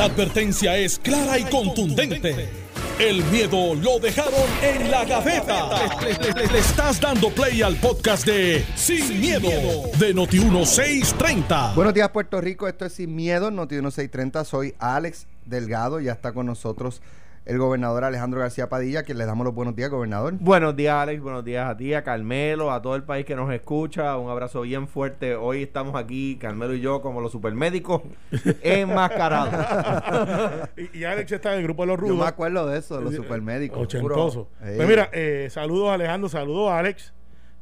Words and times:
La 0.00 0.06
advertencia 0.06 0.78
es 0.78 0.98
clara 0.98 1.38
y 1.38 1.44
contundente. 1.44 2.48
El 2.98 3.22
miedo 3.24 3.74
lo 3.74 3.98
dejaron 3.98 4.48
en 4.62 4.90
la 4.90 5.04
gaveta. 5.04 5.68
Le, 6.00 6.58
estás 6.58 6.98
dando 6.98 7.28
play 7.28 7.60
al 7.60 7.76
podcast 7.76 8.24
de 8.24 8.64
Sin, 8.76 9.20
miedo, 9.20 9.50
de 9.98 10.14
Noti1630. 10.14 11.74
Buenos 11.74 11.92
días, 11.92 12.08
Puerto 12.08 12.40
Rico. 12.40 12.66
Esto 12.66 12.86
es 12.86 12.94
Sin 12.94 13.14
Miedo, 13.14 13.50
Noti 13.50 13.74
1630. 13.74 14.46
Soy 14.46 14.74
Alex 14.78 15.26
Delgado. 15.44 16.00
Ya 16.00 16.12
está 16.12 16.32
con 16.32 16.46
nosotros 16.46 17.02
el 17.50 17.58
gobernador 17.58 18.04
Alejandro 18.04 18.38
García 18.40 18.68
Padilla, 18.68 19.02
que 19.02 19.12
le 19.12 19.26
damos 19.26 19.44
los 19.44 19.52
buenos 19.52 19.74
días, 19.74 19.90
gobernador. 19.90 20.34
Buenos 20.38 20.76
días, 20.76 20.94
Alex. 20.94 21.20
Buenos 21.20 21.44
días 21.44 21.68
a 21.68 21.76
ti, 21.76 21.92
a 21.94 22.04
Carmelo, 22.04 22.70
a 22.70 22.80
todo 22.80 22.94
el 22.94 23.02
país 23.02 23.26
que 23.26 23.34
nos 23.34 23.52
escucha. 23.52 24.16
Un 24.18 24.30
abrazo 24.30 24.60
bien 24.60 24.86
fuerte. 24.86 25.34
Hoy 25.34 25.64
estamos 25.64 25.96
aquí, 25.96 26.36
Carmelo 26.40 26.74
y 26.74 26.80
yo, 26.80 27.02
como 27.02 27.20
los 27.20 27.32
supermédicos, 27.32 28.02
enmascarados. 28.62 30.68
Y, 30.76 30.98
y 31.00 31.04
Alex 31.04 31.32
está 31.32 31.52
en 31.52 31.58
el 31.58 31.64
grupo 31.64 31.82
de 31.82 31.88
los 31.88 31.96
Yo 31.98 32.02
me 32.04 32.10
rudos. 32.12 32.26
acuerdo 32.28 32.66
de 32.68 32.78
eso, 32.78 32.98
de 32.98 33.04
los 33.04 33.14
supermédicos. 33.14 33.80
Ochentoso. 33.82 34.48
Pues 34.60 34.88
mira, 34.88 35.10
eh, 35.12 35.48
saludos 35.50 35.90
a 35.90 35.94
Alejandro, 35.94 36.28
saludos 36.28 36.70
a 36.70 36.78
Alex. 36.78 37.12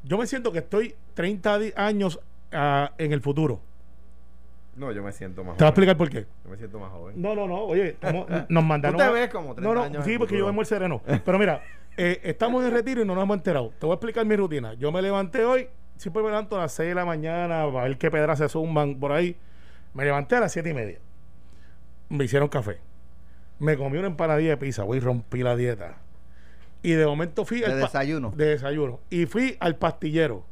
Yo 0.05 0.19
me 0.19 0.27
siento 0.27 0.53
que 0.53 0.59
estoy 0.59 0.95
30 1.15 1.59
di- 1.59 1.73
años 1.77 2.21
ah, 2.53 2.93
en 2.99 3.13
el 3.13 3.23
futuro. 3.23 3.61
No, 4.79 4.93
yo 4.93 5.03
me 5.03 5.13
siento 5.13 5.43
más 5.45 5.57
Te 5.57 5.65
voy 5.65 5.69
a 5.69 5.73
joven. 5.73 5.89
explicar 5.91 5.97
por 5.97 6.09
qué. 6.11 6.27
Yo 6.45 6.51
me 6.51 6.57
siento 6.57 6.79
más 6.79 6.91
joven. 6.93 7.21
No, 7.21 7.35
no, 7.35 7.47
no. 7.49 7.57
Oye, 7.65 7.89
estamos- 7.89 8.27
nos 8.49 8.65
mandaron. 8.65 8.97
Tú 8.97 9.03
te 9.03 9.09
a- 9.09 9.13
ves 9.13 9.29
como 9.31 9.55
30 9.55 9.63
No, 9.63 9.75
no, 9.75 9.83
años 9.83 10.05
sí, 10.05 10.13
porque 10.19 10.35
futuro. 10.35 10.39
yo 10.41 10.47
vemos 10.47 10.63
el 10.63 10.67
sereno. 10.67 11.03
Pero 11.25 11.39
mira, 11.39 11.63
eh, 11.97 12.21
estamos 12.23 12.65
en 12.65 12.71
retiro 12.73 13.03
y 13.03 13.05
no 13.05 13.15
nos 13.15 13.25
hemos 13.25 13.37
enterado. 13.37 13.71
Te 13.79 13.87
voy 13.87 13.93
a 13.93 13.97
explicar 13.97 14.25
mi 14.25 14.37
rutina. 14.37 14.75
Yo 14.75 14.93
me 14.93 15.03
levanté 15.03 15.45
hoy, 15.45 15.69
siempre 15.97 16.23
me 16.23 16.29
levanto 16.29 16.57
a 16.57 16.61
las 16.61 16.73
6 16.73 16.91
de 16.91 16.95
la 16.95 17.05
mañana, 17.05 17.63
a 17.63 17.67
ver 17.67 17.99
qué 17.99 18.11
pedras 18.11 18.39
se 18.39 18.49
zumban 18.49 18.99
por 19.01 19.13
ahí. 19.13 19.37
Me 19.95 20.05
levanté 20.05 20.37
a 20.37 20.41
las 20.41 20.53
7 20.53 20.71
y 20.71 20.75
media. 20.75 20.99
Me 22.09 22.25
hicieron 22.25 22.49
café. 22.49 22.79
Me 23.59 23.77
comí 23.77 23.99
una 23.99 24.07
empanadilla 24.07 24.51
de 24.51 24.57
pizza, 24.57 24.85
güey, 24.85 25.01
rompí 25.01 25.43
la 25.43 25.57
dieta. 25.57 25.97
Y 26.83 26.93
de 26.93 27.05
momento 27.05 27.45
fui 27.45 27.59
¿De 27.61 27.67
pa- 27.67 27.75
desayuno? 27.75 28.33
De 28.37 28.47
desayuno. 28.51 29.01
Y 29.11 29.27
fui 29.27 29.57
al 29.59 29.75
pastillero. 29.77 30.45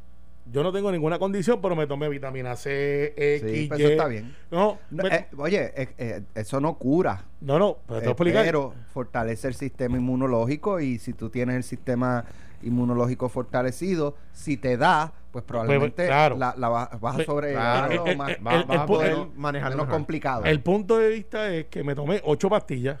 Yo 0.51 0.63
no 0.63 0.71
tengo 0.71 0.91
ninguna 0.91 1.19
condición, 1.19 1.59
pero 1.61 1.75
me 1.75 1.87
tomé 1.87 2.07
vitamina 2.09 2.55
C, 2.55 3.13
X, 3.17 3.51
Sí, 3.51 3.65
pues 3.67 3.79
Y. 3.79 3.83
eso 3.83 3.91
está 3.91 4.07
bien. 4.07 4.35
No, 4.51 4.77
No, 4.89 5.03
me- 5.03 5.09
eh, 5.15 5.27
oye, 5.37 5.73
eh, 5.75 5.89
eh, 5.97 6.21
eso 6.35 6.59
no 6.61 6.75
cura. 6.77 7.23
no, 7.41 7.59
no, 7.59 7.77
pero 7.87 7.99
te 7.99 8.23
voy 8.23 8.37
a 8.37 8.43
pero 8.43 8.73
fortalece 8.93 9.47
el 9.47 9.53
sistema 9.55 9.97
inmunológico 9.97 10.79
y 10.79 10.99
si 10.99 11.13
tú 11.13 11.29
tienes 11.29 11.55
el 11.57 11.63
sistema 11.63 12.25
inmunológico 12.63 13.29
fortalecido, 13.29 14.15
si 14.33 14.57
te 14.57 14.77
da, 14.77 15.13
pues 15.31 15.43
probablemente 15.45 16.07
claro. 16.07 16.37
la, 16.37 16.55
la 16.57 16.69
vas, 16.69 16.89
vas 16.99 17.13
a 17.13 17.15
Pues, 17.17 17.25
sobre 17.27 17.51
claro. 17.53 18.05
El- 18.05 18.17
más, 18.17 18.29
el- 18.31 18.41
más- 18.41 18.55
el- 18.55 18.63
vas 18.65 18.79
a 18.79 18.85
poder 18.85 19.11
el- 19.11 19.27
manejarlo 19.35 19.75
menos 19.75 19.87
mejor. 19.87 19.99
complicado. 19.99 20.43
El 20.45 20.61
punto 20.61 20.97
de 20.97 21.09
vista 21.09 21.53
es 21.53 21.65
que 21.65 21.83
me 21.83 21.93
tomé 21.93 22.21
ocho 22.23 22.49
pastillas 22.49 22.99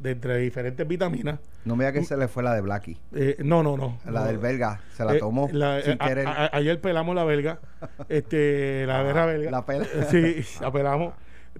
de 0.00 0.12
entre 0.12 0.36
diferentes 0.38 0.86
vitaminas. 0.86 1.38
no 1.64 1.76
me 1.76 1.84
diga 1.84 1.92
que 1.92 2.04
se 2.04 2.16
le 2.16 2.28
fue 2.28 2.42
la 2.42 2.54
de 2.54 2.60
Blackie. 2.60 2.96
Eh, 3.14 3.36
no, 3.40 3.62
no, 3.62 3.76
no. 3.76 3.98
La 4.06 4.20
No. 4.20 4.26
del 4.26 4.38
belga, 4.38 4.80
se 4.94 5.04
la 5.04 5.14
Eh, 5.14 5.18
tomó 5.18 5.48
la- 5.52 5.80
sin 5.82 5.92
eh, 5.92 5.96
a- 6.00 6.06
querer. 6.08 6.26
a- 6.26 6.50
ayer 6.52 6.80
pelamos 6.80 7.14
la 7.14 7.24
belga. 7.24 7.58
este, 8.08 8.86
la 8.86 9.02
guerra 9.02 9.26
belga. 9.26 9.50
la 9.50 9.66
pela. 9.66 9.86
Sí, 10.10 10.36
la 10.60 10.70
pelamos. 10.72 11.14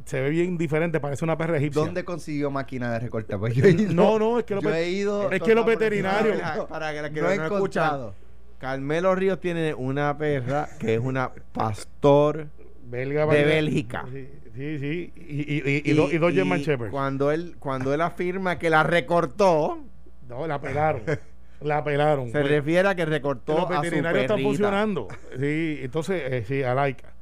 Se 0.05 0.21
ve 0.21 0.31
bien 0.31 0.57
diferente, 0.57 1.01
parece 1.01 1.25
una 1.25 1.37
perra 1.37 1.57
egipcia. 1.59 1.83
¿Dónde 1.83 2.05
consiguió 2.05 2.51
máquina 2.51 2.93
de 2.93 3.01
recorte? 3.01 3.37
Pues 3.37 3.55
yo 3.55 3.65
he 3.65 3.71
ido, 3.71 3.93
No, 3.95 4.19
no, 4.19 4.39
es 4.39 4.45
que 4.45 4.55
lo 4.55 4.61
yo 4.63 4.73
he 4.73 4.89
ido. 4.91 5.31
es 5.33 5.43
que 5.43 5.55
los 5.55 5.67
veterinarios- 5.67 6.41
Para- 6.41 6.67
para 6.69 6.93
que 6.93 7.03
la 7.03 7.11
que 7.11 7.21
no 7.21 7.27
no 7.27 7.33
he 7.33 7.35
escuchan. 7.35 7.85
encontrado. 7.85 8.15
Carmelo 8.59 9.15
Ríos 9.15 9.41
tiene 9.41 9.75
una 9.75 10.17
perra 10.17 10.69
que 10.79 10.95
es 10.95 11.01
una 11.01 11.31
pastor 11.53 12.47
belga, 12.85 13.27
de. 13.27 13.45
Bélgica. 13.45 14.05
Sí, 14.13 14.29
sí. 14.55 14.79
sí. 14.79 15.13
Y, 15.17 15.41
y, 15.55 15.63
y, 15.87 15.91
y, 15.91 15.95
dos- 15.95 16.13
y 16.13 16.19
dos 16.19 16.33
German 16.33 16.61
Shepherds. 16.61 16.91
Cuando 16.91 17.31
él, 17.33 17.57
cuando 17.59 17.93
él 17.95 18.01
afirma 18.01 18.59
que 18.59 18.71
la 18.71 18.83
recortó, 18.83 19.79
No, 20.29 20.47
la 20.47 20.61
pelaron. 20.61 21.03
la 21.61 21.83
pelaron. 21.85 22.31
se 22.31 22.43
refiere 22.43 22.89
a 22.89 22.95
que 22.95 23.05
recortó 23.05 23.59
los 23.59 23.69
veterinarios 23.69 24.23
están 24.25 24.41
funcionando. 24.43 25.09
Sí, 25.39 25.79
entonces, 25.83 26.23
eh, 26.27 26.45
sí, 26.47 26.63
a 26.63 26.75
Laika. 26.75 27.13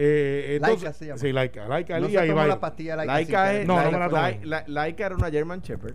Eh, 0.00 0.54
entonces, 0.56 0.82
Laika 0.82 0.92
se 0.98 1.06
llama. 1.06 1.18
Sí, 1.18 1.32
Laika. 1.32 1.66
Laika, 1.68 1.98
No 2.00 2.08
se 2.08 2.26
la 2.26 2.60
pastilla 2.60 2.96
Laika. 2.96 3.12
Laika 3.12 3.46
es, 3.46 3.52
querer. 3.52 3.66
No, 3.66 3.76
no 3.90 3.98
Laika- 4.08 4.40
la 4.44 4.60
La- 4.60 4.64
Laika 4.68 5.06
era 5.06 5.16
una 5.16 5.30
German 5.30 5.60
Shepherd 5.60 5.94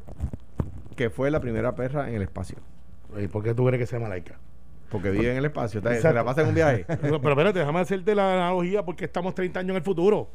que 0.95 1.09
fue 1.09 1.31
la 1.31 1.39
primera 1.39 1.73
perra 1.75 2.09
en 2.09 2.15
el 2.15 2.21
espacio. 2.21 2.57
¿Y 3.17 3.27
por 3.27 3.43
qué 3.43 3.53
tú 3.53 3.65
crees 3.65 3.79
que 3.79 3.85
se 3.87 3.95
llama 3.95 4.09
Laika? 4.09 4.37
Porque 4.89 5.09
vive 5.09 5.31
en 5.31 5.37
el 5.37 5.45
espacio. 5.45 5.79
está- 5.79 5.95
Se 5.95 6.13
la 6.13 6.23
pasa 6.23 6.41
en 6.41 6.49
un 6.49 6.55
viaje. 6.55 6.85
Pero 7.01 7.19
pero 7.21 7.29
espérate, 7.31 7.59
déjame 7.59 7.79
hacerte 7.79 8.13
la 8.13 8.33
analogía 8.33 8.83
porque 8.83 9.05
estamos 9.05 9.33
30 9.33 9.59
años 9.61 9.69
en 9.71 9.77
el 9.77 9.83
futuro. 9.83 10.29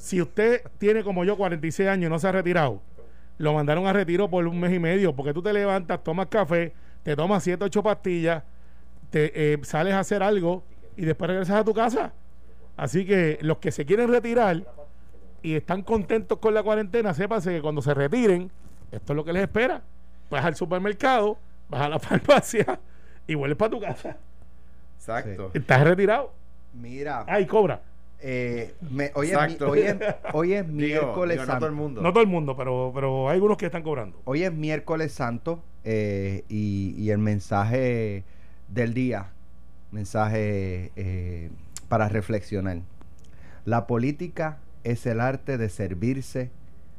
Si 0.00 0.18
usted 0.22 0.62
tiene 0.78 1.04
como 1.04 1.26
yo 1.26 1.36
46 1.36 1.86
años 1.86 2.06
y 2.06 2.10
no 2.10 2.18
se 2.18 2.26
ha 2.26 2.32
retirado, 2.32 2.80
lo 3.36 3.52
mandaron 3.52 3.86
a 3.86 3.92
retiro 3.92 4.30
por 4.30 4.46
un 4.46 4.58
mes 4.58 4.72
y 4.72 4.78
medio 4.78 5.14
porque 5.14 5.34
tú 5.34 5.42
te 5.42 5.52
levantas, 5.52 6.02
tomas 6.02 6.28
café, 6.28 6.72
te 7.02 7.14
tomas 7.14 7.44
7, 7.44 7.62
8 7.62 7.82
pastillas, 7.82 8.42
te 9.10 9.52
eh, 9.52 9.58
sales 9.62 9.92
a 9.92 10.00
hacer 10.00 10.22
algo 10.22 10.64
y 10.96 11.04
después 11.04 11.28
regresas 11.28 11.56
a 11.56 11.64
tu 11.64 11.74
casa. 11.74 12.14
Así 12.78 13.04
que 13.04 13.38
los 13.42 13.58
que 13.58 13.70
se 13.70 13.84
quieren 13.84 14.08
retirar 14.08 14.64
y 15.42 15.54
están 15.54 15.82
contentos 15.82 16.38
con 16.38 16.54
la 16.54 16.62
cuarentena, 16.62 17.12
sépanse 17.12 17.50
que 17.50 17.60
cuando 17.60 17.82
se 17.82 17.92
retiren, 17.92 18.50
esto 18.90 19.12
es 19.12 19.16
lo 19.16 19.22
que 19.22 19.34
les 19.34 19.42
espera. 19.42 19.82
Vas 20.30 20.46
al 20.46 20.56
supermercado, 20.56 21.36
vas 21.68 21.82
a 21.82 21.88
la 21.90 21.98
farmacia 22.00 22.80
y 23.26 23.34
vuelves 23.34 23.58
para 23.58 23.70
tu 23.70 23.80
casa. 23.80 24.16
Exacto. 24.96 25.50
Estás 25.52 25.84
retirado. 25.84 26.32
Mira, 26.72 27.26
Ay, 27.28 27.44
cobra. 27.44 27.82
Eh, 28.22 28.74
me- 28.90 29.10
hoy, 29.14 29.30
es, 29.30 29.36
hoy, 29.62 29.80
es, 29.80 29.96
hoy 30.32 30.52
es 30.54 30.66
Digo, 30.68 30.76
miércoles 30.76 31.34
digo, 31.36 31.42
no 31.42 31.46
santo. 31.46 31.58
todo 31.60 31.68
el 31.68 31.74
mundo. 31.76 32.02
No 32.02 32.12
todo 32.12 32.22
el 32.22 32.28
mundo, 32.28 32.56
pero, 32.56 32.90
pero 32.94 33.28
hay 33.28 33.34
algunos 33.34 33.56
que 33.56 33.66
están 33.66 33.82
cobrando. 33.82 34.20
Hoy 34.24 34.42
es 34.44 34.52
miércoles 34.52 35.12
santo 35.12 35.62
eh, 35.84 36.44
y, 36.48 36.94
y 36.98 37.10
el 37.10 37.18
mensaje 37.18 38.24
del 38.68 38.94
día, 38.94 39.30
mensaje 39.90 40.92
eh, 40.96 41.50
para 41.88 42.08
reflexionar. 42.08 42.78
La 43.64 43.86
política 43.86 44.58
es 44.84 45.04
el 45.06 45.20
arte 45.20 45.58
de 45.58 45.68
servirse 45.68 46.50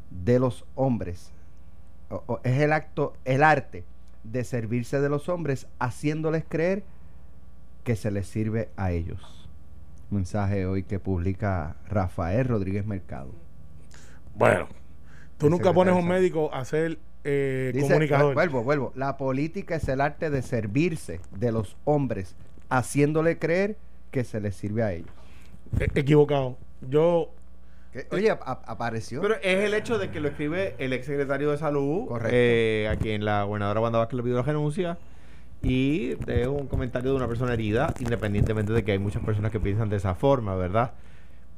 de 0.09 0.39
los 0.39 0.65
hombres. 0.75 1.31
O- 2.09 2.23
o 2.27 2.39
es 2.43 2.59
el 2.59 2.73
acto, 2.73 3.13
el 3.25 3.43
arte 3.43 3.83
de 4.23 4.43
servirse 4.43 4.99
de 5.01 5.09
los 5.09 5.29
hombres, 5.29 5.67
haciéndoles 5.79 6.43
creer 6.47 6.83
que 7.83 7.95
se 7.95 8.11
les 8.11 8.27
sirve 8.27 8.69
a 8.77 8.91
ellos. 8.91 9.40
Mensaje 10.11 10.65
hoy 10.65 10.83
que 10.83 10.99
publica 10.99 11.75
Rafael 11.87 12.47
Rodríguez 12.47 12.85
Mercado. 12.85 13.31
Bueno, 14.35 14.67
tú 15.37 15.49
nunca 15.49 15.73
pones 15.73 15.93
a 15.93 15.97
un 15.97 16.07
médico 16.07 16.53
a 16.53 16.63
ser 16.65 16.99
eh, 17.23 17.71
Dice, 17.73 17.87
comunicador. 17.87 18.33
Vuelvo, 18.33 18.63
vuelvo. 18.63 18.91
La 18.95 19.17
política 19.17 19.75
es 19.75 19.87
el 19.89 20.01
arte 20.01 20.29
de 20.29 20.41
servirse 20.41 21.19
de 21.37 21.51
los 21.51 21.75
hombres, 21.85 22.35
haciéndole 22.69 23.37
creer 23.37 23.77
que 24.11 24.23
se 24.23 24.41
les 24.41 24.55
sirve 24.55 24.83
a 24.83 24.93
ellos. 24.93 25.09
Eh, 25.79 25.87
equivocado. 25.95 26.57
Yo, 26.89 27.31
oye, 28.11 28.31
ap- 28.31 28.41
ap- 28.45 28.63
apareció. 28.67 29.21
Pero 29.21 29.35
es 29.35 29.63
el 29.63 29.73
hecho 29.73 29.97
de 29.99 30.09
que 30.09 30.19
lo 30.19 30.29
escribe 30.29 30.75
el 30.79 30.93
ex 30.93 31.05
secretario 31.05 31.51
de 31.51 31.57
salud, 31.57 32.07
Correcto. 32.07 32.29
eh, 32.33 32.89
a 32.91 32.95
quien 32.97 33.23
la 33.23 33.43
gobernadora 33.43 33.79
Wanda 33.81 33.99
Vázquez 33.99 34.17
le 34.17 34.23
pidió 34.23 34.37
la 34.37 34.41
renuncia, 34.43 34.97
y 35.63 36.15
es 36.27 36.47
un 36.47 36.67
comentario 36.67 37.11
de 37.11 37.17
una 37.17 37.27
persona 37.27 37.53
herida, 37.53 37.93
independientemente 37.99 38.73
de 38.73 38.83
que 38.83 38.93
hay 38.93 38.99
muchas 38.99 39.23
personas 39.23 39.51
que 39.51 39.59
piensan 39.59 39.89
de 39.89 39.97
esa 39.97 40.15
forma, 40.15 40.55
¿verdad? 40.55 40.93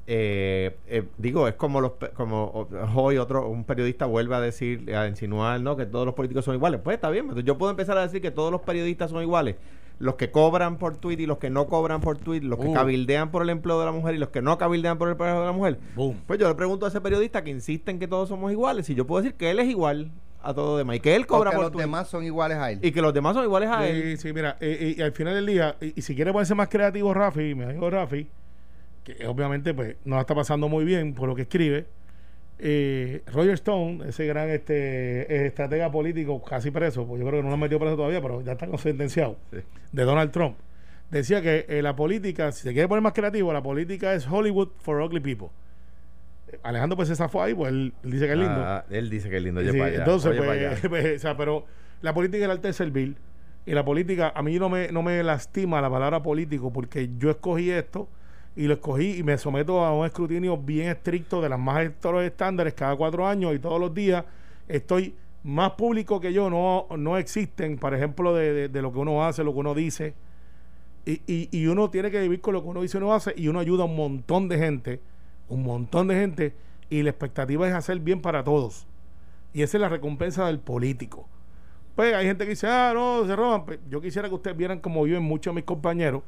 Eh, 0.06 0.76
eh, 0.88 1.04
digo, 1.18 1.48
es 1.48 1.54
como 1.56 1.80
los 1.80 1.94
como 2.14 2.68
hoy 2.94 3.18
otro 3.18 3.48
un 3.48 3.64
periodista 3.64 4.06
vuelve 4.06 4.36
a 4.36 4.42
decir, 4.42 4.94
a 4.94 5.08
insinuar, 5.08 5.62
¿no? 5.62 5.78
Que 5.78 5.86
todos 5.86 6.06
los 6.06 6.14
políticos 6.14 6.44
son 6.44 6.56
iguales. 6.56 6.82
Pues 6.84 6.96
está 6.96 7.10
bien, 7.10 7.34
yo 7.46 7.58
puedo 7.58 7.72
empezar 7.72 7.98
a 7.98 8.02
decir 8.02 8.22
que 8.22 8.32
todos 8.32 8.52
los 8.52 8.62
periodistas 8.62 9.12
son 9.12 9.22
iguales. 9.24 9.56
Los 10.00 10.16
que 10.16 10.32
cobran 10.32 10.78
por 10.78 10.98
tweet 10.98 11.20
y 11.20 11.26
los 11.26 11.38
que 11.38 11.50
no 11.50 11.68
cobran 11.68 12.02
por 12.02 12.18
tweet, 12.18 12.42
los 12.42 12.60
que 12.60 12.68
Uh. 12.68 12.74
cabildean 12.74 13.32
por 13.32 13.44
el 13.44 13.50
empleo 13.52 13.80
de 13.80 13.86
la 13.86 13.92
mujer 13.94 14.16
y 14.16 14.18
los 14.18 14.30
que 14.30 14.42
no 14.42 14.58
cabildean 14.58 14.98
por 14.98 15.08
el 15.08 15.14
empleo 15.14 15.40
de 15.40 15.46
la 15.46 15.52
mujer. 15.54 15.80
boom. 15.96 16.18
Pues 16.28 16.38
yo 16.40 16.50
le 16.50 16.56
pregunto 16.56 16.86
a 16.86 16.90
ese 16.90 17.00
periodista 17.00 17.44
que 17.44 17.52
insiste 17.52 17.90
en 17.92 18.00
que 18.00 18.08
todos 18.08 18.28
somos 18.28 18.52
iguales, 18.52 18.88
si 18.88 18.96
yo 18.96 19.08
puedo 19.08 19.22
decir 19.22 19.38
que 19.38 19.52
él 19.52 19.60
es 19.60 19.70
igual 19.70 20.12
a 20.44 20.54
todo 20.54 20.78
demás 20.78 20.98
y 20.98 21.00
que 21.00 21.16
él 21.16 21.26
cobra 21.26 21.52
Porque 21.52 21.56
por 21.56 21.64
los 21.66 21.72
tweet, 21.72 21.84
demás 21.84 22.08
son 22.10 22.24
iguales 22.26 22.58
a 22.58 22.72
él. 22.72 22.80
y 22.82 22.92
que 22.92 23.02
los 23.02 23.14
demás 23.14 23.34
son 23.34 23.46
iguales 23.46 23.70
a 23.70 23.88
él. 23.88 24.18
Sí, 24.18 24.28
sí, 24.28 24.34
mira, 24.34 24.58
y 24.62 25.02
al 25.02 25.12
final 25.14 25.34
del 25.36 25.46
día, 25.46 25.76
y, 25.82 25.94
y 25.98 26.02
si 26.02 26.16
quiere 26.16 26.32
ponerse 26.32 26.54
más 26.56 26.68
creativo, 26.68 27.14
Rafi, 27.14 27.56
mi 27.56 27.64
amigo 27.64 27.90
Rafi, 27.90 28.28
que 29.04 29.26
obviamente 29.28 29.74
pues 29.74 29.96
no 30.06 30.16
la 30.16 30.22
está 30.22 30.36
pasando 30.36 30.68
muy 30.70 30.86
bien 30.86 31.14
por 31.14 31.28
lo 31.30 31.36
que 31.36 31.44
escribe, 31.44 31.86
eh, 32.60 33.24
Roger 33.34 33.54
Stone, 33.56 34.08
ese 34.08 34.26
gran 34.26 34.50
este 34.50 35.48
estratega 35.48 35.92
político, 35.92 36.42
casi 36.44 36.72
preso, 36.72 37.06
pues 37.06 37.20
yo 37.22 37.28
creo 37.28 37.40
que 37.40 37.44
no 37.44 37.50
lo 37.50 37.56
han 37.56 37.60
metido 37.60 37.80
preso 37.80 37.96
todavía, 37.96 38.22
pero 38.22 38.42
ya 38.42 38.54
está 38.54 38.68
sentenciado, 38.78 39.38
Sí. 39.52 39.58
de 39.92 40.04
Donald 40.04 40.32
Trump, 40.32 40.56
decía 41.10 41.42
que 41.42 41.66
eh, 41.68 41.82
la 41.82 41.96
política, 41.96 42.52
si 42.52 42.64
se 42.64 42.74
quiere 42.74 42.88
poner 42.88 43.02
más 43.02 43.14
creativo, 43.14 43.52
la 43.52 43.62
política 43.64 44.14
es 44.14 44.28
Hollywood 44.30 44.70
for 44.80 45.02
ugly 45.02 45.20
people. 45.20 45.50
Alejandro 46.64 46.96
pues 46.96 47.08
se 47.10 47.16
zafó 47.16 47.42
ahí, 47.44 47.54
pues 47.54 47.72
él, 47.72 47.94
él 48.04 48.12
dice 48.12 48.26
que 48.28 48.32
es 48.34 48.38
lindo. 48.38 48.56
Ah, 48.64 48.86
él 48.90 49.10
dice 49.10 49.30
que 49.30 49.38
es 49.38 49.44
lindo, 49.44 49.62
oye 49.62 49.72
Sí, 49.72 49.78
para 49.78 49.90
allá, 49.90 50.00
entonces, 50.00 50.32
oye 50.32 50.40
para 50.40 50.52
allá. 50.52 50.70
pues, 50.70 50.82
pues, 50.90 51.16
o 51.16 51.20
sea, 51.20 51.38
pero 51.38 51.66
la 52.02 52.14
política 52.14 52.38
es 52.40 52.44
el 52.46 52.52
arte 52.52 52.68
de 52.68 52.74
servir. 52.74 53.16
Y 53.66 53.72
la 53.72 53.86
política, 53.86 54.34
a 54.36 54.42
mí 54.44 54.60
no 54.60 54.68
me, 54.70 54.90
no 54.92 55.02
me 55.04 55.24
lastima 55.24 55.80
la 55.82 55.90
palabra 55.90 56.22
político 56.22 56.72
porque 56.74 57.10
yo 57.18 57.30
escogí 57.30 57.72
esto 57.72 58.10
y 58.56 58.68
lo 58.68 58.74
escogí 58.74 59.18
y 59.20 59.24
me 59.24 59.38
someto 59.38 59.84
a 59.86 59.98
un 59.98 60.06
escrutinio 60.06 60.58
bien 60.58 60.90
estricto 60.90 61.42
de 61.42 61.48
las 61.50 61.58
más 61.60 61.78
altos 61.78 62.24
estándares 62.24 62.74
cada 62.74 62.96
cuatro 62.96 63.26
años 63.26 63.56
y 63.56 63.60
todos 63.60 63.80
los 63.80 63.94
días 63.94 64.26
estoy 64.68 65.16
más 65.44 65.72
público 65.72 66.20
que 66.20 66.32
yo, 66.34 66.50
no, 66.50 66.88
no 66.98 67.18
existen, 67.18 67.78
por 67.78 67.94
ejemplo, 67.94 68.34
de, 68.36 68.54
de- 68.54 68.70
de 68.70 68.82
lo 68.82 68.92
que 68.94 69.00
uno 69.00 69.26
hace, 69.26 69.44
lo 69.44 69.54
que 69.54 69.60
uno 69.60 69.74
dice. 69.74 70.14
Y, 71.06 71.22
y, 71.28 71.50
y 71.52 71.68
uno 71.68 71.90
tiene 71.90 72.12
que 72.12 72.20
vivir 72.22 72.40
con 72.42 72.54
lo 72.54 72.62
que 72.64 72.70
uno 72.70 72.82
dice 72.82 72.98
y 72.98 73.02
uno 73.02 73.14
hace 73.14 73.34
y 73.36 73.48
uno 73.50 73.60
ayuda 73.60 73.84
a 73.84 73.86
un 73.88 73.96
montón 73.96 74.48
de 74.48 74.58
gente, 74.58 75.00
un 75.54 75.64
montón 75.64 76.08
de 76.08 76.16
gente 76.16 76.54
y 76.90 77.04
la 77.04 77.10
expectativa 77.10 77.68
es 77.68 77.74
hacer 77.74 78.00
bien 78.00 78.22
para 78.22 78.44
todos. 78.44 78.88
Y 79.54 79.62
esa 79.62 79.78
es 79.78 79.82
la 79.82 79.90
recompensa 79.90 80.46
del 80.48 80.60
político. 80.60 81.28
Pues 81.96 82.14
hay 82.14 82.26
gente 82.26 82.44
que 82.46 82.52
dice, 82.52 82.68
ah, 82.68 82.92
no, 82.94 83.26
se 83.26 83.36
roban. 83.36 83.66
Pues, 83.66 83.80
yo 83.90 84.02
quisiera 84.02 84.28
que 84.28 84.36
ustedes 84.36 84.58
vieran 84.58 84.80
como 84.80 85.04
viven 85.04 85.24
muchos 85.24 85.54
de 85.54 85.56
mis 85.56 85.66
compañeros, 85.66 86.24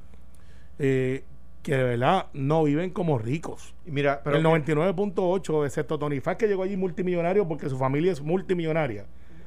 eh, 0.77 1.23
que 1.63 1.75
de 1.75 1.83
verdad 1.83 2.27
no 2.33 2.63
viven 2.63 2.91
como 2.91 3.17
ricos. 3.17 3.73
Y 3.85 3.91
Mira, 3.91 4.21
pero 4.23 4.37
el 4.37 4.43
99.8, 4.43 5.65
excepto 5.65 5.97
Tony 5.97 6.19
Faz, 6.19 6.37
que 6.37 6.47
llegó 6.47 6.63
allí 6.63 6.77
multimillonario 6.77 7.47
porque 7.47 7.67
su 7.67 7.77
familia 7.77 8.11
es 8.11 8.21
multimillonaria. 8.21 9.05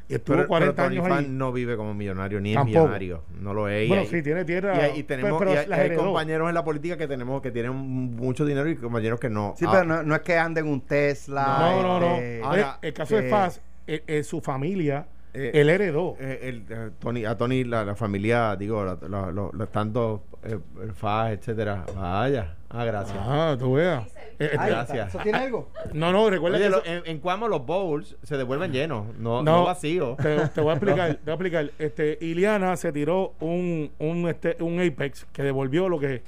Y 0.08 0.14
estuvo 0.14 0.36
pero- 0.36 0.48
40 0.48 0.74
pero 0.74 0.86
Tony 0.88 0.96
años 0.98 1.08
Fan 1.08 1.24
ahí. 1.24 1.30
no 1.30 1.52
vive 1.52 1.76
como 1.76 1.92
millonario, 1.92 2.40
ni 2.40 2.54
Tampoco. 2.54 2.76
es 2.78 2.82
millonario. 2.84 3.22
No 3.40 3.52
lo 3.52 3.68
es. 3.68 3.84
y 3.84 3.88
Bueno, 3.88 4.02
hay- 4.04 4.08
sí, 4.08 4.22
tiene 4.22 4.44
tierra. 4.44 4.88
Y, 4.94 5.00
y 5.00 5.02
tenemos 5.02 5.38
pero 5.38 5.52
y 5.52 5.56
hay, 5.56 5.94
compañeros 5.96 6.48
en 6.48 6.54
la 6.54 6.64
política 6.64 6.96
que 6.96 7.06
tenemos 7.06 7.42
que 7.42 7.50
tienen 7.50 7.72
mucho 7.74 8.46
dinero 8.46 8.68
y 8.70 8.76
compañeros 8.76 9.20
que 9.20 9.28
no. 9.28 9.54
Sí, 9.58 9.66
Ah, 9.68 9.70
pero 9.72 9.84
no, 9.84 10.02
no 10.02 10.14
es 10.14 10.22
que 10.22 10.36
anden 10.38 10.66
en 10.66 10.72
un 10.72 10.80
Tesla. 10.80 11.58
No, 11.60 11.82
no, 11.82 12.00
no. 12.00 12.14
este, 12.16 12.42
Ahora, 12.42 12.78
el, 12.80 12.88
el 12.88 12.94
caso 12.94 13.16
de 13.16 13.22
que- 13.24 13.28
Faz, 13.30 13.60
eh, 13.86 14.02
eh, 14.06 14.22
su 14.22 14.40
familia, 14.40 15.06
Eh, 15.34 15.50
él 15.54 15.68
heredó. 15.70 16.16
eh, 16.18 16.40
el, 16.42 16.64
eh, 16.68 16.90
Tony, 16.98 17.24
a 17.24 17.36
Tony, 17.36 17.64
la, 17.64 17.84
la 17.84 17.94
familia, 17.94 18.56
digo, 18.56 18.84
la- 18.84 18.98
la- 19.08 19.30
lo- 19.30 19.50
los 19.52 19.70
tantos 19.70 20.20
eh, 20.42 20.58
el 20.82 20.92
FAS, 20.92 21.32
etcétera. 21.32 21.84
Vaya. 21.94 22.54
Ah, 22.70 22.84
gracias. 22.84 23.18
Ah, 23.20 23.56
tú 23.58 23.74
veas. 23.74 24.04
Eh, 24.38 24.50
gracias. 24.52 25.08
¿Eso 25.08 25.18
tiene 25.22 25.38
algo? 25.38 25.70
no, 25.94 26.12
no, 26.12 26.30
recuerda 26.30 26.56
Oye, 26.58 26.66
que 26.66 26.70
lo- 26.70 26.84
en, 26.84 27.02
en 27.06 27.18
Cuamo 27.18 27.48
los 27.48 27.64
bowls 27.66 28.16
se 28.22 28.36
devuelven 28.36 28.72
llenos, 28.72 29.06
no, 29.18 29.42
No. 29.42 29.56
no 29.58 29.64
vacíos. 29.64 30.16
te, 30.18 30.36
te 30.48 30.60
voy 30.60 30.70
a 30.70 30.74
explicar, 30.74 31.14
te 31.16 31.20
voy 31.24 31.30
a 31.30 31.34
explicar. 31.34 31.70
Este, 31.78 32.18
Iliana 32.20 32.76
se 32.76 32.92
tiró 32.92 33.34
un, 33.40 33.90
un, 33.98 34.28
este, 34.28 34.56
un 34.62 34.80
Apex 34.80 35.26
que 35.32 35.42
devolvió 35.42 35.88
lo 35.88 35.98
que. 35.98 36.22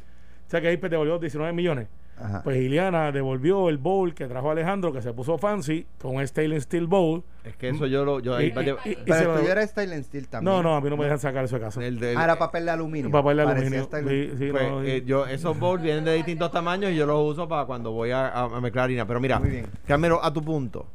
O 0.47 0.51
sea 0.51 0.61
que 0.61 0.69
Apex 0.73 0.91
devolvió 0.91 1.19
19 1.19 1.53
millones. 1.53 1.89
Ajá. 2.23 2.43
Pues 2.43 2.59
Iliana 2.59 3.13
devolvió 3.13 3.69
el 3.71 3.79
bowl 3.79 4.15
que 4.15 4.27
trajo 4.27 4.51
Alejandro, 4.51 4.93
que 4.93 5.01
se 5.01 5.13
puso 5.15 5.39
fancy, 5.39 5.87
con 6.01 6.17
un 6.17 6.27
stainless 6.27 6.65
steel 6.65 6.87
bowl. 6.87 7.25
Es 7.45 7.57
que 7.57 7.71
eso 7.71 7.87
yo 7.87 8.05
lo. 8.05 8.21
Yo 8.21 8.37
ahí 8.37 8.49
Y- 8.49 8.51
varias- 8.51 8.77
y- 8.85 8.91
y- 8.91 8.97
pero 9.07 9.39
tuyo 9.39 9.51
era 9.51 9.67
Style 9.67 10.03
Steel 10.05 10.29
también. 10.29 10.55
No, 10.55 10.63
no, 10.63 10.77
a 10.77 10.81
mí 10.81 10.91
no 10.91 10.97
me 10.99 11.05
dejan 11.05 11.19
sacar 11.19 11.45
eso 11.45 11.57
de 11.57 11.63
casa. 11.63 11.83
el 11.85 11.99
del- 11.99 12.19
Ah, 12.19 12.25
era 12.25 12.39
papel 12.39 12.67
de 12.67 12.71
aluminio. 12.73 13.11
Papel 13.11 13.39
de 13.39 13.43
aluminio. 13.45 13.89
Sí, 14.07 14.31
sí, 14.37 14.49
pues, 14.51 14.71
no, 14.71 14.83
sí. 14.83 14.91
eh, 14.91 15.03
yo, 15.07 15.27
esos 15.27 15.59
bowls 15.59 15.83
vienen 15.83 16.05
de 16.05 16.13
distintos 16.15 16.51
tamaños 16.51 16.91
y 16.93 16.97
yo 16.97 17.07
los 17.07 17.21
uso 17.33 17.49
para 17.49 17.65
cuando 17.65 17.93
voy 17.93 18.11
a, 18.11 18.49
mezclar 18.61 18.85
harina. 18.85 19.07
Pero 19.07 19.21
mira. 19.21 19.41
Carmelo, 19.87 20.23
a 20.23 20.33
tu 20.33 20.43
punto. 20.43 20.87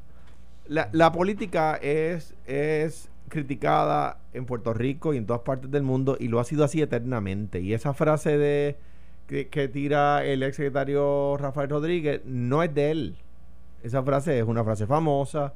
La, 0.67 0.89
la 0.91 1.11
política 1.11 1.75
es, 1.81 2.35
es 2.45 3.09
criticada 3.29 4.19
en 4.33 4.45
Puerto 4.45 4.73
Rico 4.73 5.13
y 5.13 5.17
en 5.17 5.25
todas 5.25 5.41
partes 5.41 5.69
del 5.71 5.83
mundo 5.83 6.17
y 6.19 6.27
lo 6.27 6.39
ha 6.39 6.43
sido 6.43 6.63
así 6.63 6.81
eternamente. 6.81 7.59
Y 7.61 7.73
esa 7.73 7.93
frase 7.93 8.37
de 8.37 8.75
que, 9.27 9.47
que 9.47 9.67
tira 9.67 10.25
el 10.25 10.43
ex 10.43 10.55
secretario 10.55 11.37
Rafael 11.37 11.69
Rodríguez 11.69 12.21
no 12.25 12.63
es 12.63 12.73
de 12.73 12.91
él. 12.91 13.15
Esa 13.83 14.03
frase 14.03 14.39
es 14.39 14.45
una 14.45 14.63
frase 14.63 14.87
famosa 14.87 15.53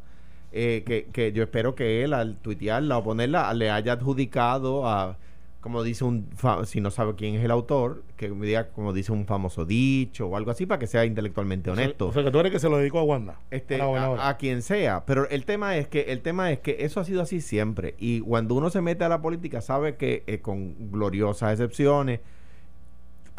eh, 0.51 0.83
que, 0.85 1.05
que 1.11 1.31
yo 1.31 1.43
espero 1.43 1.75
que 1.75 2.03
él 2.03 2.13
al 2.13 2.37
tuitearla 2.37 2.97
o 2.97 3.03
ponerla 3.03 3.53
le 3.53 3.69
haya 3.69 3.93
adjudicado 3.93 4.87
a, 4.87 5.17
como 5.61 5.83
dice 5.83 6.05
un, 6.05 6.27
si 6.65 6.79
no 6.79 6.89
sabe 6.89 7.15
quién 7.15 7.35
es 7.35 7.43
el 7.43 7.51
autor, 7.51 8.03
que 8.15 8.29
me 8.29 8.47
diga 8.47 8.69
como 8.69 8.93
dice 8.93 9.11
un 9.11 9.25
famoso 9.25 9.65
dicho 9.65 10.27
o 10.27 10.37
algo 10.37 10.51
así 10.51 10.65
para 10.65 10.79
que 10.79 10.87
sea 10.87 11.05
intelectualmente 11.05 11.69
honesto 11.69 12.07
O 12.07 12.13
sea, 12.13 12.23
que 12.23 12.31
tú 12.31 12.39
eres 12.39 12.51
que 12.51 12.59
se 12.59 12.69
lo 12.69 12.77
dedicó 12.77 12.99
a 12.99 13.03
Wanda. 13.03 13.39
este, 13.51 13.75
a 13.81 13.85
la 13.85 14.29
a 14.29 14.37
quien 14.37 14.61
sea. 14.61 15.05
Pero 15.05 15.29
el 15.29 15.45
tema 15.45 15.77
es 15.77 15.87
que 15.87 16.01
el 16.03 16.21
tema 16.21 16.51
es 16.51 16.59
que 16.59 16.77
eso 16.79 16.99
ha 16.99 17.03
sido 17.03 17.21
así 17.21 17.41
siempre. 17.41 17.95
Y 17.99 18.21
cuando 18.21 18.55
uno 18.55 18.69
se 18.69 18.81
mete 18.81 19.03
a 19.03 19.09
la 19.09 19.21
política 19.21 19.61
sabe 19.61 19.97
que 19.97 20.23
eh, 20.27 20.39
con 20.39 20.91
gloriosas 20.91 21.51
excepciones 21.51 22.21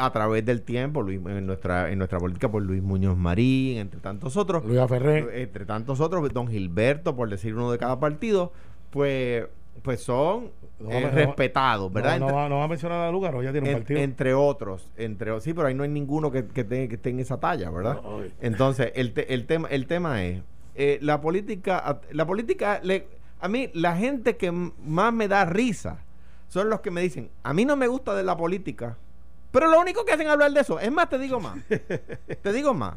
a 0.05 0.13
través 0.13 0.45
del 0.45 0.63
tiempo, 0.63 1.03
Luis, 1.03 1.21
en 1.27 1.47
nuestra 1.47 1.91
en 1.91 1.99
nuestra 1.99 2.19
política 2.19 2.51
por 2.51 2.63
Luis 2.63 2.83
Muñoz 2.83 3.17
Marín, 3.17 3.79
entre 3.79 4.01
tantos 4.01 4.37
otros, 4.37 4.65
Luis 4.65 4.81
Ferré. 4.89 5.43
entre 5.43 5.65
tantos 5.67 6.01
otros, 6.01 6.33
Don 6.33 6.49
Gilberto, 6.49 7.15
por 7.17 7.29
decir 7.31 7.55
uno 7.55 7.71
de 7.73 7.79
cada 7.79 7.99
partido, 8.01 8.53
pues 8.91 9.47
pues 9.83 10.03
son 10.03 10.51
No, 10.79 10.91
eh, 10.91 11.01
no, 11.03 11.11
respetados, 11.11 11.91
¿verdad? 11.93 12.19
No, 12.19 12.27
Entre- 12.27 12.37
va, 12.43 12.49
no 12.51 12.59
va 12.59 12.65
a 12.65 12.69
mencionar 12.69 13.01
a 13.09 13.11
Lugar, 13.11 13.35
o 13.35 13.43
ya 13.43 13.51
tiene 13.53 13.69
un 13.69 13.73
en- 13.75 13.81
partido. 13.81 14.01
entre 14.01 14.35
otros, 14.35 14.91
entre 14.99 15.41
sí, 15.41 15.55
pero 15.55 15.69
ahí 15.69 15.75
no 15.75 15.85
hay 15.85 15.89
ninguno 15.89 16.31
que, 16.31 16.45
que, 16.47 16.65
tenga- 16.65 16.89
que 16.89 16.97
esté 16.97 17.11
en 17.11 17.21
esa 17.21 17.39
talla, 17.41 17.71
¿verdad? 17.71 17.99
Entonces, 18.43 18.93
el, 18.95 19.13
te- 19.13 19.33
el 19.33 19.47
tema 19.47 19.69
el 19.69 19.87
tema 19.87 20.23
es 20.25 20.43
eh, 20.75 20.99
la 21.03 21.21
política 21.21 22.01
la 22.13 22.27
política 22.27 22.81
le, 22.83 23.07
a 23.41 23.49
mí 23.49 23.71
la 23.73 23.97
gente 23.97 24.37
que 24.37 24.51
más 24.53 25.13
me 25.15 25.29
da 25.29 25.45
risa 25.47 26.05
son 26.49 26.69
los 26.69 26.81
que 26.81 26.91
me 26.91 27.01
dicen, 27.01 27.31
"A 27.43 27.55
mí 27.55 27.65
no 27.65 27.77
me 27.77 27.87
gusta 27.87 28.15
de 28.15 28.23
la 28.25 28.37
política." 28.37 28.99
Pero 29.51 29.69
lo 29.69 29.81
único 29.81 30.05
que 30.05 30.13
hacen 30.13 30.27
es 30.27 30.33
hablar 30.33 30.53
de 30.53 30.61
eso. 30.61 30.79
Es 30.79 30.93
más, 30.93 31.09
te 31.09 31.19
digo 31.19 31.41
más. 31.41 31.59
te 32.43 32.53
digo 32.53 32.75
más. 32.75 32.95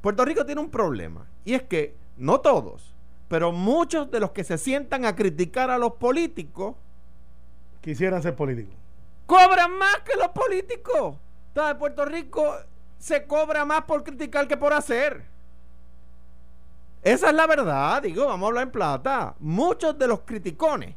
Puerto 0.00 0.24
Rico 0.24 0.46
tiene 0.46 0.60
un 0.60 0.70
problema 0.70 1.26
y 1.44 1.54
es 1.54 1.62
que 1.64 1.96
no 2.16 2.40
todos, 2.40 2.94
pero 3.28 3.50
muchos 3.50 4.10
de 4.10 4.20
los 4.20 4.30
que 4.30 4.44
se 4.44 4.56
sientan 4.56 5.04
a 5.04 5.16
criticar 5.16 5.70
a 5.70 5.78
los 5.78 5.94
políticos 5.94 6.76
Quisieran 7.80 8.20
ser 8.20 8.34
políticos. 8.34 8.74
cobran 9.26 9.78
más 9.78 9.98
que 10.04 10.16
los 10.16 10.28
políticos. 10.28 11.16
Entonces, 11.48 11.72
en 11.72 11.78
Puerto 11.78 12.04
Rico 12.04 12.56
se 12.98 13.26
cobra 13.26 13.64
más 13.64 13.82
por 13.82 14.02
criticar 14.02 14.48
que 14.48 14.56
por 14.56 14.72
hacer. 14.72 15.24
Esa 17.02 17.28
es 17.28 17.34
la 17.34 17.46
verdad, 17.46 18.02
digo, 18.02 18.26
vamos 18.26 18.44
a 18.44 18.48
hablar 18.48 18.64
en 18.64 18.72
plata. 18.72 19.36
Muchos 19.38 19.96
de 19.96 20.08
los 20.08 20.22
criticones 20.22 20.96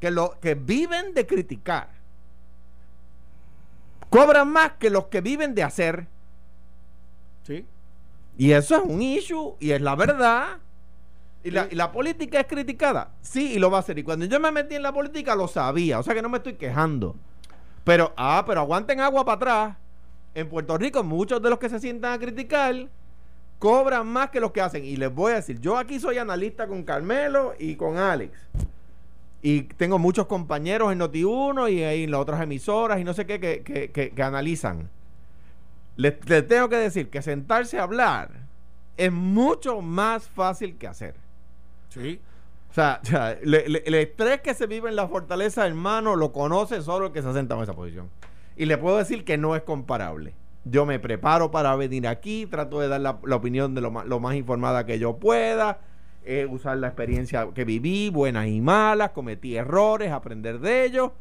que, 0.00 0.10
lo, 0.10 0.40
que 0.40 0.54
viven 0.54 1.12
de 1.12 1.26
criticar 1.26 1.90
cobran 4.14 4.48
más 4.48 4.72
que 4.78 4.90
los 4.90 5.06
que 5.06 5.20
viven 5.20 5.54
de 5.54 5.64
hacer. 5.64 6.06
Sí. 7.42 7.66
Y 8.38 8.52
eso 8.52 8.76
es 8.76 8.82
un 8.84 9.02
issue 9.02 9.56
y 9.58 9.72
es 9.72 9.80
la 9.80 9.96
verdad. 9.96 10.58
¿Y 11.42 11.50
la, 11.50 11.66
y 11.70 11.74
la 11.74 11.90
política 11.90 12.40
es 12.40 12.46
criticada? 12.46 13.10
Sí, 13.20 13.54
y 13.54 13.58
lo 13.58 13.70
va 13.70 13.78
a 13.78 13.80
hacer. 13.80 13.98
Y 13.98 14.04
cuando 14.04 14.24
yo 14.26 14.38
me 14.38 14.50
metí 14.52 14.76
en 14.76 14.82
la 14.82 14.92
política 14.92 15.34
lo 15.34 15.48
sabía. 15.48 15.98
O 15.98 16.02
sea 16.02 16.14
que 16.14 16.22
no 16.22 16.28
me 16.28 16.38
estoy 16.38 16.54
quejando. 16.54 17.16
Pero, 17.82 18.12
ah, 18.16 18.44
pero 18.46 18.60
aguanten 18.60 19.00
agua 19.00 19.24
para 19.24 19.36
atrás. 19.36 19.76
En 20.34 20.48
Puerto 20.48 20.78
Rico 20.78 21.02
muchos 21.02 21.42
de 21.42 21.50
los 21.50 21.58
que 21.58 21.68
se 21.68 21.80
sientan 21.80 22.12
a 22.12 22.18
criticar 22.18 22.88
cobran 23.58 24.06
más 24.06 24.30
que 24.30 24.40
los 24.40 24.52
que 24.52 24.60
hacen. 24.60 24.84
Y 24.84 24.96
les 24.96 25.12
voy 25.12 25.32
a 25.32 25.36
decir, 25.36 25.60
yo 25.60 25.76
aquí 25.76 25.98
soy 25.98 26.18
analista 26.18 26.66
con 26.66 26.84
Carmelo 26.84 27.54
y 27.58 27.76
con 27.76 27.98
Alex. 27.98 28.32
Y 29.46 29.64
tengo 29.64 29.98
muchos 29.98 30.24
compañeros 30.26 30.90
en 30.90 31.00
Noti1 31.00 31.70
y 31.70 31.82
en 31.82 32.10
las 32.10 32.18
otras 32.20 32.40
emisoras 32.40 32.98
y 32.98 33.04
no 33.04 33.12
sé 33.12 33.26
qué 33.26 33.38
que, 33.38 33.62
que- 33.62 33.90
que- 33.90 34.10
que 34.12 34.22
analizan. 34.22 34.88
Les, 35.96 36.14
les 36.28 36.48
tengo 36.48 36.70
que 36.70 36.76
decir 36.76 37.10
que 37.10 37.20
sentarse 37.20 37.78
a 37.78 37.82
hablar 37.82 38.30
es 38.96 39.12
mucho 39.12 39.82
más 39.82 40.26
fácil 40.30 40.78
que 40.78 40.86
hacer. 40.86 41.14
Sí. 41.90 42.20
O 42.70 42.74
sea, 42.74 43.00
o 43.02 43.06
sea, 43.06 43.38
le- 43.42 43.68
le- 43.68 43.82
el 43.84 43.94
estrés 43.96 44.40
que 44.40 44.54
se 44.54 44.66
vive 44.66 44.88
en 44.88 44.96
la 44.96 45.08
fortaleza, 45.08 45.66
hermano, 45.66 46.16
lo 46.16 46.32
conoce 46.32 46.80
solo 46.80 47.08
el 47.08 47.12
que 47.12 47.20
se 47.20 47.28
ha 47.28 47.34
sentado 47.34 47.60
en 47.60 47.64
esa 47.64 47.74
posición. 47.74 48.08
Y 48.56 48.64
le 48.64 48.78
puedo 48.78 48.96
decir 48.96 49.26
que 49.26 49.36
no 49.36 49.54
es 49.56 49.62
comparable. 49.62 50.32
Yo 50.64 50.86
me 50.86 50.98
preparo 50.98 51.50
para 51.50 51.76
venir 51.76 52.08
aquí, 52.08 52.46
trato 52.46 52.80
de 52.80 52.88
dar 52.88 53.02
la, 53.02 53.18
la 53.24 53.36
opinión 53.36 53.74
de 53.74 53.82
lo 53.82 53.90
más, 53.90 54.06
lo 54.06 54.20
más 54.20 54.36
informada 54.36 54.86
que 54.86 54.98
yo 54.98 55.18
pueda, 55.18 55.80
eh, 56.24 56.46
usar 56.46 56.78
la 56.78 56.88
experiencia 56.88 57.48
que 57.54 57.64
viví, 57.64 58.10
buenas 58.10 58.46
y 58.46 58.60
malas, 58.60 59.10
cometí 59.10 59.56
errores, 59.56 60.10
aprender 60.10 60.58
de 60.58 60.84
ellos, 60.84 61.12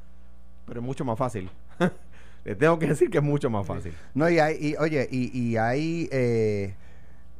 pero 0.65 0.79
es 0.79 0.85
mucho 0.85 1.05
más 1.05 1.17
fácil. 1.17 1.49
Le 2.45 2.55
tengo 2.55 2.77
que 2.77 2.87
decir 2.87 3.09
que 3.09 3.19
es 3.19 3.23
mucho 3.23 3.49
más 3.49 3.65
fácil. 3.65 3.93
No, 4.13 4.29
y 4.29 4.39
hay, 4.39 4.57
y, 4.59 4.75
oye, 4.75 5.07
y, 5.09 5.37
y 5.37 5.57
hay, 5.57 6.09
eh, 6.11 6.75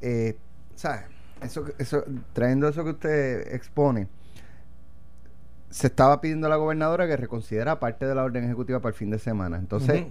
eh, 0.01 0.37
¿sabes? 0.75 1.01
Eso, 1.41 1.65
eso, 1.77 2.05
trayendo 2.31 2.69
eso 2.69 2.83
que 2.85 2.91
usted 2.91 3.53
expone, 3.53 4.07
se 5.69 5.87
estaba 5.87 6.21
pidiendo 6.21 6.47
a 6.47 6.49
la 6.49 6.55
gobernadora 6.55 7.05
que 7.07 7.17
reconsidera 7.17 7.79
parte 7.79 8.05
de 8.05 8.15
la 8.15 8.23
orden 8.23 8.45
ejecutiva 8.45 8.79
para 8.79 8.91
el 8.91 8.95
fin 8.95 9.09
de 9.09 9.19
semana. 9.19 9.57
Entonces. 9.57 10.05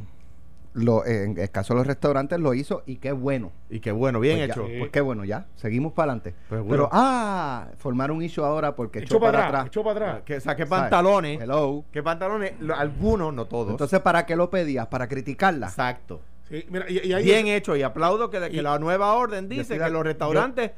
Lo, 0.74 1.04
eh, 1.04 1.24
en 1.24 1.38
el 1.38 1.50
caso 1.50 1.74
de 1.74 1.78
los 1.78 1.86
restaurantes 1.86 2.40
lo 2.40 2.54
hizo 2.54 2.82
y 2.86 2.96
qué 2.96 3.12
bueno. 3.12 3.52
Y 3.68 3.80
qué 3.80 3.92
bueno, 3.92 4.20
bien 4.20 4.38
Pues 4.38 4.48
ya, 4.48 4.52
hecho. 4.54 4.66
pues 4.78 4.90
qué 4.90 5.00
bueno, 5.00 5.24
ya, 5.24 5.46
seguimos 5.56 5.92
para 5.92 6.12
adelante. 6.12 6.34
Pues 6.48 6.60
bueno. 6.62 6.70
Pero, 6.70 6.88
ah, 6.92 7.66
formar 7.76 8.10
un 8.10 8.22
issue 8.22 8.42
ahora 8.44 8.74
porque 8.74 9.00
Echó 9.00 9.20
para 9.20 9.46
atrás. 9.48 9.66
Echó 9.66 9.84
para 9.84 10.06
atrás. 10.10 10.22
Que 10.24 10.40
saque 10.40 10.66
¿sabes? 10.66 10.80
pantalones. 10.82 11.40
Hello. 11.40 11.84
¿Qué 11.92 12.02
pantalones? 12.02 12.54
Lo- 12.60 12.74
algunos, 12.74 13.34
no 13.34 13.44
todos. 13.46 13.70
Entonces, 13.70 14.00
¿para 14.00 14.24
qué 14.26 14.34
lo 14.36 14.48
pedías? 14.50 14.86
¿Para 14.86 15.08
criticarla? 15.08 15.66
Exacto. 15.66 16.20
Sí, 16.48 16.64
mira, 16.70 16.86
y, 16.88 17.06
y 17.06 17.12
ahí- 17.12 17.24
Bien 17.24 17.46
hecho. 17.48 17.76
Y 17.76 17.82
aplaudo 17.82 18.30
que, 18.30 18.38
que 18.40 18.56
Y- 18.56 18.60
la 18.62 18.78
nueva 18.78 19.12
orden 19.14 19.48
dice 19.48 19.76
que 19.78 19.84
de- 19.84 19.90
los 19.90 20.02
restaurantes 20.04 20.70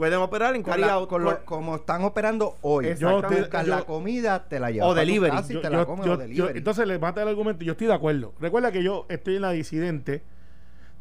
pueden 0.00 0.18
operar 0.18 0.56
en 0.56 0.62
Con 0.62 0.72
carry 0.72 0.82
la- 0.82 0.94
out. 0.94 1.08
con 1.08 1.22
lo- 1.22 1.44
como 1.44 1.76
están 1.76 2.02
operando 2.02 2.56
hoy. 2.62 2.86
Exactamente. 2.86 3.28
Tú 3.36 3.40
buscas 3.42 3.66
Yo- 3.66 3.74
la 3.76 3.82
comida, 3.82 4.48
te 4.48 4.58
la 4.58 4.70
llevas 4.70 4.88
O 4.90 4.94
delivery. 4.94 5.30
casa 5.36 5.52
y 5.52 5.54
yo- 5.54 5.60
te 5.60 5.70
yo- 5.70 5.76
la 5.78 5.84
comes 5.84 6.06
yo- 6.06 6.12
o 6.12 6.14
yo- 6.16 6.20
delivery. 6.22 6.58
entonces 6.58 6.86
le 6.88 6.98
mata 6.98 7.22
el 7.22 7.28
argumento. 7.28 7.64
Yo 7.64 7.72
estoy 7.72 7.86
de 7.86 7.92
acuerdo. 7.94 8.32
Recuerda 8.40 8.72
que 8.72 8.82
yo 8.82 9.06
estoy 9.08 9.36
en 9.36 9.42
la 9.42 9.50
disidente 9.52 10.22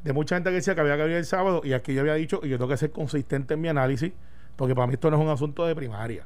de 0.04 0.14
mucha 0.14 0.36
gente 0.36 0.50
que 0.50 0.56
decía 0.58 0.76
que 0.76 0.82
había 0.82 0.96
que 0.96 1.02
abrir 1.02 1.18
el 1.18 1.26
sábado 1.26 1.62
y 1.64 1.74
aquí 1.74 1.94
yo 1.94 2.02
había 2.02 2.14
dicho, 2.14 2.40
y 2.44 2.50
yo 2.50 2.58
tengo 2.58 2.70
que 2.70 2.78
ser 2.78 2.92
consistente 2.92 3.56
en 3.56 3.62
mi 3.62 3.68
análisis, 3.70 4.12
porque 4.56 4.76
para 4.76 4.86
mí 4.88 4.94
esto 4.94 5.10
no 5.10 5.18
es 5.18 5.24
un 5.24 5.30
asunto 5.30 5.66
de 5.66 5.76
primaria. 5.76 6.26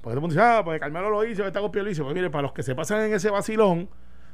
Porque 0.00 0.02
todo 0.02 0.14
el 0.14 0.20
mundo 0.20 0.34
dice, 0.34 0.44
ah, 0.44 0.62
pues 0.64 0.80
Carmelo 0.80 1.10
lo 1.10 1.24
hizo, 1.24 1.46
está 1.46 1.60
copiando 1.60 1.86
lo 1.86 1.90
hizo. 1.92 2.02
Pues 2.04 2.14
mire, 2.14 2.28
para 2.30 2.42
los 2.42 2.52
que 2.52 2.62
se 2.62 2.74
pasan 2.74 3.02
en 3.02 3.14
ese 3.14 3.30
vacilón, 3.30 3.88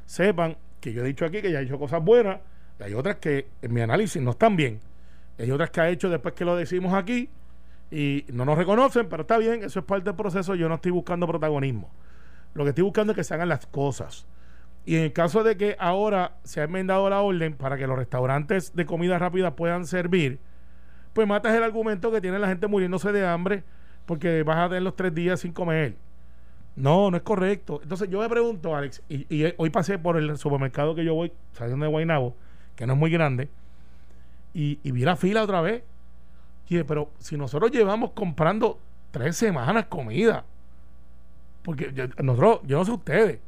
sepan 0.05 0.57
que 0.79 0.93
yo 0.93 1.03
he 1.03 1.05
dicho 1.07 1.25
aquí 1.25 1.41
que 1.41 1.51
ya 1.51 1.59
ha 1.59 1.61
hecho 1.61 1.77
cosas 1.77 2.03
buenas, 2.03 2.39
y 2.79 2.83
hay 2.83 2.93
otras 2.93 3.17
que 3.17 3.47
en 3.61 3.73
mi 3.73 3.81
análisis 3.81 4.21
no 4.21 4.31
están 4.31 4.55
bien. 4.55 4.79
Y 5.37 5.43
hay 5.43 5.51
otras 5.51 5.69
que 5.69 5.81
ha 5.81 5.89
hecho 5.89 6.09
después 6.09 6.33
que 6.33 6.45
lo 6.45 6.55
decimos 6.55 6.93
aquí 6.93 7.29
y 7.91 8.25
no 8.31 8.45
nos 8.45 8.57
reconocen, 8.57 9.07
pero 9.09 9.21
está 9.21 9.37
bien, 9.37 9.63
eso 9.63 9.79
es 9.79 9.85
parte 9.85 10.05
del 10.05 10.15
proceso, 10.15 10.55
yo 10.55 10.67
no 10.67 10.75
estoy 10.75 10.91
buscando 10.91 11.27
protagonismo. 11.27 11.89
Lo 12.53 12.63
que 12.63 12.69
estoy 12.69 12.83
buscando 12.83 13.11
es 13.11 13.15
que 13.15 13.23
se 13.23 13.33
hagan 13.33 13.49
las 13.49 13.65
cosas. 13.67 14.25
Y 14.85 14.95
en 14.95 15.03
el 15.03 15.13
caso 15.13 15.43
de 15.43 15.57
que 15.57 15.75
ahora 15.79 16.37
se 16.43 16.61
ha 16.61 16.63
enmendado 16.63 17.09
la 17.09 17.21
orden 17.21 17.55
para 17.55 17.77
que 17.77 17.87
los 17.87 17.97
restaurantes 17.97 18.75
de 18.75 18.85
comida 18.85 19.19
rápida 19.19 19.55
puedan 19.55 19.85
servir, 19.85 20.39
pues 21.13 21.27
matas 21.27 21.55
el 21.55 21.63
argumento 21.63 22.11
que 22.11 22.21
tiene 22.21 22.39
la 22.39 22.47
gente 22.47 22.67
muriéndose 22.67 23.11
de 23.11 23.25
hambre 23.25 23.63
porque 24.05 24.43
vas 24.43 24.57
a 24.57 24.69
tener 24.69 24.83
los 24.83 24.95
tres 24.95 25.13
días 25.13 25.41
sin 25.41 25.51
comer. 25.51 25.95
No, 26.75 27.11
no 27.11 27.17
es 27.17 27.23
correcto. 27.23 27.79
Entonces 27.83 28.09
yo 28.09 28.21
me 28.21 28.29
pregunto, 28.29 28.75
Alex, 28.75 29.03
y, 29.09 29.43
hoy 29.57 29.69
pasé 29.69 29.99
por 29.99 30.15
el 30.15 30.37
supermercado 30.37 30.95
que 30.95 31.03
yo 31.03 31.13
voy, 31.13 31.31
saliendo 31.51 31.85
de 31.85 31.91
Guaynabo, 31.91 32.35
que 32.75 32.87
no 32.87 32.93
es 32.93 32.99
muy 32.99 33.11
grande, 33.11 33.49
y, 34.53 34.79
vi 34.91 35.01
la 35.01 35.15
fila 35.15 35.43
otra 35.43 35.61
vez. 35.61 35.83
Pero 36.69 37.11
si 37.19 37.37
nosotros 37.37 37.71
llevamos 37.71 38.11
comprando 38.11 38.79
tres 39.11 39.37
semanas 39.37 39.85
comida, 39.85 40.43
porque 41.63 41.91
yo, 41.93 42.05
nosotros, 42.21 42.59
yo 42.65 42.77
no 42.77 42.85
sé 42.85 42.91
ustedes, 42.91 43.39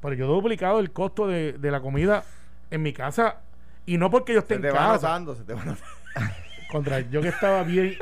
pero 0.00 0.14
yo 0.14 0.24
he 0.24 0.28
duplicado 0.28 0.80
el 0.80 0.90
costo 0.92 1.26
de, 1.26 1.54
de 1.54 1.70
la 1.70 1.80
comida 1.80 2.24
en 2.70 2.82
mi 2.82 2.92
casa 2.92 3.40
y 3.86 3.98
no 3.98 4.10
porque 4.10 4.34
yo 4.34 4.40
esté 4.40 4.54
en 4.54 4.62
casa. 4.62 5.24
se 5.34 5.44
te 5.44 5.54
Contra 6.70 7.00
yo 7.00 7.22
que 7.22 7.28
estaba 7.28 7.62
bien 7.62 7.96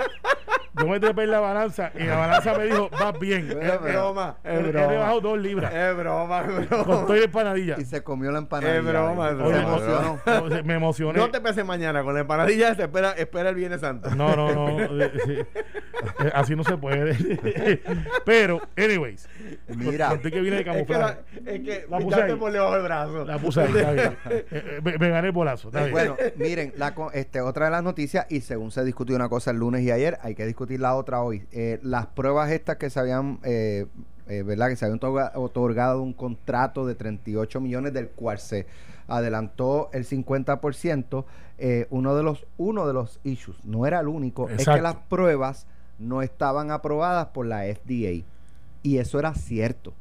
yo 0.77 0.89
me 0.89 0.99
trepé 0.99 1.23
en 1.25 1.31
la 1.31 1.41
balanza 1.41 1.93
y 1.95 2.05
la 2.05 2.17
balanza 2.17 2.59
me 2.59 2.65
dijo, 2.65 2.91
vas 2.91 3.19
bien. 3.19 3.49
Es 3.61 3.81
broma. 3.81 4.37
Es 4.43 4.63
broma. 4.63 4.85
He 4.85 4.89
rebajado 4.89 5.21
dos 5.21 5.39
libras. 5.39 5.73
Es 5.73 5.97
broma, 5.97 6.41
es 6.41 6.69
broma. 6.69 6.85
Con 6.85 7.07
todo 7.07 7.17
y 7.17 7.23
empanadilla. 7.23 7.77
Y 7.79 7.85
se 7.85 8.03
comió 8.03 8.33
la 8.33 8.39
empanadilla. 8.39 8.79
Es 8.79 8.85
broma, 8.85 9.31
es 9.31 9.37
broma. 9.37 9.51
Me 9.51 9.63
emocionó. 9.63 10.21
me 10.65 10.75
emocioné. 10.75 11.19
No 11.19 11.31
te 11.31 11.41
peses 11.41 11.65
mañana 11.65 12.03
con 12.03 12.15
la 12.15 12.21
empanadilla, 12.21 12.71
espera, 12.71 13.13
espera 13.13 13.51
el 13.51 13.55
Viernes 13.55 13.81
Santo. 13.81 14.15
No, 14.15 14.35
no, 14.35 14.53
no. 14.53 15.05
Eh, 16.21 16.31
así 16.35 16.55
no 16.55 16.65
se 16.65 16.77
puede. 16.77 17.17
Pero, 18.27 18.61
anyways. 18.77 19.27
Mira. 19.69 20.11
Conté 20.11 20.31
que 20.31 20.41
viene 20.41 20.59
de 20.59 20.65
camuflaje. 20.65 21.21
Es 21.47 21.61
que, 21.61 21.87
la, 21.89 21.99
puse 21.99 22.23
ahí. 22.23 22.35
por 22.35 22.53
debajo 22.53 22.75
del 22.75 22.83
brazo. 22.83 23.25
La 23.25 23.39
puse 23.39 23.61
ahí, 23.63 23.73
está 23.75 23.93
bien. 23.93 24.17
Eh, 24.29 24.47
eh, 24.51 24.81
me, 24.85 24.99
me, 24.99 25.09
gané 25.09 25.29
el 25.29 25.33
bolazo. 25.33 25.69
Está 25.69 25.81
bien. 25.81 25.93
Bueno, 25.93 26.17
miren, 26.37 26.75
la, 26.77 26.95
este, 27.15 27.41
otra 27.41 27.67
de 27.67 27.71
las 27.71 27.83
noticias, 27.83 28.27
y 28.29 28.43
según 28.43 28.71
se 28.71 28.85
discutió 28.85 29.17
una 29.17 29.31
cosa 29.31 29.51
el 29.51 29.57
lunes 29.57 29.83
y 29.83 29.91
ayer, 29.91 30.19
hay 30.21 30.35
que 30.35 30.45
discutir 30.45 30.64
la 30.69 30.95
otra 30.95 31.23
hoy. 31.23 31.47
Eh, 31.53 31.79
las 31.83 32.07
pruebas 32.07 32.51
estas 32.51 32.77
que 32.77 32.91
se 32.91 33.01
habían, 33.01 33.39
eh, 33.43 33.87
eh, 34.29 34.43
¿verdad? 34.43 34.69
Que 34.69 34.77
se 34.77 34.85
habían 34.85 35.01
otorgado 35.35 36.03
un 36.03 36.13
contrato 36.13 36.87
de 36.87 36.95
38 36.95 37.61
millones 37.61 37.93
del 37.93 38.09
cual 38.09 38.39
se 38.39 38.67
adelantó 39.07 39.91
el 39.93 40.07
50%. 40.07 41.25
uno 41.91 42.17
de 42.17 42.23
los 42.23 42.47
uno 42.57 42.87
de 42.87 42.93
los 42.93 43.21
issues, 43.23 43.65
no 43.65 43.87
era 43.87 44.01
el 44.01 44.09
único, 44.09 44.49
es 44.49 44.65
que 44.65 44.81
las 44.81 44.97
pruebas 44.97 45.67
no 45.99 46.23
estaban 46.23 46.71
aprobadas 46.71 47.27
por 47.29 47.47
la 47.47 47.63
FDA. 47.63 48.25
Y 48.83 48.99
eso 48.99 49.19
era 49.19 49.35
cierto. 49.35 49.95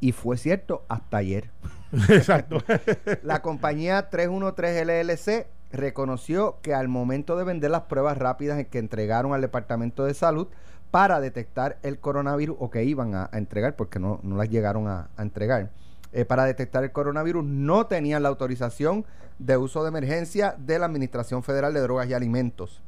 Y 0.00 0.12
fue 0.12 0.36
cierto 0.36 0.84
hasta 0.88 1.18
ayer. 1.18 1.50
Exacto. 2.08 2.58
la 3.22 3.40
compañía 3.40 4.10
313 4.10 4.84
LLC 4.84 5.46
reconoció 5.72 6.58
que 6.62 6.74
al 6.74 6.88
momento 6.88 7.36
de 7.36 7.44
vender 7.44 7.70
las 7.70 7.82
pruebas 7.82 8.18
rápidas 8.18 8.64
que 8.66 8.78
entregaron 8.78 9.32
al 9.32 9.40
Departamento 9.40 10.04
de 10.04 10.14
Salud 10.14 10.48
para 10.90 11.20
detectar 11.20 11.78
el 11.82 11.98
coronavirus, 11.98 12.56
o 12.60 12.70
que 12.70 12.84
iban 12.84 13.14
a, 13.14 13.30
entregar, 13.32 13.76
porque 13.76 13.98
no, 13.98 14.20
no, 14.22 14.36
las 14.36 14.50
llegaron 14.50 14.88
a, 14.88 15.08
entregar, 15.18 15.70
eh, 16.12 16.26
para 16.26 16.44
detectar 16.44 16.84
el 16.84 16.92
coronavirus, 16.92 17.44
no 17.44 17.86
tenían 17.86 18.22
la 18.22 18.28
autorización 18.28 19.06
de 19.38 19.56
uso 19.56 19.82
de 19.82 19.88
emergencia 19.88 20.54
de 20.58 20.78
la 20.78 20.86
Administración 20.86 21.42
Federal 21.42 21.72
de 21.72 21.80
Drogas 21.80 22.08
y 22.08 22.14
Alimentos. 22.14 22.82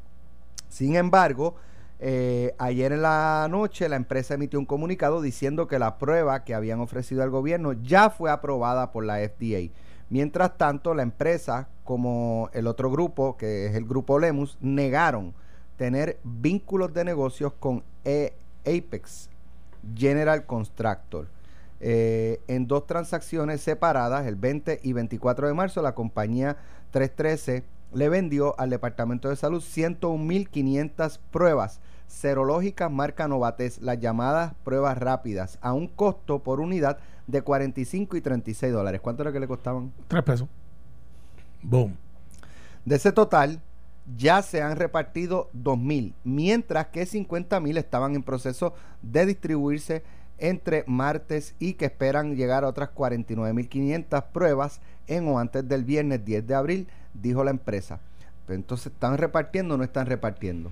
Sin 0.69 0.97
embargo, 0.97 1.57
eh, 2.01 2.55
ayer 2.59 2.93
en 2.93 3.01
la 3.01 3.47
noche 3.51 3.89
la 3.89 3.97
empresa 3.97 4.35
emitió 4.35 4.59
un 4.59 4.67
comunicado 4.67 5.23
diciendo 5.23 5.69
que 5.69 5.79
la 5.79 5.97
prueba 5.97 6.45
que 6.45 6.55
habían 6.55 6.81
ofrecido 6.81 7.23
al 7.23 7.31
gobierno 7.31 7.73
ya 7.73 8.11
fue 8.11 8.31
aprobada 8.31 8.93
por 8.93 9.05
la 9.05 9.19
FDA. 9.19 9.71
Mientras 10.15 10.57
tanto, 10.57 10.95
la 10.95 11.03
empresa, 11.03 11.67
como 11.83 12.49
el 12.53 12.69
otro 12.69 12.89
grupo, 12.89 13.37
que 13.37 13.67
es 13.67 13.75
el 13.75 13.85
grupo 13.85 14.21
Lemus, 14.21 14.57
negaron 14.61 15.35
tener 15.77 16.21
vínculos 16.23 16.95
de 16.95 17.03
negocios 17.03 17.53
con 17.59 17.83
e 18.05 18.33
Apex 18.65 19.29
General 19.97 20.47
Constructor. 20.47 21.27
Eh, 21.81 22.41
en 22.47 22.69
dos 22.69 22.87
transacciones 22.87 23.61
separadas, 23.61 24.25
el 24.27 24.37
20 24.37 24.79
y 24.85 24.93
24 24.93 25.49
de 25.49 25.55
marzo, 25.55 25.83
la 25.83 25.97
compañía 25.97 26.59
313 26.93 27.65
le 27.93 28.09
vendió 28.09 28.55
al 28.57 28.71
Departamento 28.71 29.31
de 29.31 29.35
Salud 29.35 29.65
101.500 29.65 31.19
pruebas 31.33 31.81
serológicas 32.07 32.89
marca 32.89 33.27
Novates, 33.27 33.83
las 33.83 33.99
llamadas 33.99 34.55
pruebas 34.63 34.97
rápidas, 34.97 35.59
a 35.61 35.73
un 35.73 35.89
costo 35.89 36.39
por 36.39 36.61
unidad 36.61 36.99
de 37.27 37.43
45 37.43 38.17
y 38.17 38.21
36 38.21 38.73
dólares. 38.73 39.01
¿Cuánto 39.01 39.23
era 39.23 39.33
que 39.33 39.41
le 39.41 39.49
costaban? 39.49 39.93
Tres 40.09 40.23
pesos. 40.23 40.49
Boom. 41.63 41.97
De 42.85 42.97
ese 42.97 43.13
total, 43.13 43.61
ya 44.17 44.43
se 44.43 44.63
han 44.63 44.77
repartido 44.77 45.51
2.000, 45.55 46.13
mientras 46.25 46.89
que 46.89 47.05
50.000 47.05 47.79
estaban 47.79 48.15
en 48.15 48.23
proceso 48.23 48.75
de 49.03 49.25
distribuirse 49.27 50.03
entre 50.39 50.85
martes 50.87 51.55
y 51.59 51.75
que 51.75 51.87
esperan 51.87 52.37
llegar 52.37 52.65
a 52.65 52.69
otras 52.69 52.91
49.500 52.91 54.25
pruebas 54.33 54.81
en 55.07 55.29
o 55.29 55.39
antes 55.39 55.67
del 55.67 55.85
viernes 55.85 56.25
10 56.25 56.47
de 56.47 56.55
abril, 56.55 56.89
dijo 57.15 57.45
la 57.45 57.51
empresa. 57.51 58.01
entonces, 58.49 58.93
¿están 58.93 59.17
repartiendo 59.17 59.75
o 59.75 59.79
no 59.79 59.85
están 59.85 60.07
repartiendo? 60.07 60.71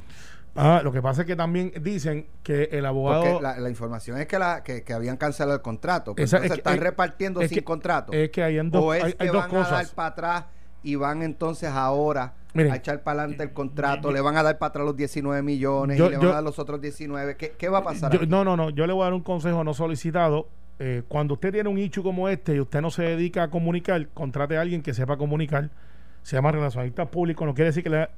Ah, 0.54 0.80
lo 0.84 0.92
que 0.92 1.00
pasa 1.00 1.22
es 1.22 1.26
que 1.26 1.34
también 1.34 1.72
dicen 1.80 2.26
que 2.42 2.64
el 2.72 2.84
abogado. 2.84 3.40
la, 3.40 3.68
información 3.70 4.18
es 4.18 4.26
que, 4.26 4.38
la, 4.38 4.62
que, 4.62 4.84
habían 4.92 5.16
cancelado 5.16 5.56
el 5.56 5.62
contrato. 5.62 6.14
Pero 6.14 6.26
entonces 6.26 6.58
están 6.58 6.78
repartiendo 6.78 7.40
sin 7.42 7.62
contrato. 7.62 8.12
Es 8.12 8.30
que 8.30 8.42
hay, 8.42 8.56
dos, 8.68 8.82
o 8.82 8.94
es 8.94 9.04
hay, 9.04 9.12
que 9.14 9.26
dos 9.26 9.48
van 9.50 9.56
a 9.56 9.68
dar 9.70 9.86
para 9.94 10.08
atrás 10.08 10.44
y 10.82 10.96
van 10.96 11.22
entonces 11.22 11.70
ahora 11.70 12.34
a 12.54 12.76
echar 12.76 13.02
para 13.02 13.20
adelante 13.20 13.44
el 13.44 13.52
contrato. 13.52 14.12
le 14.12 14.20
van 14.20 14.36
a 14.36 14.42
dar 14.42 14.58
para 14.58 14.68
atrás 14.70 14.84
los 14.84 14.96
19 14.96 15.42
millones 15.42 15.98
y 15.98 16.02
le 16.02 16.16
van 16.18 16.28
a 16.28 16.32
dar 16.32 16.44
los 16.44 16.58
otros 16.58 16.80
19. 16.80 17.36
¿Qué, 17.36 17.54
qué 17.56 17.68
va 17.68 17.78
a 17.78 17.84
pasar? 17.84 18.28
no, 18.28 18.44
no, 18.44 18.56
no. 18.56 18.70
Yo 18.70 18.86
le 18.86 18.92
voy 18.92 19.02
a 19.02 19.04
dar 19.04 19.14
un 19.14 19.22
consejo 19.22 19.64
no 19.64 19.72
solicitado. 19.72 20.48
Eh, 20.78 21.02
cuando 21.06 21.34
usted 21.34 21.52
tiene 21.52 21.68
un 21.68 21.78
hecho 21.78 22.02
como 22.02 22.28
este 22.28 22.56
y 22.56 22.60
usted 22.60 22.80
no 22.80 22.90
se 22.90 23.02
dedica 23.02 23.44
a 23.44 23.50
comunicar, 23.50 24.08
contrate 24.08 24.56
a 24.56 24.60
alguien 24.60 24.82
que 24.82 24.92
sepa 24.92 25.16
comunicar. 25.16 25.70
Se 26.22 26.36
llama 26.36 26.52
relacionista 26.52 27.10
público. 27.10 27.46
No 27.46 27.54
quiere 27.54 27.70
decir 27.70 27.82
que 27.82 27.90
le 27.90 28.08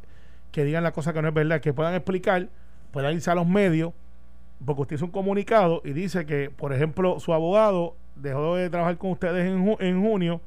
que 0.54 0.64
digan 0.64 0.84
la 0.84 0.92
cosa 0.92 1.12
que 1.12 1.20
no 1.20 1.26
es 1.26 1.34
verdad, 1.34 1.60
que 1.60 1.72
puedan 1.72 1.94
explicar, 1.94 2.48
puedan 2.92 3.12
irse 3.12 3.28
a 3.28 3.34
los 3.34 3.44
medios, 3.44 3.92
porque 4.64 4.82
usted 4.82 4.96
hizo 4.96 5.04
un 5.06 5.10
comunicado 5.10 5.82
y 5.84 5.92
dice 5.92 6.26
que, 6.26 6.48
por 6.48 6.72
ejemplo, 6.72 7.18
su 7.18 7.34
abogado 7.34 7.96
dejó 8.14 8.54
de 8.54 8.70
trabajar 8.70 8.96
con 8.96 9.10
ustedes 9.10 9.46
en, 9.46 9.76
en 9.80 10.00
junio, 10.00 10.40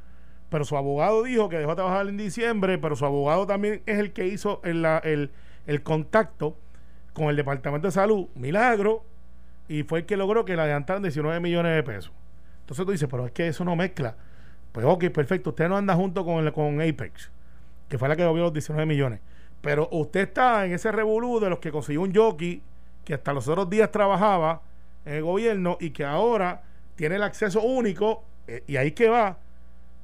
pero 0.49 0.63
su 0.63 0.77
abogado 0.77 1.23
dijo 1.23 1.49
que 1.49 1.57
dejó 1.57 1.71
de 1.71 1.75
trabajar 1.75 2.07
en 2.07 2.15
diciembre, 2.15 2.77
pero 2.77 2.95
su 2.95 3.05
abogado 3.05 3.45
también 3.45 3.81
es 3.85 3.99
el 3.99 4.13
que 4.13 4.27
hizo 4.27 4.61
el, 4.63 4.85
el, 5.03 5.29
el 5.65 5.83
contacto 5.83 6.55
con 7.11 7.25
el 7.25 7.35
Departamento 7.35 7.89
de 7.89 7.91
Salud, 7.91 8.27
milagro, 8.33 9.03
y 9.67 9.83
fue 9.83 9.99
el 9.99 10.05
que 10.05 10.15
logró 10.15 10.45
que 10.45 10.55
le 10.55 10.61
adelantaran 10.61 11.03
19 11.03 11.41
millones 11.41 11.75
de 11.75 11.83
pesos. 11.83 12.13
Entonces 12.61 12.85
tú 12.85 12.93
dices, 12.93 13.09
pero 13.11 13.25
es 13.25 13.33
que 13.33 13.49
eso 13.49 13.65
no 13.65 13.75
mezcla. 13.75 14.15
Pues 14.71 14.85
ok, 14.85 15.09
perfecto, 15.09 15.49
usted 15.49 15.67
no 15.67 15.75
anda 15.75 15.95
junto 15.95 16.23
con, 16.23 16.49
con 16.51 16.79
Apex, 16.79 17.29
que 17.89 17.97
fue 17.97 18.07
la 18.07 18.15
que 18.15 18.23
dio 18.23 18.33
los 18.37 18.53
19 18.53 18.85
millones. 18.85 19.19
Pero 19.61 19.89
usted 19.91 20.21
está 20.21 20.65
en 20.65 20.73
ese 20.73 20.91
revolú 20.91 21.39
de 21.39 21.49
los 21.49 21.59
que 21.59 21.71
consiguió 21.71 22.01
un 22.01 22.13
jockey 22.13 22.61
que 23.03 23.13
hasta 23.13 23.33
los 23.33 23.47
otros 23.47 23.69
días 23.69 23.91
trabajaba 23.91 24.61
en 25.05 25.15
el 25.15 25.23
gobierno 25.23 25.77
y 25.79 25.91
que 25.91 26.03
ahora 26.03 26.61
tiene 26.95 27.15
el 27.15 27.23
acceso 27.23 27.61
único 27.61 28.23
eh, 28.47 28.63
y 28.67 28.77
ahí 28.77 28.91
que 28.91 29.09
va. 29.09 29.37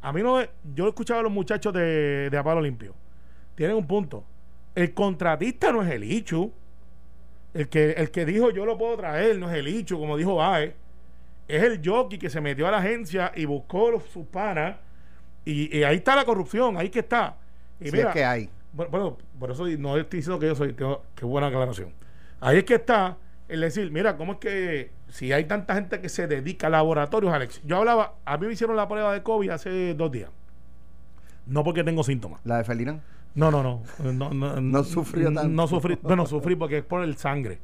A 0.02 0.12
mí 0.12 0.22
no, 0.22 0.42
yo 0.74 0.86
he 0.86 0.90
escuchado 0.90 1.20
a 1.20 1.24
los 1.24 1.32
muchachos 1.32 1.74
de, 1.74 2.30
de 2.30 2.38
Apalo 2.38 2.62
Limpio. 2.62 2.94
Tienen 3.56 3.76
un 3.76 3.88
punto. 3.88 4.24
El 4.76 4.94
contratista 4.94 5.72
no 5.72 5.84
es 5.84 5.92
el 5.92 6.04
Ichu. 6.04 6.52
El 7.54 7.70
que, 7.70 7.92
el 7.92 8.10
que 8.10 8.26
dijo 8.26 8.50
yo 8.50 8.66
lo 8.66 8.78
puedo 8.78 8.98
traer 8.98 9.38
no 9.38 9.50
es 9.50 9.58
el 9.58 9.68
Ichu, 9.68 10.00
como 10.00 10.18
dijo 10.18 10.36
Bae. 10.36 10.76
Es 11.48 11.62
el 11.62 11.82
jockey 11.84 12.18
que 12.18 12.30
se 12.30 12.42
metió 12.42 12.68
a 12.68 12.72
la 12.72 12.78
agencia 12.78 13.32
y 13.36 13.46
buscó 13.46 13.92
los, 13.92 14.04
sus 14.06 14.26
panas. 14.26 14.78
Y, 15.46 15.84
ahí 15.84 15.98
está 15.98 16.16
la 16.16 16.26
corrupción, 16.26 16.78
ahí 16.78 16.90
que 16.90 17.00
está. 17.00 17.36
Y 17.80 17.96
es 17.96 18.06
que 18.08 18.24
hay 18.24 18.50
bueno, 18.74 19.18
por 19.40 19.52
eso 19.52 19.66
no 19.78 19.98
estoy 19.98 20.20
diciendo 20.20 20.40
que 20.40 20.48
yo 20.48 20.56
soy, 20.56 20.74
qué 20.74 21.26
buena 21.26 21.48
aclaración. 21.48 21.94
Ahí 22.40 22.58
es 22.58 22.64
que 22.64 22.76
está 22.76 23.18
el 23.48 23.62
decir, 23.62 23.92
mira, 23.92 24.18
¿cómo 24.18 24.34
es 24.34 24.40
que 24.40 24.92
si 25.10 25.32
hay 25.32 25.46
tanta 25.46 25.76
gente 25.76 26.02
que 26.02 26.10
se 26.10 26.28
dedica 26.28 26.68
a 26.68 26.70
laboratorios, 26.72 27.32
Alex? 27.34 27.62
Yo 27.64 27.78
hablaba, 27.78 28.16
a 28.26 28.38
mí 28.38 28.48
me 28.48 28.54
hicieron 28.54 28.76
la 28.76 28.88
prueba 28.88 29.14
de 29.14 29.22
COVID 29.22 29.50
hace 29.50 29.94
dos 29.94 30.12
días. 30.12 30.30
No 31.46 31.64
porque 31.64 31.84
tengo 31.84 32.04
síntomas. 32.04 32.42
¿La 32.46 32.58
de 32.58 32.64
Felina? 32.64 33.02
No, 33.36 33.52
no, 33.52 33.64
no. 33.64 33.82
No, 34.12 34.30
no, 34.34 34.62
No 34.62 34.84
sufrió 34.84 35.26
tanto. 35.26 35.48
No 35.48 35.68
sufrí. 35.68 35.98
Bueno, 36.02 36.26
sufrí 36.26 36.56
porque 36.56 36.80
es 36.80 36.84
por 36.84 37.04
el 37.04 37.18
sangre. 37.18 37.60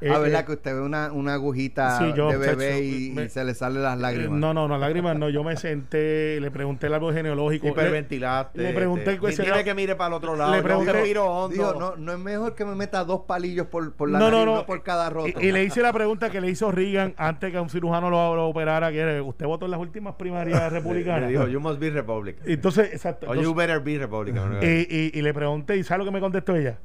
Eh, 0.00 0.10
ah, 0.12 0.18
¿verdad? 0.18 0.40
eh, 0.40 0.44
que 0.44 0.52
usted 0.52 0.74
ve 0.74 0.80
una, 0.82 1.12
una 1.12 1.34
agujita 1.34 1.98
Sí, 1.98 2.12
yo, 2.14 2.28
de 2.28 2.36
bebé 2.36 2.80
y, 2.80 3.28
se 3.30 3.42
le 3.44 3.54
salen 3.54 3.82
las 3.82 3.98
lágrimas. 3.98 4.38
No, 4.38 4.52
no, 4.52 4.68
no, 4.68 4.76
lágrimas 4.76 5.16
no. 5.16 5.30
Yo 5.30 5.42
me 5.44 5.56
senté, 5.56 6.38
le 6.40 6.50
pregunté 6.50 6.88
el 6.88 6.94
árbol 6.94 7.14
genealógico. 7.14 7.66
Le, 7.66 7.72
Hiperventilaste. 7.72 8.60
le 8.62 8.72
pregunté 8.74 9.10
el 9.10 9.16
te- 9.16 9.20
cuestionario- 9.20 9.54
Dile 9.54 9.64
que 9.64 9.74
mire 9.74 9.94
para 9.94 10.08
el 10.08 10.14
otro 10.14 10.36
lado. 10.36 10.50
Le 10.52 10.58
no, 10.58 10.64
pregunté- 10.64 10.92
que 10.92 11.02
miro 11.02 11.24
hondo. 11.26 11.54
Digo, 11.54 11.74
no, 11.78 11.96
no 11.96 12.12
es 12.12 12.18
mejor 12.18 12.54
que 12.54 12.64
me 12.64 12.74
meta 12.74 13.04
dos 13.04 13.22
palillos 13.26 13.68
por, 13.68 13.92
por 13.94 14.10
la 14.10 14.18
no, 14.18 14.26
nariz, 14.30 14.40
no, 14.40 14.46
no, 14.52 14.56
no. 14.60 14.66
por 14.66 14.82
cada 14.82 15.08
roto. 15.10 15.40
Y, 15.40 15.46
y 15.46 15.52
le 15.52 15.64
hice 15.64 15.80
la 15.80 15.92
pregunta 15.92 16.28
que 16.28 16.40
le 16.40 16.50
hizo 16.50 16.70
Reagan 16.70 17.14
antes 17.16 17.50
que 17.52 17.58
un 17.60 17.70
cirujano 17.70 18.10
lo, 18.10 18.34
lo 18.34 18.48
operara. 18.48 18.90
Que 18.90 18.98
era, 18.98 19.22
usted 19.22 19.46
votó 19.46 19.64
en 19.64 19.70
las 19.70 19.80
últimas 19.80 20.16
primarias 20.16 20.60
Le- 20.60 20.70
republicanas. 20.70 21.22
le 21.22 21.28
dijo, 21.28 21.46
you 21.48 21.60
must 21.60 21.78
be 21.78 21.88
Republican. 21.90 22.42
Entonces, 22.46 22.92
exacto. 22.92 23.26
O 23.30 23.34
you 23.34 23.40
entonces- 23.40 23.56
better 23.56 23.80
be 23.80 23.98
Republican. 23.98 24.58
y, 24.60 24.66
y- 24.66 25.10
y 25.14 25.22
le 25.22 25.32
pregunté, 25.32 25.76
¿y 25.76 25.84
sabe 25.84 26.00
lo 26.00 26.04
que 26.04 26.10
me 26.10 26.20
contestó 26.20 26.54
ella? 26.56 26.78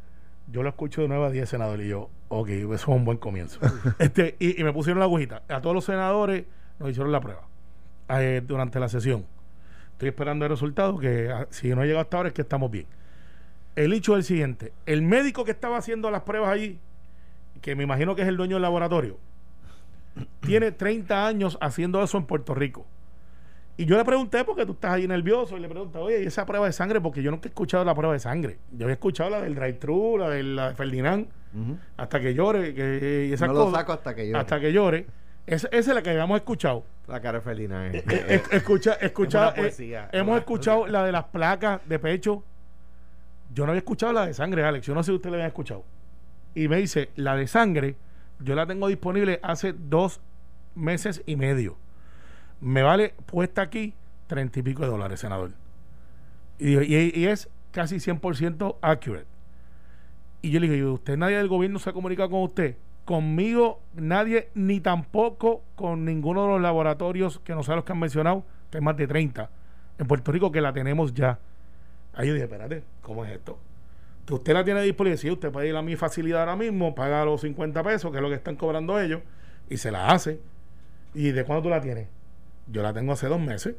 Yo 0.52 0.64
lo 0.64 0.70
escucho 0.70 1.02
de 1.02 1.08
9 1.08 1.26
a 1.26 1.30
10 1.30 1.50
senadores. 1.50 1.86
Y 1.86 1.90
yo, 1.90 2.10
ok, 2.30 2.50
eso 2.50 2.74
es 2.74 2.88
un 2.88 3.06
buen 3.06 3.18
comienzo. 3.18 3.60
este 4.00 4.36
y, 4.40 4.64
me 4.64 4.74
pusieron 4.74 5.00
la 5.00 5.06
agujita. 5.06 5.44
A 5.48 5.62
todos 5.62 5.76
los 5.76 5.86
senadores 5.86 6.46
nos 6.80 6.90
hicieron 6.90 7.12
la 7.12 7.20
prueba 7.20 7.42
eh, 8.10 8.42
durante 8.46 8.80
la 8.80 8.90
sesión. 8.90 9.26
Estoy 9.94 10.10
esperando 10.10 10.46
el 10.46 10.52
resultado, 10.52 10.98
que 10.98 11.30
ah, 11.30 11.48
si 11.50 11.70
no 11.70 11.82
ha 11.82 11.86
llegado 11.86 12.02
hasta 12.02 12.18
ahora 12.18 12.30
es 12.30 12.34
que 12.34 12.42
estamos 12.42 12.72
bien. 12.72 12.86
El 13.76 13.94
hecho 13.94 14.14
es 14.14 14.20
el 14.20 14.24
siguiente. 14.24 14.74
El 14.86 15.02
médico 15.02 15.46
que 15.46 15.52
estaba 15.52 15.78
haciendo 15.78 16.10
las 16.10 16.22
pruebas 16.22 16.50
allí, 16.50 16.80
que 17.62 17.76
me 17.76 17.84
imagino 17.84 18.16
que 18.16 18.22
es 18.22 18.28
el 18.28 18.38
dueño 18.38 18.56
del 18.56 18.62
laboratorio, 18.62 19.18
tiene 20.42 20.72
30 20.72 21.28
años 21.28 21.58
haciendo 21.62 22.02
eso 22.04 22.18
en 22.18 22.26
Puerto 22.26 22.56
Rico. 22.56 22.86
Y 23.80 23.86
yo 23.86 23.96
le 23.96 24.04
pregunté, 24.04 24.44
porque 24.44 24.66
tú 24.66 24.74
estás 24.74 24.92
ahí 24.92 25.08
nervioso, 25.08 25.56
y 25.56 25.62
le 25.62 25.70
pregunté, 25.70 25.98
oye, 26.00 26.22
¿y 26.22 26.26
esa 26.26 26.46
prueba 26.46 26.66
de 26.66 26.74
sangre? 26.74 27.00
Porque 27.00 27.24
yo 27.24 27.32
nunca 27.32 27.48
he 27.48 27.52
escuchado 27.52 27.86
la 27.86 27.96
prueba 27.96 28.12
de 28.12 28.20
sangre. 28.20 28.60
Yo 28.74 28.84
había 28.84 28.96
escuchado 28.96 29.30
la 29.30 29.42
del 29.42 29.56
drive-thru, 29.56 30.18
la 30.18 30.30
de, 30.30 30.44
la 30.44 30.70
de 30.70 30.76
Ferdinand, 30.76 31.28
hasta 31.96 32.20
que 32.20 32.34
llore, 32.34 32.74
que, 32.74 33.28
y 33.30 33.32
esas 33.32 33.48
No 33.48 33.54
lo 33.54 33.72
saco 33.72 33.94
hasta 33.94 34.14
que 34.14 34.28
yo. 34.28 34.38
Hasta 34.38 34.60
que 34.60 34.74
llore. 34.74 35.06
Esa, 35.48 35.70
esa 35.70 35.92
es 35.92 35.96
la 35.96 36.02
que 36.02 36.10
habíamos 36.10 36.36
escuchado. 36.36 36.84
La 37.08 37.22
cara 37.22 37.38
de 37.38 37.42
Ferdinand. 37.42 37.96
Eh, 37.96 38.04
eh, 38.06 38.44
escucha, 38.52 38.96
escucha, 38.96 39.54
Es 39.56 39.80
una 39.80 39.86
eh, 39.88 40.08
hemos 40.12 40.38
escuchado 40.38 40.86
la 40.86 41.06
de 41.06 41.14
las 41.14 41.24
placas 41.28 41.80
de 41.88 42.00
pecho. 42.00 42.44
Yo 43.54 43.66
no 43.66 43.72
había 43.72 43.80
escuchado 43.80 44.12
la 44.12 44.26
de 44.26 44.34
sangre, 44.34 44.62
Alex. 44.66 44.86
Yo 44.86 44.94
no 44.94 45.04
sé 45.04 45.12
si 45.12 45.16
usted 45.16 45.30
la 45.30 45.38
había 45.38 45.48
escuchado. 45.48 45.86
Y 46.54 46.68
me 46.68 46.76
dice, 46.76 47.12
la 47.16 47.38
de 47.38 47.48
sangre, 47.48 47.96
yo 48.42 48.56
la 48.56 48.68
tengo 48.68 48.90
disponible 48.90 49.40
hace 49.42 49.72
dos 49.72 50.20
meses 50.76 51.24
y 51.26 51.38
medio. 51.38 51.78
Me 52.62 52.82
vale 52.84 53.14
puesta 53.26 53.62
aquí 53.62 53.94
treinta 54.28 54.60
y 54.60 54.64
pico 54.64 54.84
de 54.84 54.90
dólares, 54.90 55.20
senador. 55.20 55.52
Y, 56.60 56.78
y- 56.78 57.26
es 57.26 57.50
casi 57.72 57.98
100% 58.00 58.76
accurate. 58.82 59.26
Y 60.42 60.52
yo 60.52 60.60
le 60.60 60.68
digo, 60.70 60.90
¿y 60.90 60.94
usted 60.94 61.18
nadie 61.18 61.38
del 61.38 61.48
gobierno 61.48 61.80
se 61.80 61.90
ha 61.90 61.94
comunicado 61.94 62.30
con 62.30 62.42
usted? 62.44 62.76
Conmigo 63.06 63.82
nadie, 63.96 64.50
ni 64.54 64.80
tampoco 64.80 65.64
con 65.76 66.06
ninguno 66.06 66.44
de 66.44 66.48
los 66.54 66.62
laboratorios 66.62 67.40
que 67.40 67.56
no 67.56 67.64
sé 67.64 67.74
los 67.76 67.84
que 67.84 67.92
han 67.92 68.00
mencionado, 68.00 68.44
que 68.70 68.78
hay 68.78 68.84
más 68.84 68.96
de 68.98 69.08
30 69.08 69.50
en 69.98 70.08
Puerto 70.08 70.32
Rico 70.32 70.52
que 70.52 70.62
la 70.62 70.72
tenemos 70.74 71.14
ya. 71.14 71.40
Ahí 72.14 72.28
yo 72.28 72.34
dije, 72.34 72.46
espérate, 72.46 72.84
¿cómo 73.02 73.26
es 73.26 73.32
esto? 73.32 73.58
Que 74.26 74.34
usted 74.36 74.54
la 74.54 74.64
tiene 74.64 74.82
disponible, 74.84 75.18
sí, 75.18 75.30
usted 75.32 75.52
puede 75.52 75.70
ir 75.70 75.76
a 75.76 75.82
mi 75.82 75.96
facilidad 75.96 76.42
ahora 76.42 76.56
mismo, 76.56 76.94
paga 76.94 77.26
los 77.26 77.42
50 77.42 77.82
pesos, 77.84 78.12
que 78.12 78.18
es 78.18 78.22
lo 78.22 78.30
que 78.30 78.36
están 78.36 78.56
cobrando 78.56 79.00
ellos, 79.00 79.22
y 79.70 79.78
se 79.78 79.92
la 79.92 80.10
hace. 80.12 80.40
¿Y 81.14 81.32
de 81.32 81.44
cuándo 81.46 81.64
tú 81.64 81.70
la 81.70 81.82
tienes? 81.82 82.08
Yo 82.72 82.82
la 82.84 82.94
tengo 82.94 83.14
hace 83.14 83.28
dos 83.28 83.40
meses. 83.40 83.76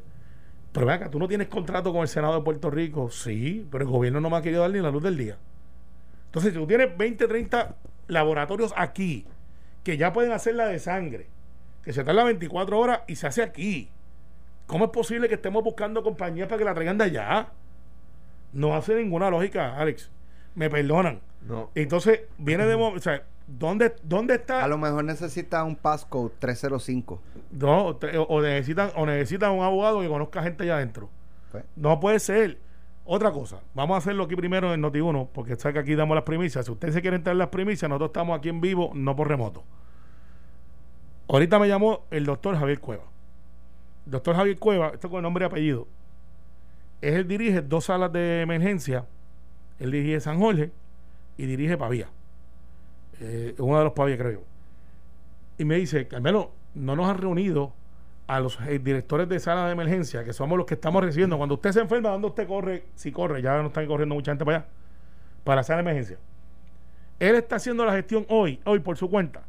Pero 0.71 0.85
ven 0.85 0.95
acá, 0.95 1.09
¿tú 1.09 1.19
no 1.19 1.27
tienes 1.27 1.47
contrato 1.47 1.91
con 1.91 2.01
el 2.01 2.07
Senado 2.07 2.35
de 2.35 2.41
Puerto 2.43 2.69
Rico? 2.69 3.09
Sí, 3.09 3.67
pero 3.71 3.83
el 3.83 3.89
gobierno 3.89 4.21
no 4.21 4.29
me 4.29 4.37
ha 4.37 4.41
querido 4.41 4.61
dar 4.61 4.71
ni 4.71 4.79
la 4.79 4.89
luz 4.91 5.03
del 5.03 5.17
día. 5.17 5.37
Entonces, 6.27 6.53
si 6.53 6.59
tú 6.59 6.65
tienes 6.65 6.97
20, 6.97 7.27
30 7.27 7.75
laboratorios 8.07 8.73
aquí 8.77 9.25
que 9.83 9.97
ya 9.97 10.13
pueden 10.13 10.31
hacer 10.31 10.55
la 10.55 10.67
de 10.67 10.79
sangre, 10.79 11.27
que 11.83 11.91
se 11.91 12.03
tarda 12.03 12.23
24 12.23 12.79
horas 12.79 13.01
y 13.07 13.15
se 13.17 13.27
hace 13.27 13.43
aquí, 13.43 13.89
¿cómo 14.67 14.85
es 14.85 14.91
posible 14.91 15.27
que 15.27 15.35
estemos 15.35 15.61
buscando 15.63 16.03
compañías 16.03 16.47
para 16.47 16.59
que 16.59 16.65
la 16.65 16.73
traigan 16.73 16.97
de 16.97 17.03
allá? 17.05 17.47
No 18.53 18.75
hace 18.75 18.95
ninguna 18.95 19.29
lógica, 19.29 19.75
Alex. 19.77 20.09
Me 20.55 20.69
perdonan. 20.69 21.19
No. 21.47 21.69
Entonces, 21.75 22.21
viene 22.37 22.65
de... 22.65 22.77
mo- 22.77 22.89
O 22.93 22.99
sea, 22.99 23.23
¿dónde, 23.57 23.95
dónde 24.03 24.35
está...? 24.35 24.63
A 24.63 24.67
lo 24.67 24.77
mejor 24.77 25.03
necesita 25.03 25.63
un 25.63 25.75
passcode 25.75 26.31
305. 26.39 27.21
No, 27.51 27.95
te- 27.95 28.17
o, 28.17 28.41
necesitan, 28.41 28.91
o 28.95 29.05
necesitan 29.05 29.51
un 29.51 29.63
abogado 29.63 30.01
que 30.01 30.07
conozca 30.07 30.43
gente 30.43 30.63
allá 30.63 30.75
adentro. 30.77 31.09
Pues, 31.51 31.63
No 31.75 31.99
puede 31.99 32.19
ser. 32.19 32.57
Otra 33.03 33.31
cosa, 33.31 33.59
vamos 33.73 33.95
a 33.95 33.97
hacerlo 33.97 34.23
aquí 34.25 34.35
primero 34.35 34.73
en 34.73 34.81
Noti1, 34.81 35.29
porque 35.33 35.55
sabe 35.55 35.73
que 35.73 35.79
aquí 35.79 35.95
damos 35.95 36.13
las 36.15 36.23
primicias. 36.23 36.65
Si 36.65 36.71
usted 36.71 36.91
se 36.91 37.01
quiere 37.01 37.17
entrar 37.17 37.33
en 37.33 37.39
las 37.39 37.49
primicias, 37.49 37.89
nosotros 37.89 38.09
estamos 38.09 38.37
aquí 38.37 38.49
en 38.49 38.61
vivo, 38.61 38.91
no 38.93 39.15
por 39.15 39.27
remoto. 39.27 39.63
Ahorita 41.27 41.59
me 41.59 41.67
llamó 41.67 42.05
el 42.11 42.25
doctor 42.25 42.57
Javier 42.57 42.79
Cueva. 42.79 43.03
Doctor 44.05 44.35
Javier 44.35 44.57
Cueva, 44.59 44.89
esto 44.89 45.09
con 45.09 45.17
el 45.17 45.23
nombre 45.23 45.45
y 45.45 45.47
apellido. 45.47 45.87
Es 47.01 47.15
él 47.15 47.27
dirige 47.27 47.61
dos 47.61 47.85
salas 47.85 48.11
de 48.13 48.41
emergencia. 48.41 49.05
Él 49.79 49.91
dirige 49.91 50.19
San 50.19 50.39
Jorge 50.39 50.71
y 51.37 51.45
dirige 51.47 51.77
Pavía. 51.77 52.07
Eh, 53.21 53.55
uno 53.59 53.77
de 53.77 53.83
los 53.83 53.93
Pavía, 53.93 54.17
creo 54.17 54.31
yo. 54.31 54.41
Y 55.59 55.65
me 55.65 55.75
dice, 55.75 56.07
Carmelo, 56.07 56.51
no 56.73 56.95
nos 56.95 57.07
han 57.07 57.19
reunido 57.19 57.71
a 58.25 58.39
los 58.39 58.59
eh, 58.61 58.79
directores 58.79 59.29
de 59.29 59.39
sala 59.39 59.67
de 59.67 59.73
emergencia, 59.73 60.23
que 60.23 60.33
somos 60.33 60.57
los 60.57 60.65
que 60.65 60.73
estamos 60.73 61.03
recibiendo. 61.03 61.37
Cuando 61.37 61.55
usted 61.55 61.71
se 61.71 61.81
enferma, 61.81 62.09
¿dónde 62.09 62.27
usted 62.27 62.47
corre? 62.47 62.85
Si 62.95 63.11
corre, 63.11 63.41
ya 63.41 63.61
no 63.61 63.67
están 63.67 63.85
corriendo 63.85 64.15
mucha 64.15 64.31
gente 64.31 64.43
para 64.43 64.57
allá, 64.57 64.67
para 65.43 65.63
sala 65.63 65.83
de 65.83 65.89
emergencia. 65.89 66.17
Él 67.19 67.35
está 67.35 67.57
haciendo 67.57 67.85
la 67.85 67.93
gestión 67.93 68.25
hoy, 68.29 68.59
hoy 68.65 68.79
por 68.79 68.97
su 68.97 69.09
cuenta, 69.09 69.43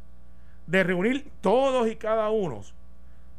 de 0.67 0.83
reunir 0.83 1.31
todos 1.41 1.87
y 1.87 1.95
cada 1.95 2.29
uno 2.29 2.61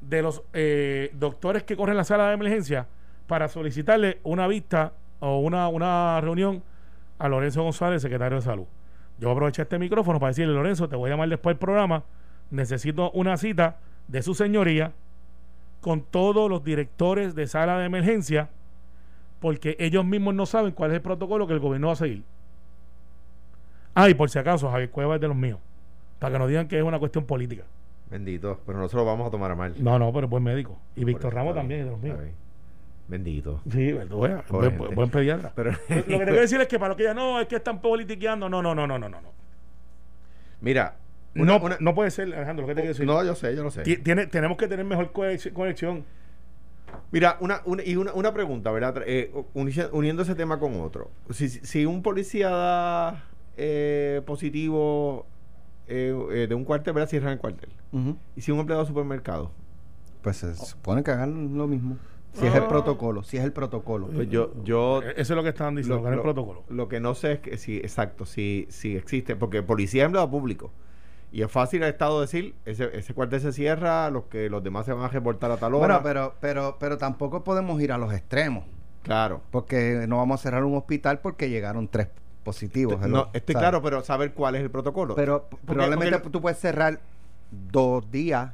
de 0.01 0.23
los 0.23 0.43
eh, 0.53 1.11
doctores 1.15 1.63
que 1.63 1.77
corren 1.77 1.97
la 1.97 2.05
sala 2.05 2.29
de 2.29 2.35
emergencia 2.35 2.89
para 3.29 3.47
solicitarle 3.49 4.19
una 4.25 4.49
vista 4.49 4.93
o 5.21 5.39
una, 5.39 5.69
una 5.69 6.21
reunión 6.21 6.63
a 7.19 7.29
Lorenzo 7.29 7.63
González, 7.63 8.03
secretario 8.03 8.39
de 8.39 8.43
salud. 8.43 8.67
Yo 9.19 9.29
voy 9.29 9.31
a 9.31 9.33
aprovechar 9.33 9.65
este 9.65 9.79
micrófono 9.79 10.19
para 10.19 10.31
decirle, 10.31 10.55
Lorenzo, 10.55 10.89
te 10.89 10.97
voy 10.97 11.09
a 11.09 11.13
llamar 11.13 11.29
después 11.29 11.55
del 11.55 11.59
programa. 11.61 12.05
Necesito 12.51 13.11
una 13.13 13.37
cita 13.37 13.79
de 14.09 14.23
su 14.23 14.35
señoría 14.35 14.93
con 15.81 16.03
todos 16.03 16.51
los 16.51 16.65
directores 16.65 17.35
de 17.35 17.47
sala 17.47 17.79
de 17.79 17.87
emergencia 17.87 18.49
porque 19.41 19.77
ellos 19.79 20.05
mismos 20.05 20.35
no 20.35 20.47
saben 20.47 20.73
cuál 20.73 20.91
es 20.91 20.97
el 20.97 21.03
protocolo 21.03 21.47
que 21.47 21.53
el 21.53 21.61
gobierno 21.61 21.89
va 21.89 21.93
a 21.93 21.97
seguir. 21.97 22.23
Ah, 23.95 24.09
y 24.09 24.15
por 24.15 24.31
si 24.31 24.39
acaso, 24.39 24.71
Javier 24.71 24.91
Cueva 24.91 25.17
es 25.17 25.21
de 25.21 25.29
los 25.29 25.37
míos. 25.37 25.59
Para 26.19 26.33
que 26.33 26.39
no 26.39 26.47
digan 26.47 26.67
que 26.67 26.79
es 26.79 26.83
una 26.83 26.99
cuestión 26.99 27.27
política. 27.27 27.65
Bendito. 28.11 28.61
Pero 28.65 28.79
nosotros 28.79 29.03
lo 29.03 29.07
vamos 29.07 29.29
a 29.29 29.31
tomar 29.31 29.51
a 29.51 29.55
mal. 29.55 29.75
No, 29.79 29.99
no, 29.99 30.13
pero 30.13 30.29
buen 30.29 30.43
médico. 30.43 30.79
Y 30.97 31.01
Por 31.01 31.07
Víctor 31.09 31.35
Ramos 31.35 31.55
también 31.55 31.81
es 31.81 31.87
de 31.87 31.93
los 31.93 32.01
míos. 32.01 32.19
Bendito. 33.07 33.61
Sí, 33.71 33.93
verdad, 33.93 34.17
buen, 34.49 34.79
buen- 34.95 35.11
pediatra. 35.11 35.53
Pero, 35.55 35.73
Lo 35.73 35.79
que 35.87 36.03
te 36.03 36.05
quiero 36.17 36.35
decir 36.41 36.61
es 36.61 36.69
que 36.69 36.79
para 36.79 36.91
lo 36.91 36.97
que 36.97 37.03
ya 37.05 37.13
no, 37.15 37.39
es 37.41 37.47
que 37.49 37.57
están 37.57 37.81
politiqueando. 37.83 38.49
No, 38.49 38.63
no, 38.63 38.75
no, 38.75 38.87
no, 38.87 38.99
no, 38.99 39.09
no. 39.09 39.21
No, 39.21 39.29
mira. 40.61 40.97
una- 41.35 41.59
no, 41.59 41.65
una- 41.65 41.77
no 41.81 41.95
puede 41.95 42.11
ser, 42.11 42.33
Alejandro, 42.35 42.63
lo 42.63 42.69
que 42.69 42.75
te 42.75 42.81
quiero 42.83 42.95
decir. 42.95 43.07
no, 43.07 43.23
yo 43.25 43.35
sé, 43.35 43.55
yo 43.55 43.63
lo 43.63 43.71
sé. 43.71 43.83
Ti- 43.83 43.99
Tiene, 43.99 44.27
tenemos 44.27 44.57
que 44.57 44.69
tener 44.69 44.85
mejor 44.87 45.13
conex- 45.13 45.53
conexión. 45.53 46.05
Mira, 47.11 47.37
una, 47.41 47.61
una, 47.65 47.83
y 47.85 47.97
una, 47.97 48.13
una 48.15 48.33
pregunta, 48.33 48.71
¿verdad? 48.71 49.03
Eh, 49.07 49.33
uni- 49.55 49.73
uniendo 49.93 50.23
ese 50.23 50.35
tema 50.35 50.59
con 50.59 50.81
otro. 50.81 51.11
Si, 51.31 51.49
si 51.49 51.85
un 51.87 52.03
policía 52.03 52.51
da 52.51 53.25
eh, 53.57 54.23
positivo 54.25 55.27
eh, 55.89 56.17
eh, 56.33 56.47
de 56.49 56.55
un 56.55 56.65
cuartel, 56.65 56.95
¿verdad? 56.95 57.09
Cierran 57.11 57.33
el 57.33 57.39
cuartel. 57.39 57.69
Y 58.37 58.41
si 58.41 58.51
un 58.51 58.59
empleado 58.61 58.83
de 58.83 58.89
supermercado, 58.89 59.51
Pues 60.23 60.39
se 60.39 60.55
supone 60.57 61.03
que 61.05 61.11
hagan 61.11 61.57
lo 61.59 61.67
mismo. 61.69 61.97
Si 62.35 62.47
es 62.47 62.55
el 62.55 62.65
Ah. 62.65 62.69
protocolo, 62.69 63.23
si 63.23 63.37
es 63.39 63.45
el 63.45 63.53
protocolo. 63.53 64.09
pues 64.09 64.29
yo, 64.29 64.53
yo 64.65 65.03
Eh, 65.03 65.15
Eso 65.17 65.33
es 65.33 65.37
lo 65.37 65.43
que 65.43 65.49
estaban 65.51 65.75
diciendo, 65.77 66.03
que 66.03 66.09
era 66.09 66.17
el 66.17 66.23
protocolo. 66.23 66.65
Lo 66.69 66.89
que 66.89 67.01
no 67.01 67.15
sé 67.15 67.33
es 67.33 67.39
que 67.41 67.57
si, 67.57 67.77
exacto, 67.79 68.27
si, 68.27 68.67
si 68.71 68.97
existe, 68.97 69.37
porque 69.37 69.63
policía 69.63 70.03
es 70.03 70.07
empleado 70.07 70.31
público. 70.31 70.71
Y 71.33 71.43
es 71.43 71.51
fácil 71.51 71.83
al 71.83 71.89
Estado 71.91 72.21
decir, 72.21 72.55
ese, 72.65 72.97
ese 72.97 73.13
cuartel 73.15 73.41
se 73.41 73.53
cierra, 73.53 74.09
los 74.11 74.25
que 74.25 74.49
los 74.51 74.63
demás 74.63 74.87
se 74.87 74.93
van 74.93 75.05
a 75.05 75.09
reportar 75.09 75.51
a 75.51 75.57
tal 75.57 75.75
hora. 75.75 75.99
Bueno, 75.99 76.03
pero, 76.03 76.35
pero, 76.41 76.77
pero 76.79 76.97
tampoco 76.99 77.43
podemos 77.43 77.81
ir 77.81 77.91
a 77.93 77.99
los 77.99 78.13
extremos. 78.13 78.65
claro. 79.03 79.41
Porque 79.51 80.07
no 80.09 80.17
vamos 80.19 80.41
a 80.41 80.43
cerrar 80.43 80.65
un 80.65 80.77
hospital 80.77 81.19
porque 81.21 81.51
llegaron 81.51 81.89
tres 81.89 82.09
positivos. 82.43 83.01
No, 83.09 83.29
estoy 83.33 83.53
¿sabes? 83.55 83.63
claro, 83.69 83.83
pero 83.83 84.03
saber 84.03 84.33
cuál 84.33 84.55
es 84.57 84.63
el 84.63 84.71
protocolo. 84.71 85.15
Pero 85.15 85.47
Porque- 85.51 85.67
probablemente 85.67 86.13
porque- 86.19 86.31
tú 86.31 86.41
puedes 86.41 86.59
cerrar 86.59 87.01
dos 87.51 88.11
días 88.11 88.53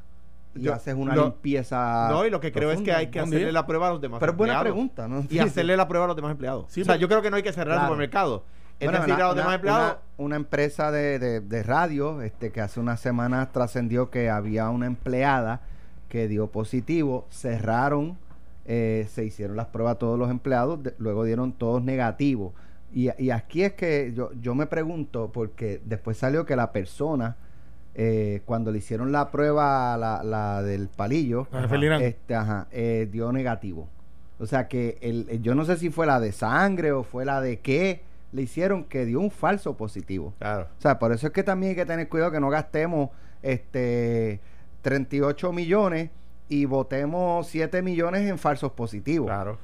Yo- 0.54 0.74
haces 0.74 0.94
una 0.94 1.14
lo- 1.14 1.24
limpieza. 1.24 2.08
No, 2.10 2.24
y 2.26 2.30
lo 2.30 2.40
que 2.40 2.50
creo 2.52 2.70
es 2.72 2.80
que 2.82 2.92
hay 2.92 3.06
que 3.08 3.20
hacerle 3.20 3.52
la 3.52 3.66
prueba 3.66 3.88
a 3.88 3.90
los 3.92 4.00
demás 4.00 4.18
Pero 4.20 4.32
es 4.32 4.38
buena 4.38 4.54
empleados. 4.54 4.72
pregunta, 4.74 5.08
¿no? 5.08 5.24
Y 5.30 5.38
hacerle 5.38 5.76
la 5.76 5.86
prueba 5.86 6.04
a 6.06 6.08
los 6.08 6.16
demás 6.16 6.32
empleados. 6.32 6.66
Sí, 6.68 6.82
o 6.82 6.84
sea, 6.84 6.96
yo 6.96 7.06
creo 7.08 7.22
que 7.22 7.30
no 7.30 7.36
hay 7.36 7.42
que 7.42 7.52
cerrar 7.52 7.74
el 7.74 7.78
Claro. 7.80 7.88
supermercado. 7.88 8.44
Es 8.80 8.86
Bueno, 8.86 8.98
decir, 9.00 9.14
una- 9.14 9.24
a 9.24 9.26
los 9.28 9.36
demás 9.36 9.46
una- 9.48 9.54
empleados. 9.54 9.90
Una, 10.16 10.26
una 10.26 10.36
empresa 10.36 10.90
de, 10.90 11.18
de- 11.18 11.40
de 11.40 11.62
radio 11.62 12.22
este, 12.22 12.50
que 12.50 12.60
hace 12.60 12.80
unas 12.80 12.98
semanas 13.00 13.52
trascendió 13.52 14.10
que 14.10 14.30
había 14.30 14.68
una 14.70 14.86
empleada 14.86 15.60
que 16.08 16.26
dio 16.28 16.48
positivo, 16.48 17.26
cerraron, 17.30 18.16
eh, 18.64 19.06
se 19.10 19.24
hicieron 19.24 19.56
las 19.56 19.66
pruebas 19.66 19.92
a 19.96 19.98
todos 19.98 20.18
los 20.18 20.30
empleados, 20.30 20.82
de- 20.82 20.94
luego 20.98 21.24
dieron 21.24 21.52
todos 21.52 21.82
negativos. 21.82 22.52
Y, 22.92 23.08
y 23.22 23.30
aquí 23.30 23.62
es 23.62 23.74
que 23.74 24.12
yo, 24.16 24.30
yo 24.40 24.54
me 24.56 24.66
pregunto, 24.66 25.30
porque 25.32 25.80
después 25.84 26.16
salió 26.16 26.44
que 26.44 26.56
la 26.56 26.72
persona, 26.72 27.36
eh, 27.94 28.42
cuando 28.44 28.70
le 28.72 28.79
hicieron 28.79 29.12
la 29.12 29.31
prueba, 29.31 29.96
la, 29.96 30.22
la 30.22 30.62
del 30.62 30.88
palillo, 30.88 31.46
este, 32.00 32.35
ajá, 32.35 32.66
eh, 32.70 33.09
dio 33.11 33.33
negativo. 33.33 33.88
O 34.38 34.46
sea 34.46 34.68
que 34.68 34.96
el, 35.03 35.26
el- 35.29 35.42
yo 35.42 35.55
no 35.55 35.64
sé 35.64 35.76
si 35.76 35.90
fue 35.90 36.07
la 36.07 36.18
de 36.20 36.33
sangre 36.33 36.92
o 36.92 37.03
fue 37.03 37.24
la 37.24 37.40
de 37.40 37.59
qué 37.61 38.03
le 38.33 38.42
hicieron 38.42 38.85
que 38.85 39.05
dio 39.05 39.20
un 39.20 39.31
falso 39.31 39.76
positivo. 39.76 40.33
Claro. 40.38 40.68
O 40.79 40.81
sea, 40.81 40.98
por 40.98 41.12
eso 41.12 41.26
es 41.26 41.33
que 41.33 41.42
también 41.42 41.70
hay 41.70 41.76
que 41.76 41.85
tener 41.87 42.09
cuidado 42.09 42.31
que 42.31 42.40
no 42.40 42.48
gastemos 42.48 43.11
este 43.42 44.40
38 44.83 45.53
millones 45.53 46.11
y 46.48 46.64
votemos 46.64 47.46
7 47.48 47.83
millones 47.83 48.29
en 48.29 48.38
falsos 48.38 48.72
positivos. 48.72 49.26
Claro. 49.26 49.59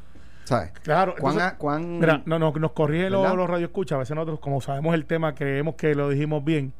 ¿Sabes? 0.44 0.70
Claro, 0.82 1.14
¿Cuán, 1.18 1.34
entonces- 1.34 1.52
a- 1.54 1.58
cuán- 1.58 1.98
Mira, 1.98 2.22
no, 2.26 2.38
no, 2.38 2.52
nos 2.52 2.72
corrigen 2.72 3.12
los, 3.12 3.34
los 3.34 3.48
radioescuchas. 3.50 3.96
A 3.96 3.98
veces 4.00 4.14
nosotros, 4.14 4.38
como 4.40 4.60
sabemos 4.60 4.94
el 4.94 5.04
tema, 5.06 5.34
creemos 5.34 5.74
que 5.74 5.94
lo 5.94 6.08
dijimos 6.08 6.44
bien. 6.44 6.72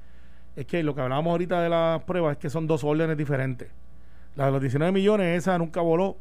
Es 0.56 0.66
que 0.66 0.82
lo 0.82 0.94
que 0.94 1.02
hablábamos 1.02 1.30
ahorita 1.32 1.60
de 1.60 1.68
las 1.68 2.02
pruebas 2.04 2.32
es 2.32 2.38
que 2.38 2.50
son 2.50 2.66
dos 2.66 2.82
órdenes 2.82 3.16
diferentes. 3.16 3.68
La 4.36 4.46
de 4.46 4.52
los 4.52 4.60
19 4.60 4.90
millones, 4.92 5.38
esa 5.38 5.56
nunca 5.58 5.80
voló 5.82 6.16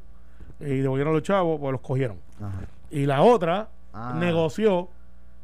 eh, 0.59 0.75
y 0.75 0.79
devolvieron 0.81 1.11
a 1.13 1.15
los 1.15 1.23
chavos, 1.23 1.59
pues 1.59 1.71
los 1.71 1.81
cogieron. 1.81 2.17
Ajá. 2.41 2.61
Y 2.91 3.05
la 3.05 3.21
otra 3.21 3.69
Ah. 3.93 4.15
negoció, 4.19 4.89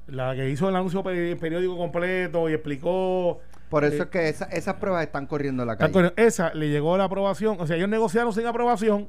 la 0.07 0.35
que 0.35 0.49
hizo 0.49 0.67
el 0.69 0.75
anuncio 0.75 1.03
peri- 1.03 1.37
periódico 1.39 1.77
completo 1.77 2.49
y 2.49 2.53
explicó. 2.53 3.39
Por 3.69 3.85
eso 3.85 3.95
Eh, 3.95 4.01
es 4.03 4.09
que 4.09 4.27
esa- 4.29 4.45
esas 4.45 4.75
pruebas 4.75 5.03
están 5.03 5.25
corriendo 5.25 5.63
en 5.63 5.67
la 5.67 5.77
calle. 5.77 6.11
Esa 6.17 6.53
le 6.53 6.69
llegó 6.69 6.97
la 6.97 7.05
aprobación. 7.05 7.57
O 7.61 7.67
sea, 7.67 7.77
ellos 7.77 7.87
negociaron 7.87 8.33
sin 8.33 8.45
aprobación 8.45 9.07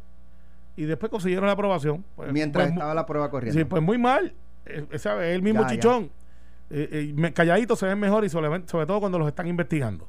y 0.77 0.85
después 0.85 1.11
consiguieron 1.11 1.47
la 1.47 1.53
aprobación. 1.53 2.05
Pues, 2.15 2.33
mientras 2.33 2.67
pues, 2.67 2.73
estaba 2.75 2.95
la 2.95 3.05
prueba 3.05 3.31
corriendo. 3.31 3.59
Sí, 3.59 3.65
pues 3.65 3.83
muy 3.83 3.99
mal. 3.99 4.33
Eh, 4.67 4.87
¿sabe? 4.99 5.31
Es 5.31 5.35
el 5.35 5.43
mismo 5.43 5.63
Ya, 5.63 5.69
ya. 5.69 5.75
Eh, 6.75 7.15
eh, 7.19 7.33
calladitos 7.35 7.79
se 7.79 7.87
ven 7.87 7.99
mejor 7.99 8.25
y 8.25 8.29
sobre, 8.31 8.67
sobre 8.67 8.87
todo 8.87 8.99
cuando 9.01 9.19
los 9.19 9.29
están 9.29 9.47
investigando. 9.47 10.09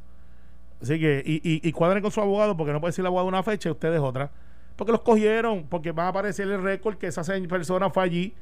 Así 0.82 0.98
que, 1.00 1.22
y, 1.26 1.36
y, 1.44 1.68
y 1.68 1.72
cuadren 1.74 2.02
con 2.02 2.12
su 2.12 2.22
abogado 2.22 2.56
porque 2.56 2.72
no 2.72 2.80
puede 2.80 2.90
decir 2.92 3.02
el 3.04 3.08
abogado 3.08 3.28
una 3.28 3.44
fecha 3.44 3.70
y 3.70 3.72
ustedes 3.74 4.00
otra. 4.00 4.32
Porque 4.76 4.92
los 4.92 5.02
cogieron, 5.02 5.66
porque 5.70 5.92
va 5.92 6.06
a 6.06 6.08
aparecer 6.10 6.48
el 6.50 6.62
récord 6.64 6.98
que 6.98 7.08
esa 7.08 7.22
persona 7.48 7.90
fue 7.90 8.04
allí 8.04 8.34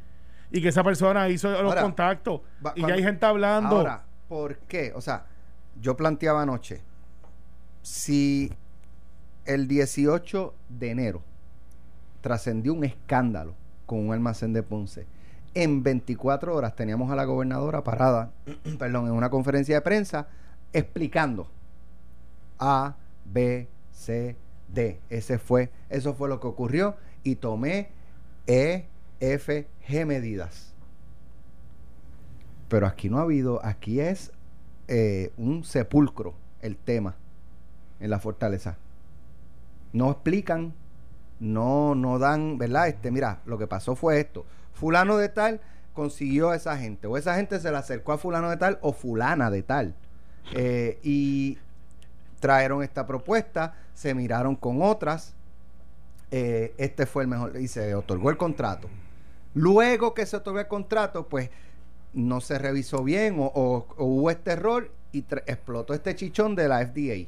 y 0.51 0.62
que 0.62 0.67
esa 0.69 0.84
persona 0.84 1.27
hizo 1.29 1.49
los 1.49 1.62
Ahora, 1.62 1.81
contactos. 1.81 2.41
va- 2.65 2.73
y 2.75 2.81
cuando- 2.81 2.88
ya 2.89 2.93
hay 2.95 3.03
gente 3.03 3.25
hablando. 3.25 3.77
Ahora, 3.77 4.03
¿por 4.29 4.57
qué? 4.60 4.91
O 4.95 5.01
sea, 5.01 5.25
yo 5.79 5.97
planteaba 5.97 6.41
anoche, 6.43 6.81
si 7.81 8.51
el 9.45 9.67
18 9.67 10.53
de 10.69 10.91
enero 10.91 11.21
trascendió 12.21 12.73
un 12.73 12.84
escándalo 12.84 13.55
con 13.86 13.99
un 14.07 14.13
almacén 14.13 14.53
de 14.53 14.63
Ponce, 14.63 15.05
en 15.53 15.83
24 15.83 16.55
horas 16.55 16.75
teníamos 16.75 17.11
a 17.11 17.15
la 17.15 17.25
gobernadora 17.25 17.83
parada, 17.83 18.31
perdón, 18.79 19.07
en 19.07 19.13
una 19.13 19.29
conferencia 19.29 19.75
de 19.75 19.81
prensa 19.81 20.27
explicando 20.73 21.47
A, 22.59 22.95
B, 23.25 23.67
C, 23.91 24.35
D. 24.67 24.99
Ese 25.09 25.37
fue, 25.37 25.69
eso 25.89 26.13
fue 26.13 26.29
lo 26.29 26.39
que 26.39 26.47
ocurrió 26.47 26.95
y 27.23 27.35
tomé 27.35 27.89
E, 28.47 28.85
F, 29.19 29.67
G 29.87 30.05
medidas. 30.05 30.73
Pero 32.67 32.87
aquí 32.87 33.09
no 33.09 33.19
ha 33.19 33.23
habido, 33.23 33.63
aquí 33.65 33.99
es 33.99 34.31
eh, 34.87 35.31
un 35.37 35.63
sepulcro 35.63 36.33
el 36.61 36.77
tema 36.77 37.15
en 37.99 38.09
la 38.09 38.19
fortaleza. 38.19 38.77
No 39.93 40.11
explican, 40.11 40.73
no, 41.39 41.95
no 41.95 42.17
dan, 42.17 42.57
¿verdad? 42.57 42.87
Este, 42.87 43.11
mira, 43.11 43.41
lo 43.45 43.57
que 43.57 43.67
pasó 43.67 43.95
fue 43.95 44.19
esto. 44.19 44.45
Fulano 44.81 45.17
de 45.17 45.29
tal 45.29 45.61
consiguió 45.93 46.49
a 46.49 46.55
esa 46.55 46.75
gente, 46.75 47.05
o 47.05 47.15
esa 47.15 47.35
gente 47.35 47.59
se 47.59 47.69
le 47.69 47.77
acercó 47.77 48.13
a 48.13 48.17
fulano 48.17 48.49
de 48.49 48.57
tal, 48.57 48.79
o 48.81 48.93
fulana 48.93 49.51
de 49.51 49.61
tal. 49.61 49.93
Eh, 50.55 50.97
y 51.03 51.59
trajeron 52.39 52.81
esta 52.81 53.05
propuesta, 53.05 53.75
se 53.93 54.15
miraron 54.15 54.55
con 54.55 54.81
otras, 54.81 55.35
eh, 56.31 56.73
este 56.79 57.05
fue 57.05 57.21
el 57.21 57.29
mejor, 57.29 57.57
y 57.57 57.67
se 57.67 57.93
otorgó 57.93 58.31
el 58.31 58.37
contrato. 58.37 58.89
Luego 59.53 60.15
que 60.15 60.25
se 60.25 60.37
otorgó 60.37 60.59
el 60.59 60.67
contrato, 60.67 61.27
pues 61.29 61.51
no 62.13 62.41
se 62.41 62.57
revisó 62.57 63.03
bien 63.03 63.35
o, 63.37 63.85
hubo 63.99 64.31
este 64.31 64.53
error 64.53 64.89
y 65.11 65.23
explotó 65.45 65.93
este 65.93 66.15
chichón 66.15 66.55
de 66.55 66.67
la 66.67 66.83
FDA. 66.83 67.27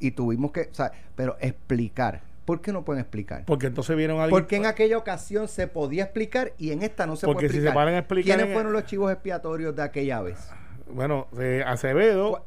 Y 0.00 0.10
tuvimos 0.10 0.50
que, 0.50 0.62
o 0.62 0.74
sea, 0.74 0.90
pero 1.14 1.36
explicar. 1.38 2.20
¿Por 2.50 2.60
qué 2.60 2.72
no 2.72 2.84
pueden 2.84 3.00
explicar? 3.00 3.44
porque 3.46 3.68
entonces 3.68 3.96
vieron 3.96 4.18
a 4.18 4.24
alguien. 4.24 4.40
Porque 4.40 4.56
en 4.56 4.66
aquella 4.66 4.98
ocasión 4.98 5.46
se 5.46 5.68
podía 5.68 6.02
explicar 6.02 6.52
y 6.58 6.72
en 6.72 6.82
esta 6.82 7.06
no 7.06 7.14
se 7.14 7.26
Porque 7.26 7.46
puede 7.46 7.48
si 7.48 7.52
se 7.52 7.58
explicar. 7.58 7.74
paran 7.74 7.94
a 7.94 7.98
explicar 7.98 8.24
¿Quiénes 8.34 8.46
en- 8.48 8.52
fueron 8.54 8.72
los 8.72 8.84
chivos 8.86 9.12
expiatorios 9.12 9.76
de 9.76 9.82
aquella 9.82 10.20
vez? 10.20 10.50
Bueno, 10.92 11.28
eh, 11.38 11.62
Acevedo 11.64 12.44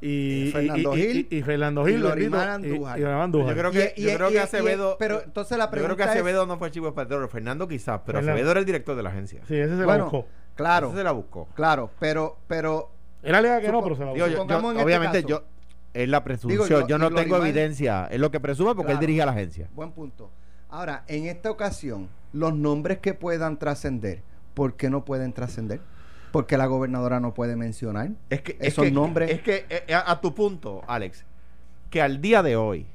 y, 0.00 0.48
Eh, 0.48 0.52
Fernando 0.52 0.96
y- 0.96 1.00
y- 1.00 1.02
Gil 1.12 1.28
y- 1.30 1.36
y 1.36 1.42
Fernando 1.42 1.88
y 1.88 1.92
Gil. 1.92 2.00
Y- 2.02 2.06
Andújar. 2.06 2.18
y 2.18 2.22
Lorimar 2.22 3.20
Andújar. 3.22 3.54
Yo 3.54 3.58
creo 3.60 3.70
que, 3.70 3.94
Y- 3.96 4.02
yo 4.02 4.10
y- 4.10 4.14
creo 4.16 4.28
y- 4.28 4.32
que 4.32 4.38
y- 4.38 4.42
Acevedo. 4.42 4.96
pero 4.98 5.22
entonces 5.22 5.56
la 5.56 5.64
yo 5.66 5.70
creo 5.70 5.82
pregunta 5.82 5.96
que 6.04 6.10
es- 6.10 6.16
Acevedo 6.16 6.46
no 6.46 6.58
fue 6.58 6.70
chivo 6.72 6.88
expiatorio, 6.88 7.28
Fernando 7.28 7.68
quizás, 7.68 8.00
pero 8.04 8.18
Fernando. 8.18 8.32
Acevedo 8.32 8.50
era 8.50 8.60
el 8.60 8.66
director 8.66 8.96
de 8.96 9.02
la 9.04 9.10
agencia. 9.10 9.40
Sí, 9.46 9.54
ese 9.56 9.76
se 9.76 9.84
Bueno, 9.84 9.98
la 9.98 10.04
buscó. 10.04 10.26
Claro, 10.56 10.88
Ese 10.88 10.96
se 10.98 11.04
la 11.04 11.12
buscó. 11.12 11.48
claro, 11.54 11.90
pero, 12.00 12.38
pero 12.48 12.90
Él 13.22 13.34
alega 13.34 13.60
que 13.60 13.70
no, 13.70 13.82
pero 13.82 13.94
se 13.96 14.04
la 14.04 14.12
Digo, 14.12 14.26
buscó. 14.26 14.42
yo- 14.46 14.48
yo- 14.60 14.70
este 14.72 14.82
obviamente 14.82 15.22
caso. 15.22 15.28
yo 15.28 15.44
es 15.94 16.08
la 16.08 16.24
presunción, 16.24 16.68
Digo, 16.68 16.86
yo, 16.86 16.98
no 16.98 17.10
tengo 17.10 17.36
evidencia, 17.36 18.06
es 18.10 18.20
lo 18.20 18.30
que 18.30 18.40
presume 18.40 18.74
porque 18.74 18.92
él 18.92 18.98
dirige 18.98 19.22
a 19.22 19.26
la 19.26 19.32
agencia. 19.32 19.68
Buen 19.74 19.92
punto. 19.92 20.30
Ahora, 20.68 21.04
en 21.08 21.26
esta 21.26 21.50
ocasión, 21.50 22.08
los 22.32 22.54
nombres 22.54 22.98
que 22.98 23.14
puedan 23.14 23.58
trascender, 23.58 24.22
¿por 24.54 24.74
qué 24.74 24.90
no 24.90 25.04
pueden 25.04 25.32
trascender? 25.32 25.80
Porque 26.30 26.58
la 26.58 26.66
gobernadora 26.66 27.20
no 27.20 27.32
puede 27.32 27.56
mencionar 27.56 28.10
Es 28.28 28.42
que 28.42 28.58
esos 28.60 28.84
es 28.84 28.90
que, 28.90 28.94
nombres. 28.94 29.30
Es 29.30 29.40
que 29.40 29.64
eh, 29.70 29.94
a, 29.94 30.12
a 30.12 30.20
tu 30.20 30.34
punto, 30.34 30.82
Alex, 30.86 31.24
que 31.88 32.02
al 32.02 32.20
día 32.20 32.42
de 32.42 32.56
hoy 32.56 32.86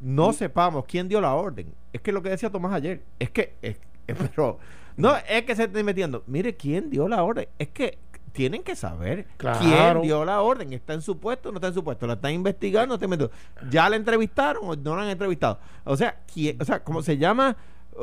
no 0.00 0.32
sepamos 0.32 0.84
quién 0.86 1.08
dio 1.08 1.20
la 1.20 1.34
orden. 1.34 1.74
Es 1.92 2.00
que 2.00 2.12
lo 2.12 2.22
que 2.22 2.30
decía 2.30 2.50
Tomás 2.50 2.72
ayer, 2.72 3.02
es 3.18 3.30
que, 3.30 3.54
pero 4.06 4.58
no 4.96 5.14
es 5.28 5.42
que 5.42 5.56
se 5.56 5.64
estén 5.64 5.84
metiendo. 5.84 6.22
Mire 6.26 6.56
quién 6.56 6.90
dio 6.90 7.08
la 7.08 7.22
orden. 7.22 7.48
Es 7.58 7.68
que 7.68 7.98
tienen 8.34 8.62
que 8.62 8.74
saber 8.76 9.26
Claro. 9.38 9.58
quién 9.60 10.02
dio 10.02 10.24
la 10.24 10.42
orden. 10.42 10.72
Está 10.72 10.92
en 10.92 11.00
su 11.02 11.18
puesto 11.18 11.48
o 11.48 11.52
no 11.52 11.58
está 11.58 11.68
en 11.68 11.74
su 11.74 11.82
puesto. 11.84 12.06
La 12.06 12.14
están 12.14 12.32
investigando. 12.32 12.88
no 12.88 12.94
está 12.96 13.06
metiendo. 13.08 13.32
Ya 13.70 13.88
la 13.88 13.96
entrevistaron 13.96 14.62
o 14.64 14.76
no 14.76 14.96
la 14.96 15.02
han 15.04 15.08
entrevistado. 15.08 15.58
O 15.84 15.96
sea, 15.96 16.16
¿quién, 16.32 16.60
o 16.60 16.64
sea, 16.64 16.82
¿cómo 16.84 17.00
se 17.02 17.16
llama? 17.16 17.56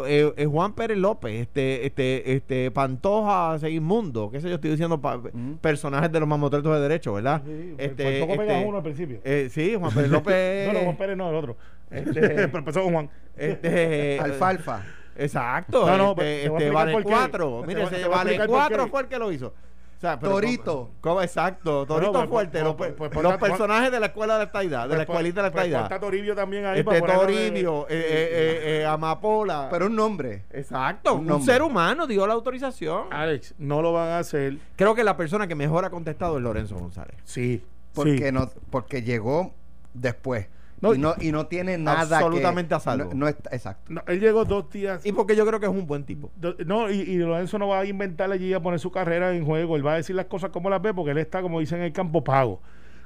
Eh, 0.08 0.32
eh, 0.38 0.46
Juan 0.46 0.72
Pérez 0.74 0.98
López, 0.98 1.42
este, 1.42 1.86
este, 1.86 2.32
este 2.34 2.72
Pantoja 2.72 3.60
Segismundo, 3.60 4.32
qué 4.32 4.40
sé 4.40 4.48
yo, 4.48 4.56
estoy 4.56 4.70
diciendo 4.72 5.02
pa- 5.02 5.18
Mm. 5.18 5.56
personajes 5.60 6.10
de 6.10 6.18
los 6.22 6.30
mamotretos 6.30 6.74
de 6.74 6.80
derecho, 6.80 7.12
¿verdad? 7.14 7.42
Sí, 7.46 7.76
este, 7.78 8.20
por 8.22 8.30
poco 8.30 8.42
este, 8.44 8.66
uno 8.66 8.78
al 8.78 8.84
principio. 8.84 9.20
eh, 9.26 9.50
sí, 9.52 9.76
Juan 9.78 9.94
Pérez 9.94 10.10
López. 10.10 10.68
no, 10.72 10.74
no, 10.80 10.80
Juan 10.86 10.96
Pérez 10.96 11.18
no, 11.18 11.30
el 11.30 11.36
otro. 11.36 11.58
Este- 11.90 12.22
Pero 12.22 12.58
empezó 12.60 12.84
con 12.84 12.94
Juan. 12.94 13.10
este, 13.36 14.18
Alfalfa. 14.24 14.82
Exacto. 15.18 15.86
No, 15.86 15.98
no, 15.98 16.12
este, 16.12 16.46
este, 16.46 16.70
vale 16.70 17.04
cuatro. 17.04 17.64
Mire, 17.68 17.82
a 17.84 17.86
vale 18.08 18.36
explicar 18.36 18.48
por 18.48 18.56
cuatro 18.56 18.86
qué. 18.86 18.92
fue 18.92 19.02
el 19.02 19.08
que 19.08 19.20
lo 19.20 19.32
hizo. 19.34 19.54
O 20.02 20.04
sea, 20.04 20.18
Torito. 20.18 20.74
¿cómo- 20.74 20.92
cómo- 21.00 21.22
exacto, 21.22 21.86
Torito 21.86 22.12
pues, 22.12 22.28
fuerte. 22.28 22.52
pues, 22.54 22.64
los 22.64 22.76
pues, 22.76 23.12
pues, 23.12 23.22
los 23.24 23.38
personajes 23.38 23.92
de 23.92 24.00
la 24.00 24.08
escuela 24.08 24.34
de 24.34 24.40
la 24.40 24.46
estaidad, 24.46 24.82
de 24.86 24.88
la 24.90 24.96
Pues, 25.06 25.10
escuelita 25.10 25.42
de 25.44 25.48
la 25.48 25.52
pues, 25.52 25.64
estaidad. 25.66 25.82
ponta 25.82 26.00
Toribio 26.00 26.34
también 26.36 26.66
ahí 26.66 26.80
Este 26.80 26.84
para 26.86 27.00
ponerlo 27.02 27.22
de- 27.28 27.28
Toribio, 27.50 27.82
eh, 27.88 27.94
eh, 27.94 28.00
eh, 28.00 28.82
eh, 28.82 28.86
Amapola. 28.88 29.68
Pero 29.70 29.86
un 29.86 29.96
nombre. 29.96 30.46
Exacto, 30.50 31.14
un 31.14 31.20
un, 31.20 31.28
nombre. 31.28 31.54
ser 31.54 31.62
humano 31.62 32.08
dio 32.08 32.26
la 32.26 32.34
autorización. 32.34 33.14
Alex, 33.14 33.54
no 33.60 33.84
lo 33.84 33.94
van 33.94 34.10
a 34.10 34.18
hacer. 34.18 34.58
Creo 34.76 34.96
que 34.96 35.04
la 35.04 35.16
persona 35.16 35.46
que 35.46 35.54
mejor 35.54 35.86
ha 35.86 35.92
contestado 35.92 36.38
es 36.38 36.44
Lorenzo 36.44 36.78
González. 36.80 37.16
Sí. 37.24 37.64
Porque 37.94 38.18
sí. 38.26 38.32
no, 38.32 38.50
porque 38.72 39.04
llegó 39.04 39.54
después. 39.94 40.48
No, 40.82 40.96
y, 40.96 40.98
no, 40.98 41.14
y 41.22 41.32
no 41.32 41.46
tiene 41.46 41.78
nada 41.78 42.02
absolutamente 42.18 42.70
que, 42.70 42.76
a 42.76 42.80
salvo. 42.80 43.06
No, 43.14 43.14
no 43.14 43.28
está, 43.28 43.52
exacto. 43.56 43.94
No, 43.94 44.02
él 44.08 44.20
llegó 44.20 44.46
dos 44.46 44.70
días. 44.72 45.06
Y 45.06 45.12
porque 45.12 45.36
yo 45.36 45.46
creo 45.46 45.60
que 45.60 45.68
es 45.68 45.72
un 45.72 45.86
buen 45.86 46.04
tipo. 46.04 46.32
do- 46.36 46.56
No, 46.66 46.90
y, 46.90 47.02
y 47.02 47.18
Lorenzo 47.18 47.60
no 47.60 47.68
va 47.68 47.82
a 47.82 47.86
inventar 47.86 48.32
allí 48.32 48.52
a 48.54 48.60
poner 48.60 48.80
su 48.80 48.92
carrera 48.92 49.32
en 49.36 49.46
juego. 49.46 49.76
Él 49.76 49.86
va 49.86 49.94
a 49.94 49.96
decir 49.98 50.16
las 50.16 50.26
cosas 50.26 50.50
como 50.50 50.70
las 50.72 50.82
ve 50.82 50.94
porque 50.94 51.12
él 51.12 51.20
está, 51.20 51.42
como 51.44 51.60
dicen, 51.60 51.80
en 51.80 51.86
el 51.86 51.94
campo 51.94 52.24
pago. 52.24 52.62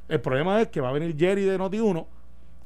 El 0.07 0.21
problema 0.21 0.61
es 0.61 0.69
que 0.69 0.79
va 0.79 0.89
a 0.89 0.91
venir 0.93 1.15
Jerry 1.17 1.43
de 1.43 1.59
Noti1 1.59 2.05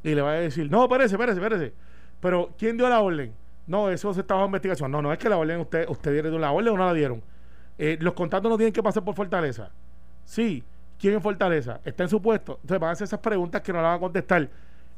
y 0.03 0.13
le 0.13 0.21
va 0.21 0.31
a 0.31 0.35
decir: 0.35 0.69
No, 0.69 0.83
espérese, 0.83 1.15
espérese, 1.15 1.39
espérese. 1.41 1.73
Pero, 2.19 2.51
¿quién 2.57 2.77
dio 2.77 2.87
la 2.87 2.99
orden? 3.01 3.33
No, 3.65 3.89
eso 3.89 4.13
se 4.13 4.21
estaba 4.21 4.41
en 4.41 4.47
investigación. 4.47 4.91
No, 4.91 5.01
no 5.01 5.11
es 5.11 5.17
que 5.17 5.29
la 5.29 5.37
orden, 5.37 5.59
usted, 5.61 5.87
usted 5.89 6.11
dieron 6.13 6.39
la 6.39 6.51
orden 6.51 6.73
o 6.73 6.77
no 6.77 6.85
la 6.85 6.93
dieron. 6.93 7.23
Eh, 7.77 7.97
los 8.01 8.13
contratos 8.13 8.49
no 8.51 8.57
tienen 8.57 8.73
que 8.73 8.83
pasar 8.83 9.03
por 9.03 9.15
Fortaleza. 9.15 9.71
Sí. 10.25 10.63
¿Quién 10.99 11.13
en 11.13 11.21
Fortaleza? 11.21 11.79
Está 11.85 12.03
en 12.03 12.09
su 12.09 12.21
puesto. 12.21 12.59
Entonces 12.61 12.79
van 12.79 12.89
a 12.89 12.91
hacer 12.93 13.05
esas 13.05 13.19
preguntas 13.21 13.61
que 13.61 13.71
no 13.71 13.77
las 13.81 13.87
van 13.91 13.95
a 13.95 13.99
contestar. 13.99 14.49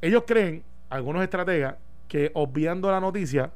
Ellos 0.01 0.23
creen, 0.25 0.63
algunos 0.89 1.23
estrategas, 1.23 1.75
que 2.07 2.31
obviando 2.33 2.91
la 2.91 2.99
noticia, 2.99 3.51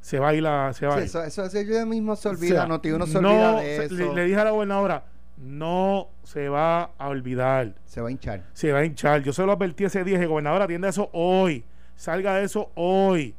se 0.00 0.18
va 0.18 0.28
a 0.28 0.34
ir 0.34 0.42
la. 0.42 0.72
Se 0.72 0.86
va 0.86 0.96
Sí, 0.98 1.04
eso, 1.04 1.22
eso, 1.22 1.44
eso 1.44 1.60
yo 1.62 1.84
mismo 1.86 2.16
se 2.16 2.28
O 2.28 2.32
olvida, 2.32 2.54
sea, 2.54 2.66
Noti 2.66 2.90
uno 2.90 3.06
se 3.06 3.20
no 3.20 3.30
olvida 3.30 3.60
de 3.60 3.84
eso. 3.84 3.94
Le, 3.94 4.14
le 4.14 4.24
dije 4.24 4.40
a 4.40 4.44
la 4.44 4.50
gobernadora, 4.52 5.04
no 5.36 6.08
se 6.22 6.48
va 6.48 6.90
a 6.96 7.08
olvidar. 7.08 7.74
Se 7.84 8.00
va 8.00 8.08
a 8.08 8.10
hinchar. 8.10 8.44
Se 8.52 8.72
va 8.72 8.78
a 8.80 8.84
hinchar. 8.84 9.22
Yo 9.22 9.32
se 9.32 9.44
lo 9.44 9.52
advertí 9.52 9.84
ese 9.84 10.04
día, 10.04 10.16
dije, 10.16 10.26
gobernadora, 10.26 10.64
atienda 10.64 10.88
eso 10.88 11.10
hoy. 11.12 11.64
Salga 11.96 12.36
de 12.36 12.44
eso 12.44 12.70
hoy. 12.74 13.34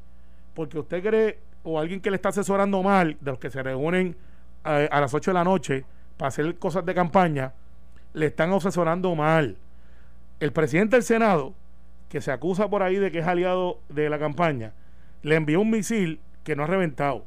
Porque 0.54 0.78
usted 0.78 1.02
cree, 1.02 1.40
o 1.64 1.80
alguien 1.80 2.02
que 2.02 2.12
le 2.12 2.18
está 2.18 2.30
asesorando 2.30 2.84
mal, 2.84 3.18
de 3.20 3.32
los 3.32 3.40
que 3.40 3.50
se 3.50 3.64
reúnen 3.64 4.16
a, 4.64 4.76
a 4.76 5.02
las 5.02 5.14
8 5.14 5.32
de 5.32 5.36
la 5.36 5.44
noche 5.44 5.86
para 6.18 6.28
hacer 6.28 6.56
cosas 6.60 6.86
de 6.86 6.94
campaña, 6.94 7.54
le 8.14 8.28
están 8.28 8.52
asesorando 8.54 9.16
mal. 9.16 9.58
El 10.40 10.52
presidente 10.52 10.96
del 10.96 11.04
Senado, 11.04 11.54
que 12.12 12.20
se 12.22 12.32
acusa 12.32 12.70
por 12.70 12.84
ahí 12.84 12.98
de 12.98 13.10
que 13.12 13.20
es 13.20 13.26
aliado 13.28 13.80
de 13.90 14.10
la 14.10 14.20
campaña, 14.20 14.74
le 15.24 15.36
envió 15.36 15.62
un 15.62 15.70
misil 15.72 16.20
que 16.44 16.56
no 16.58 16.64
ha 16.64 16.68
reventado. 16.68 17.24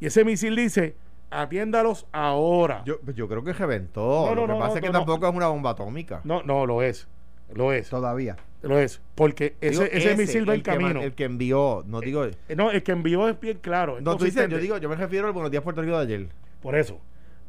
Y 0.00 0.06
ese 0.06 0.24
misil 0.24 0.56
dice, 0.56 0.96
atiéndalos 1.30 2.06
ahora. 2.12 2.82
Yo, 2.86 3.00
pues 3.00 3.14
yo 3.16 3.28
creo 3.28 3.44
que 3.44 3.52
reventó. 3.52 4.00
No, 4.26 4.34
no, 4.34 4.40
Lo 4.42 4.46
que 4.46 4.52
no, 4.54 4.58
pasa 4.58 4.70
no, 4.70 4.74
es 4.76 4.80
que 4.80 4.86
no, 4.88 4.92
tampoco 4.92 5.28
es 5.28 5.34
una 5.34 5.48
bomba 5.48 5.70
atómica. 5.70 6.20
No, 6.24 6.42
no, 6.42 6.64
lo 6.64 6.82
es. 6.82 7.06
Lo 7.54 7.72
es. 7.72 7.90
Todavía. 7.90 8.36
Lo 8.62 8.78
es. 8.78 9.00
Porque 9.14 9.54
Digo, 9.60 9.82
ese, 9.82 9.96
ese 9.96 10.16
misil 10.16 10.48
va 10.48 10.54
en 10.54 10.58
el 10.58 10.62
que 10.62 10.70
camino. 10.70 11.02
el 11.02 11.12
que 11.14 11.24
envió, 11.24 11.84
no 11.86 12.00
digo. 12.00 12.24
Eh, 12.24 12.34
No, 12.56 12.70
el 12.70 12.82
que 12.82 12.92
envió 12.92 13.28
es 13.28 13.38
bien 13.38 13.58
claro. 13.60 14.00
No, 14.00 14.16
tú 14.16 14.24
dices, 14.24 14.48
yo 14.48 14.58
digo, 14.58 14.78
yo 14.78 14.88
me 14.88 14.96
refiero 14.96 15.26
al 15.26 15.32
Buenos 15.32 15.50
Días 15.50 15.62
Puerto 15.62 15.82
Rico 15.82 15.96
de 15.98 16.02
ayer. 16.02 16.28
Por 16.62 16.76
eso, 16.76 16.98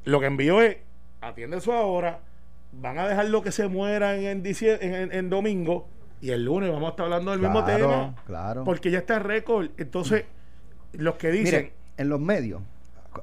lo 0.04 0.20
que 0.20 0.26
envió 0.28 0.62
es, 0.62 0.78
atiende 1.22 1.58
eso 1.58 1.74
ahora, 1.74 2.20
van 2.74 3.00
a 3.00 3.08
dejar 3.08 3.30
lo 3.30 3.42
que 3.42 3.52
se 3.52 3.68
muera 3.68 4.16
en- 4.18 4.44
en- 4.46 5.12
en 5.14 5.30
domingo 5.30 5.88
y 6.22 6.32
el 6.32 6.44
lunes 6.46 6.72
vamos 6.72 6.88
a 6.88 6.90
estar 6.92 7.06
hablando 7.06 7.32
del 7.32 7.40
mismo 7.40 7.64
Claro, 7.64 7.78
tema. 7.90 8.16
claro. 8.26 8.64
Porque 8.64 8.92
ya 8.92 9.00
está 9.00 9.18
en 9.18 9.24
récord. 9.24 9.70
Entonces, 9.78 10.26
los 10.94 11.16
que 11.16 11.32
dicen, 11.32 11.60
Miren, 11.62 11.74
en 11.98 12.10
los 12.10 12.20
medios, 12.20 12.62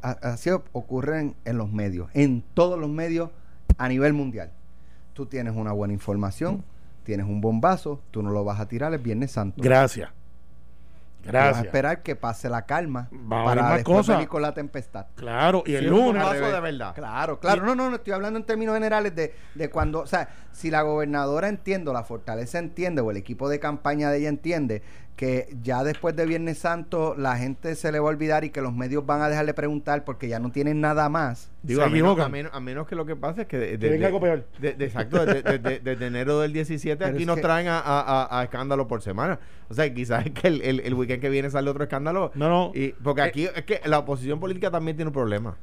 así 0.02 0.50
ocurren 0.72 1.34
en 1.44 1.58
los 1.58 1.70
medios, 1.72 2.08
en 2.14 2.42
todos 2.54 2.78
los 2.78 2.88
medios 2.90 3.30
a 3.78 3.88
nivel 3.88 4.12
mundial. 4.12 4.50
Tú 5.12 5.26
tienes 5.26 5.54
una 5.56 5.72
buena 5.72 5.94
información, 5.94 6.64
tienes 7.04 7.26
un 7.26 7.40
bombazo, 7.40 8.00
tú 8.10 8.22
no 8.22 8.30
lo 8.30 8.44
vas 8.44 8.60
a 8.60 8.68
tirar 8.68 8.92
el 8.92 8.98
Viernes 9.00 9.32
Santo. 9.32 9.62
gracias. 9.62 10.10
Vas 11.26 11.34
a 11.34 11.38
Gracias. 11.46 11.64
esperar 11.66 12.02
que 12.02 12.16
pase 12.16 12.48
la 12.48 12.66
calma 12.66 13.08
Va 13.12 13.42
a 13.42 13.44
para 13.44 13.62
más 13.62 13.74
después 13.76 13.96
cosas. 13.98 14.16
venir 14.16 14.28
con 14.28 14.42
la 14.42 14.54
tempestad. 14.54 15.06
Claro, 15.14 15.62
y 15.66 15.74
el 15.74 15.84
Sí, 15.84 15.90
un 15.90 15.96
lunes. 15.96 16.22
bombazo 16.22 16.52
de 16.52 16.60
verdad. 16.60 16.94
Claro, 16.94 17.40
claro. 17.40 17.64
No, 17.64 17.74
no, 17.74 17.90
no, 17.90 17.96
estoy 17.96 18.12
hablando 18.12 18.38
en 18.38 18.44
términos 18.46 18.74
generales 18.74 19.14
de, 19.14 19.34
de 19.54 19.70
cuando, 19.70 20.00
o 20.00 20.06
sea, 20.06 20.28
si 20.52 20.70
la 20.70 20.82
gobernadora 20.82 21.48
entiende, 21.48 21.90
o 21.90 21.92
la 21.92 22.04
fortaleza 22.04 22.58
entiende, 22.58 23.00
o 23.02 23.10
el 23.10 23.16
equipo 23.16 23.48
de 23.48 23.58
campaña 23.60 24.10
de 24.10 24.18
ella 24.18 24.28
entiende 24.28 24.82
que 25.16 25.48
ya 25.62 25.82
después 25.82 26.14
de 26.14 26.26
Viernes 26.26 26.58
Santo 26.58 27.14
la 27.16 27.38
gente 27.38 27.74
se 27.74 27.90
le 27.90 27.98
va 27.98 28.06
a 28.08 28.10
olvidar 28.10 28.44
y 28.44 28.50
que 28.50 28.60
los 28.60 28.74
medios 28.74 29.06
van 29.06 29.22
a 29.22 29.28
dejar 29.30 29.46
de 29.46 29.54
preguntar 29.54 30.04
porque 30.04 30.28
ya 30.28 30.38
no 30.38 30.52
tienen 30.52 30.82
nada 30.82 31.08
más. 31.08 31.50
Digo, 31.62 31.80
a 31.82 31.88
menos, 31.88 32.18
a, 32.20 32.28
menos, 32.28 32.52
a 32.54 32.60
menos 32.60 32.86
que 32.86 32.94
lo 32.94 33.06
que 33.06 33.16
pasa 33.16 33.42
es 33.42 33.48
que 33.48 33.56
de- 33.58 33.78
Que 33.78 33.88
venga 33.88 34.08
algo 34.08 34.20
peor. 34.20 34.46
de- 34.60 34.74
de- 34.74 34.84
exacto, 34.84 35.24
desde, 35.24 36.06
enero 36.06 36.40
del 36.40 36.52
17 36.52 36.96
Pero 37.02 37.16
aquí 37.16 37.24
nos 37.24 37.36
que- 37.36 37.42
traen 37.42 37.66
a, 37.68 37.78
a, 37.80 38.00
a- 38.24 38.40
a 38.40 38.44
escándalo 38.44 38.86
por 38.86 39.00
semana. 39.00 39.40
O 39.70 39.74
sea, 39.74 39.92
quizás 39.92 40.26
es 40.26 40.32
que 40.32 40.48
el, 40.48 40.60
el, 40.60 40.80
el 40.80 40.92
weekend 40.94 41.22
que 41.22 41.30
viene 41.30 41.48
sale 41.50 41.70
otro 41.70 41.84
escándalo. 41.84 42.30
No, 42.34 42.48
no. 42.50 42.72
Y, 42.74 42.88
porque 43.02 43.22
Eh, 43.22 43.24
aquí 43.24 43.44
es 43.46 43.64
que 43.64 43.80
la 43.86 43.98
oposición 44.00 44.38
política 44.38 44.70
también 44.70 44.96
tiene 44.98 45.08
un 45.08 45.14
problema. 45.14 45.56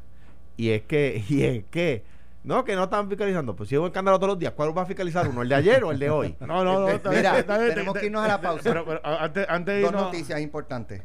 Y 0.58 0.70
es 0.72 0.82
que, 0.82 1.24
y 1.30 1.44
es 1.44 1.64
que, 1.70 2.04
no, 2.44 2.64
que 2.66 2.76
no 2.76 2.84
están 2.84 3.08
fiscalizando. 3.10 3.56
Pues 3.56 3.70
si 3.70 3.76
es 3.76 3.80
un 3.80 3.88
escándalo 3.88 4.18
todos 4.20 4.30
los 4.34 4.40
días, 4.40 4.52
¿cuál 4.54 4.78
va 4.78 4.82
a 4.82 4.86
fiscalizar 4.86 5.28
uno? 5.28 5.42
¿El 5.44 5.50
de 5.50 5.56
ayer 5.56 5.84
o 5.84 5.92
el 5.92 6.00
de 6.00 6.10
hoy? 6.10 6.36
No, 6.42 6.64
no, 6.64 6.80
no. 6.82 6.88
Mira, 7.10 7.42
tenemos 7.44 7.94
te- 7.94 8.00
que 8.02 8.06
irnos 8.08 8.24
a 8.24 8.28
la 8.28 8.42
pausa. 8.42 8.62
Pero, 8.64 8.86
pero, 8.86 9.02
a- 9.04 9.24
antes, 9.24 9.46
antes 9.50 9.76
de 9.76 9.82
Dos 9.82 9.92
irnos- 9.92 10.02
noticias 10.04 10.42
importantes. 10.42 11.04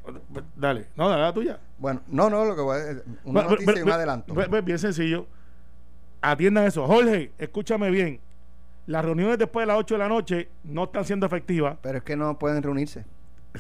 Dale, 0.57 0.89
no, 0.97 1.09
dale 1.09 1.23
la 1.23 1.33
tuya. 1.33 1.59
Bueno, 1.79 2.01
no, 2.09 2.29
no, 2.29 2.45
lo 2.45 2.57
que 2.57 2.63
voy 2.63 2.77
a 2.77 2.81
una 3.25 3.43
Bueno, 3.43 3.51
noticia 3.51 3.79
y 3.79 3.83
un 3.83 3.91
adelanto. 3.91 4.35
bien 4.63 4.79
sencillo. 4.79 5.27
Atiendan 6.21 6.65
eso. 6.67 6.87
Jorge, 6.87 7.33
escúchame 7.39 7.91
bien. 7.91 8.21
Las 8.87 9.05
reuniones 9.05 9.39
después 9.39 9.63
de 9.65 9.67
las 9.69 9.77
8 9.79 9.95
de 9.95 9.99
la 9.99 10.09
noche 10.09 10.49
no 10.65 10.85
están 10.85 11.05
siendo 11.05 11.27
efectivas. 11.27 11.77
Pero 11.83 11.99
es 11.99 12.05
que 12.05 12.17
no 12.17 12.39
pueden 12.39 12.63
reunirse. 12.63 13.05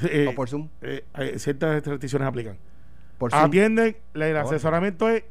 Eh, 0.03 0.27
O 0.29 0.35
por 0.35 0.49
Zoom. 0.49 0.69
eh, 0.83 1.05
eh, 1.19 1.39
ciertas 1.39 1.85
restricciones 1.87 2.27
aplican. 2.27 2.59
Por 3.19 3.31
Zoom. 3.31 3.45
Atienden, 3.45 3.97
el 4.15 4.37
asesoramiento 4.37 5.09
es, 5.09 5.25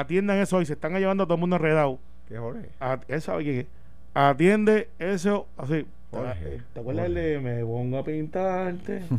atiendan 0.00 0.38
eso 0.38 0.60
y 0.60 0.66
se 0.66 0.72
están 0.74 0.94
llevando 0.94 1.24
a 1.24 1.26
todo 1.26 1.34
el 1.34 1.40
mundo 1.40 1.56
enredado. 1.56 1.98
¿Qué 2.28 2.38
Jorge? 2.38 2.70
A- 2.80 3.00
Él 3.08 3.20
sabe 3.20 3.44
quién 3.44 3.58
es. 3.60 3.66
Atiende 4.14 4.88
eso 4.98 5.46
así. 5.56 5.86
Jorge, 6.10 6.60
¿Te 6.74 6.80
acuerdas 6.80 7.06
el 7.06 7.14
de 7.14 7.38
me 7.40 7.64
pongo 7.64 7.98
a 7.98 8.04
pintarte? 8.04 9.02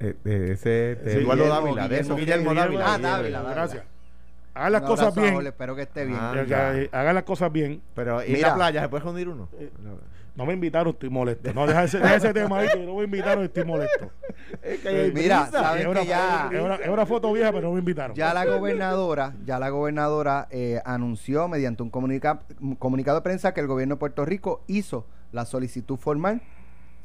Eh, 0.00 0.12
eh, 0.24 0.48
ese 0.52 0.98
Sí, 1.04 1.18
Eduardo 1.20 1.46
Dávila, 1.46 1.88
de 1.88 2.00
eso, 2.00 2.16
Guillermo, 2.16 2.52
Dávila. 2.52 2.94
Ah. 2.94 2.98
Dávila. 2.98 3.42
Gracias. 3.42 3.84
Hagan 4.52 4.72
las 4.72 4.82
cosas 4.82 5.16
a 5.16 5.20
bien. 5.20 5.46
Espero 5.46 5.76
que 5.76 5.82
esté 5.82 6.04
bien. 6.04 6.18
Ah. 6.20 6.34
Eh, 6.36 6.88
Hagan 6.92 7.14
las 7.14 7.22
cosas 7.24 7.50
bien. 7.52 7.80
Pero 7.94 8.20
en 8.20 8.32
Mira. 8.32 8.48
la 8.48 8.54
playa 8.56 8.82
se 8.82 8.88
puede 8.88 9.04
reunir 9.04 9.28
uno. 9.28 9.48
No 9.82 9.98
me 10.46 10.52
invitaron, 10.54 10.92
estoy 10.92 11.10
molesto. 11.10 11.52
No, 11.54 11.66
deja 11.66 11.84
ese, 11.84 11.98
deja 11.98 12.16
ese 12.16 12.32
tema 12.34 12.58
ahí, 12.58 12.68
que 12.72 12.84
no 12.84 12.96
me 12.96 13.04
invitaron, 13.04 13.44
estoy 13.44 13.64
molesto. 13.64 14.10
Es 14.62 14.80
que 14.80 14.88
hay 14.88 15.12
Mira, 15.12 15.42
prisa. 15.44 15.62
¿sabes 15.62 15.82
Es 15.82 15.86
una, 15.88 16.00
que 16.00 16.06
ya- 16.06 16.50
es 16.52 16.60
una- 16.60 16.74
es 16.74 16.88
una 16.88 17.06
foto 17.06 17.32
vieja, 17.32 17.52
pero 17.52 17.68
no 17.68 17.72
me 17.74 17.78
invitaron. 17.78 18.16
Ya 18.16 18.34
la 18.34 18.44
gobernadora, 18.44 19.34
ya 19.44 19.58
la 19.60 19.68
gobernadora 19.68 20.48
eh, 20.50 20.80
anunció 20.84 21.46
mediante 21.48 21.82
un, 21.84 21.90
comunica- 21.90 22.40
un 22.60 22.74
comunicado 22.74 23.18
de 23.18 23.22
prensa 23.22 23.54
que 23.54 23.60
el 23.60 23.68
gobierno 23.68 23.94
de 23.94 23.98
Puerto 24.00 24.24
Rico 24.24 24.62
hizo 24.66 25.06
la 25.30 25.44
solicitud 25.44 25.96
formal 25.98 26.42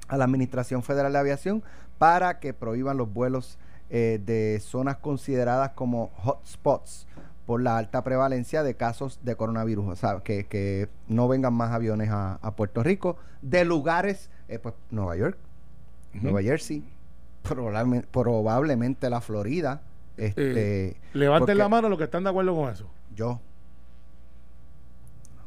a 0.08 0.18
la 0.18 0.24
Administración 0.26 0.82
Federal 0.82 1.14
de 1.14 1.20
Aviación 1.20 1.64
para 2.00 2.40
que 2.40 2.54
prohíban 2.56 2.98
los 2.98 3.14
vuelos 3.14 3.60
eh, 3.92 4.20
de 4.24 4.60
zonas 4.60 4.98
consideradas 4.98 5.72
como 5.72 6.12
hotspots 6.24 7.08
por 7.50 7.64
la 7.64 7.80
alta 7.80 8.04
prevalencia 8.04 8.62
de 8.62 8.76
casos 8.76 9.22
de 9.24 9.36
coronavirus. 9.36 9.88
O 9.88 9.96
sea, 9.96 10.20
que, 10.20 10.46
que 10.46 10.88
no 11.08 11.28
vengan 11.28 11.52
más 11.52 11.72
aviones 11.72 12.12
a, 12.12 12.36
a 12.44 12.52
Puerto 12.56 12.84
Rico 12.84 13.18
de 13.42 13.66
lugares, 13.66 14.30
eh, 14.50 14.60
pues 14.60 14.76
Nueva 14.92 15.16
York. 15.16 15.36
Nueva 16.14 16.44
Jersey, 16.44 16.88
probablemente, 17.42 18.08
probablemente 18.12 19.10
la 19.10 19.20
Florida. 19.20 19.82
Este, 20.16 20.98
Levanten 21.14 21.58
la 21.58 21.68
mano 21.70 21.90
los 21.90 21.98
que 21.98 22.04
están 22.04 22.24
de 22.24 22.30
acuerdo 22.30 22.54
con 22.54 22.70
eso. 22.72 22.88
Yo, 23.16 23.42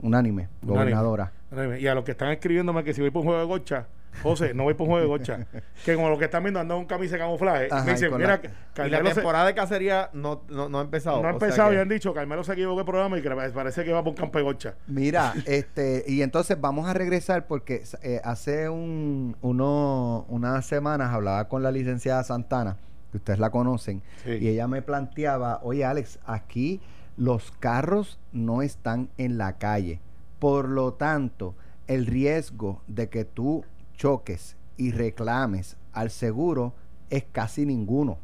unánime, 0.01 0.49
Unánime. 0.63 0.97
gobernadora. 0.97 1.33
Y 1.79 1.87
a 1.87 1.95
los 1.95 2.03
que 2.03 2.11
están 2.11 2.33
escribiéndome 2.33 2.83
que 2.83 2.95
si 2.95 3.01
voy 3.01 3.13
por 3.13 3.21
un 3.21 3.27
juego 3.29 3.41
de 3.43 3.47
gocha, 3.47 3.87
José, 4.23 4.53
no 4.55 4.65
voy 4.65 4.75
por 4.75 4.87
un 4.87 4.93
juego 4.95 5.03
de 5.03 5.09
gocha. 5.09 5.47
que 5.85 5.95
como 5.95 6.09
los 6.11 6.19
que 6.19 6.27
están 6.27 6.43
viendo 6.43 6.61
andan 6.61 6.79
un 6.79 6.85
camisa 6.87 7.15
de 7.15 7.21
camuflaje. 7.21 7.69
y 7.71 7.87
me 7.87 7.93
dicen, 7.93 8.15
mira, 8.17 8.29
la- 8.29 8.43
Y 8.43 8.49
la 8.49 8.53
Carmelo 8.75 9.09
se- 9.09 9.15
temporada 9.15 9.47
de 9.47 9.55
cacería 9.55 10.11
no, 10.13 10.43
no, 10.49 10.69
no 10.69 10.79
ha 10.79 10.83
empezado. 10.83 11.23
no 11.23 11.29
ha 11.29 11.33
empezado 11.33 11.71
que- 11.71 11.77
y 11.77 11.79
han 11.79 11.89
dicho, 11.89 12.13
Carmelo 12.13 12.45
se 12.45 12.53
equivocó 12.53 12.81
el 12.81 12.87
programa 12.87 13.19
y 13.19 13.23
que 13.23 13.31
parece 13.31 13.85
que 13.85 13.93
va 13.93 14.03
por 14.03 14.11
un 14.11 14.17
campo 14.17 14.39
de 14.39 14.45
gocha. 14.45 14.75
Mira, 14.87 15.33
este, 15.47 16.05
y 16.07 16.23
entonces 16.23 16.61
vamos 16.61 16.89
a 16.89 16.95
regresar 16.95 17.47
porque 17.47 17.83
eh, 18.03 18.21
hace 18.25 18.69
un, 18.69 19.37
uno, 19.41 20.27
unas 20.29 20.67
semanas 20.67 21.13
hablaba 21.13 21.49
con 21.49 21.63
la 21.63 21.71
licenciada 21.73 22.23
Santana, 22.25 22.77
que 23.11 23.19
ustedes 23.19 23.39
la 23.39 23.51
conocen, 23.51 24.03
Sí. 24.25 24.33
y 24.41 24.49
ella 24.49 24.69
me 24.69 24.83
planteaba, 24.83 25.61
oye 25.63 25.85
Alex, 25.85 26.19
aquí 26.27 26.81
los 27.17 27.51
carros 27.61 28.19
no 28.33 28.63
están 28.63 29.09
en 29.19 29.37
la 29.39 29.59
calle, 29.59 30.01
por 30.39 30.69
lo 30.69 30.95
tanto, 30.95 31.55
el 31.89 32.07
riesgo 32.07 32.81
de 32.87 33.09
que 33.09 33.25
tú 33.25 33.65
choques 34.03 34.57
y 34.77 34.91
reclames 34.91 35.77
al 35.93 36.11
seguro 36.11 36.75
es 37.09 37.25
casi 37.31 37.65
ninguno. 37.65 38.19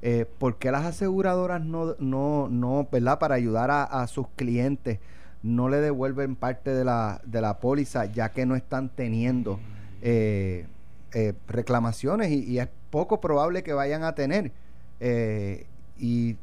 Eh, 0.00 0.24
¿Por 0.38 0.56
qué 0.56 0.70
las 0.70 0.86
aseguradoras 0.86 1.60
no, 1.60 1.94
no, 1.98 2.48
no, 2.48 2.88
¿verdad? 2.90 3.18
Para 3.18 3.34
ayudar 3.34 3.70
a, 3.70 3.82
a 3.82 4.06
sus 4.06 4.28
clientes 4.34 4.98
no 5.42 5.68
le 5.68 5.82
devuelven 5.82 6.36
parte 6.36 6.72
de 6.72 6.86
la, 6.86 7.20
de 7.26 7.42
la 7.42 7.58
póliza 7.58 8.06
ya 8.06 8.32
que 8.32 8.46
no 8.46 8.56
están 8.56 8.88
teniendo 8.88 9.60
eh, 10.00 10.66
eh, 11.12 11.34
reclamaciones 11.48 12.30
y, 12.30 12.44
y 12.44 12.58
es 12.58 12.68
poco 12.88 13.20
probable 13.20 13.62
que 13.62 13.74
vayan 13.74 14.04
a 14.04 14.14
tener? 14.14 14.52
Eh, 15.00 15.66
y 15.98 16.38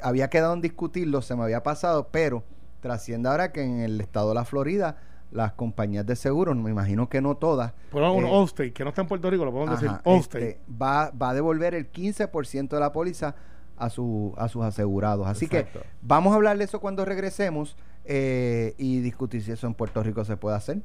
había 0.00 0.30
quedado 0.30 0.54
en 0.54 0.60
discutirlo, 0.60 1.22
se 1.22 1.34
me 1.34 1.42
había 1.42 1.64
pasado, 1.64 2.06
pero 2.12 2.44
trasciende 2.82 3.28
ahora 3.28 3.50
que 3.50 3.64
en 3.64 3.80
el 3.80 4.00
estado 4.00 4.28
de 4.28 4.36
la 4.36 4.44
Florida 4.44 4.96
las 5.30 5.52
compañías 5.52 6.04
de 6.06 6.16
seguros, 6.16 6.56
me 6.56 6.70
imagino 6.70 7.08
que 7.08 7.20
no 7.20 7.36
todas, 7.36 7.72
Por 7.90 8.02
un 8.02 8.24
Eh, 8.24 8.30
Allstate, 8.40 8.72
que 8.72 8.82
no 8.84 8.90
está 8.90 9.02
en 9.02 9.08
Puerto 9.08 9.30
Rico, 9.30 9.44
lo 9.44 9.52
podemos 9.52 9.80
decir. 9.80 9.94
Allstate. 10.04 10.48
este, 10.50 10.60
va, 10.70 11.10
va 11.10 11.30
a 11.30 11.34
devolver 11.34 11.74
el 11.74 11.90
15% 11.92 12.68
de 12.68 12.80
la 12.80 12.92
póliza 12.92 13.34
a, 13.76 13.90
su, 13.90 14.34
a 14.36 14.48
sus 14.48 14.62
asegurados. 14.64 15.26
Así 15.26 15.46
Exacto. 15.46 15.80
que 15.80 15.86
vamos 16.02 16.32
a 16.32 16.36
hablar 16.36 16.58
de 16.58 16.64
eso 16.64 16.80
cuando 16.80 17.04
regresemos 17.04 17.76
eh, 18.04 18.74
y 18.78 19.00
discutir 19.00 19.42
si 19.42 19.52
eso 19.52 19.66
en 19.66 19.74
Puerto 19.74 20.02
Rico 20.02 20.24
se 20.24 20.36
puede 20.36 20.56
hacer. 20.56 20.78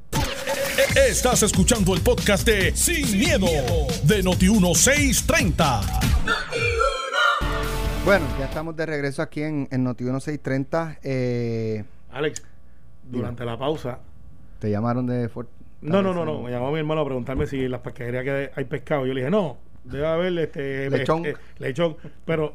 Estás 1.08 1.42
escuchando 1.42 1.94
el 1.94 2.00
podcast 2.02 2.46
de 2.46 2.74
Sin, 2.76 3.18
miedo, 3.18 3.46
de 4.04 4.22
Noti1630. 4.22 5.80
Bueno, 8.04 8.24
ya 8.38 8.44
estamos 8.44 8.76
de 8.76 8.86
regreso 8.86 9.20
aquí 9.22 9.42
en, 9.42 9.66
en 9.70 9.82
Noti 9.82 10.04
1630. 10.04 10.98
Eh, 11.02 11.84
Alex, 12.12 12.42
durante 13.02 13.44
la 13.44 13.58
pausa. 13.58 13.98
Te 14.58 14.70
llamaron 14.70 15.06
de 15.06 15.28
Fort- 15.28 15.48
No, 15.82 16.02
no, 16.02 16.12
no, 16.14 16.24
no. 16.24 16.42
Me 16.42 16.50
llamó 16.50 16.72
mi 16.72 16.78
hermano 16.78 17.02
a 17.02 17.04
preguntarme 17.04 17.46
si 17.46 17.64
en 17.64 17.70
las 17.70 17.80
pesquerías 17.80 18.24
que 18.24 18.50
hay 18.54 18.64
pescado. 18.64 19.06
Yo 19.06 19.14
le 19.14 19.20
dije, 19.20 19.30
no, 19.30 19.58
debe 19.84 20.06
haber 20.06 20.38
este 20.38 20.90
Lechón. 20.90 21.24
eh, 21.26 21.30
eh, 21.30 21.36
lechón. 21.58 21.96
Pero 22.24 22.52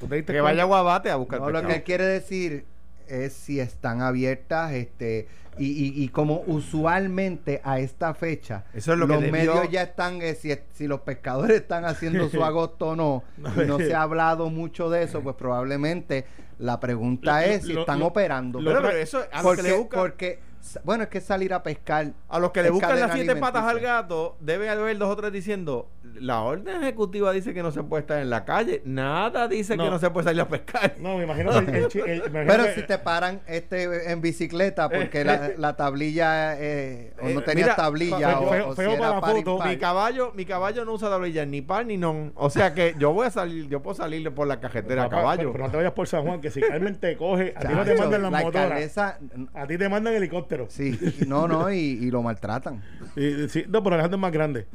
tú 0.00 0.06
te 0.06 0.16
diste 0.16 0.32
Que 0.32 0.40
cuenta? 0.40 0.42
vaya 0.42 0.62
a 0.62 0.66
Guabate 0.66 1.10
a 1.10 1.16
buscar 1.16 1.40
No, 1.40 1.46
lo 1.46 1.52
que 1.52 1.58
pescado. 1.58 1.74
él 1.76 1.82
quiere 1.84 2.04
decir 2.04 2.64
es 3.08 3.32
si 3.34 3.60
están 3.60 4.00
abiertas, 4.02 4.72
este, 4.72 5.28
Y, 5.56 5.66
y, 5.66 6.02
y 6.02 6.08
como 6.08 6.42
usualmente 6.48 7.60
a 7.62 7.78
esta 7.78 8.12
fecha 8.14 8.64
Eso 8.74 8.92
es 8.94 8.98
lo 8.98 9.06
que 9.06 9.12
los 9.14 9.22
medios 9.30 9.70
ya 9.70 9.82
están, 9.82 10.20
eh, 10.20 10.34
si, 10.34 10.52
si 10.72 10.88
los 10.88 11.00
pescadores 11.02 11.56
están 11.60 11.84
haciendo 11.84 12.28
su 12.28 12.42
agosto 12.44 12.88
o 12.88 12.96
no, 12.96 13.22
y 13.38 13.66
no 13.66 13.78
se 13.78 13.94
ha 13.94 14.02
hablado 14.02 14.50
mucho 14.50 14.90
de 14.90 15.04
eso, 15.04 15.20
pues 15.22 15.36
probablemente 15.36 16.24
la 16.58 16.80
pregunta 16.80 17.40
Lo- 17.40 17.46
es 17.46 17.62
si 17.66 17.72
lo- 17.72 17.80
están 17.82 18.00
lo- 18.00 18.06
operando. 18.06 18.60
lo- 18.60 18.70
Pero, 18.72 18.82
pero 18.82 18.98
eso, 18.98 19.18
a 19.18 19.22
que 19.22 19.36
le 19.36 19.42
porque, 19.42 19.72
buscan, 19.74 20.00
porque, 20.00 20.38
bueno, 20.84 21.04
es 21.04 21.08
que 21.10 21.20
salir 21.20 21.52
a 21.54 21.62
pescar. 21.62 22.12
a 22.28 22.38
los 22.38 22.50
que 22.52 22.62
le 22.62 22.70
buscan 22.70 22.98
las 22.98 23.12
siete 23.12 23.36
patas 23.36 23.64
al 23.64 23.80
gato, 23.80 24.36
debe 24.40 24.68
haber 24.68 24.96
dos 24.98 25.10
o 25.10 25.16
tres 25.16 25.32
diciendo, 25.32 25.88
la 26.14 26.40
orden 26.42 26.82
ejecutiva 26.82 27.32
dice 27.32 27.52
que 27.54 27.62
no 27.62 27.70
se 27.70 27.82
puede 27.82 28.02
estar 28.02 28.18
en 28.20 28.30
la 28.30 28.44
calle, 28.44 28.82
nada 28.84 29.48
dice 29.48 29.76
No. 29.76 29.84
que 29.84 29.90
no 29.90 29.98
se 29.98 30.10
puede 30.10 30.24
salir 30.24 30.40
a 30.42 30.48
pescar. 30.48 30.94
No, 30.98 31.16
me 31.18 31.24
imagino 31.24 31.50
que 31.52 31.58
el, 31.58 31.74
el 31.76 31.88
chi- 31.88 32.00
el- 32.00 32.22
me 32.30 32.42
imagino 32.42 32.46
Pero 32.46 32.64
que- 32.64 32.74
si 32.74 32.82
te 32.86 32.98
paran 32.98 33.40
este 33.46 34.10
en 34.12 34.20
bicicleta 34.20 34.88
porque 34.88 35.24
la, 35.24 35.50
la 35.56 35.76
tablilla 35.76 36.56
eh, 36.58 37.12
o 37.20 37.28
no 37.28 37.40
Eh, 37.40 37.42
tenías 37.44 37.66
mira, 37.68 37.76
tablilla 37.76 38.40
o, 38.40 38.50
feo- 38.50 38.68
o 38.70 38.74
feo 38.74 38.90
si 38.92 38.96
para 38.98 39.10
era 39.10 39.20
la 39.20 39.26
foto. 39.26 39.58
Mi 39.64 39.76
caballo, 39.76 40.32
mi 40.34 40.44
caballo 40.44 40.84
no 40.84 40.92
usa 40.92 41.08
tablillas 41.10 41.46
ni 41.46 41.62
par 41.62 41.84
ni 41.86 41.96
non. 41.96 42.32
O 42.36 42.50
sea 42.50 42.74
que 42.74 42.94
yo 42.98 43.12
voy 43.12 43.26
a 43.26 43.30
salir, 43.30 43.68
yo 43.68 43.82
puedo 43.82 43.94
salir 43.94 44.32
por 44.34 44.46
la 44.46 44.60
cajetera 44.60 45.04
a 45.04 45.08
caballo. 45.08 45.38
Pero, 45.40 45.52
pero 45.52 45.64
no 45.64 45.70
te 45.70 45.76
vayas 45.78 45.92
por 45.92 46.06
San 46.08 46.22
Juan, 46.24 46.40
que 46.40 46.50
si 46.50 46.60
Carmen 46.60 46.98
te 47.00 47.16
coge, 47.16 47.54
a 47.56 47.60
ti 47.60 47.74
no 47.74 47.84
te 47.84 47.96
mandan 47.96 48.22
las 48.22 48.32
la 48.32 48.40
motoras. 48.42 48.98
A 48.98 49.66
ti 49.66 49.78
te 49.78 49.88
mandan 49.88 50.14
helicóptero. 50.14 50.53
Sí, 50.68 50.98
no, 51.26 51.46
no, 51.48 51.70
y, 51.72 51.76
y 51.78 52.10
lo 52.10 52.22
maltratan. 52.22 52.82
Y- 53.16 53.48
sí, 53.48 53.64
no, 53.68 53.80
pero 53.84 53.94
Alejandro 53.94 54.16
es 54.16 54.20
más 54.22 54.32
grande. 54.32 54.66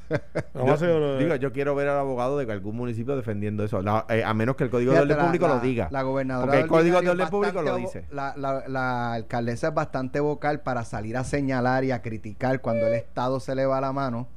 Hacer 0.54 0.90
lo 0.90 1.16
de- 1.16 1.24
Digo, 1.26 1.36
yo 1.36 1.52
quiero 1.52 1.76
ver 1.76 1.90
al 1.90 1.98
abogado 2.00 2.38
de 2.38 2.50
algún 2.52 2.76
municipio 2.78 3.16
defendiendo 3.18 3.66
eso. 3.66 3.82
La- 3.82 4.06
eh, 4.08 4.24
a 4.24 4.34
menos 4.34 4.56
que 4.56 4.64
el 4.64 4.70
Código 4.70 4.94
de 4.94 5.00
Orden 5.00 5.18
Público 5.18 5.48
la- 5.48 5.56
lo 5.56 5.60
diga. 5.60 5.90
La 5.92 6.04
gobernadora 6.04 6.46
Porque 6.48 6.62
el 6.62 6.68
Código 6.68 7.02
de 7.02 7.10
Orden 7.10 7.28
Público 7.30 7.62
lo 7.62 7.76
dice. 7.76 8.06
la- 8.12 8.34
la 8.38 9.14
alcaldesa 9.14 9.68
es 9.70 9.74
bastante 9.74 10.20
vocal 10.22 10.62
para 10.62 10.86
salir 10.86 11.18
a 11.18 11.24
señalar 11.26 11.84
y 11.84 11.92
a 11.92 12.02
criticar 12.02 12.62
cuando 12.62 12.88
el 12.88 12.94
Estado 12.94 13.40
se 13.42 13.56
le 13.56 13.66
va 13.66 13.82
la 13.82 13.92
mano. 13.92 14.28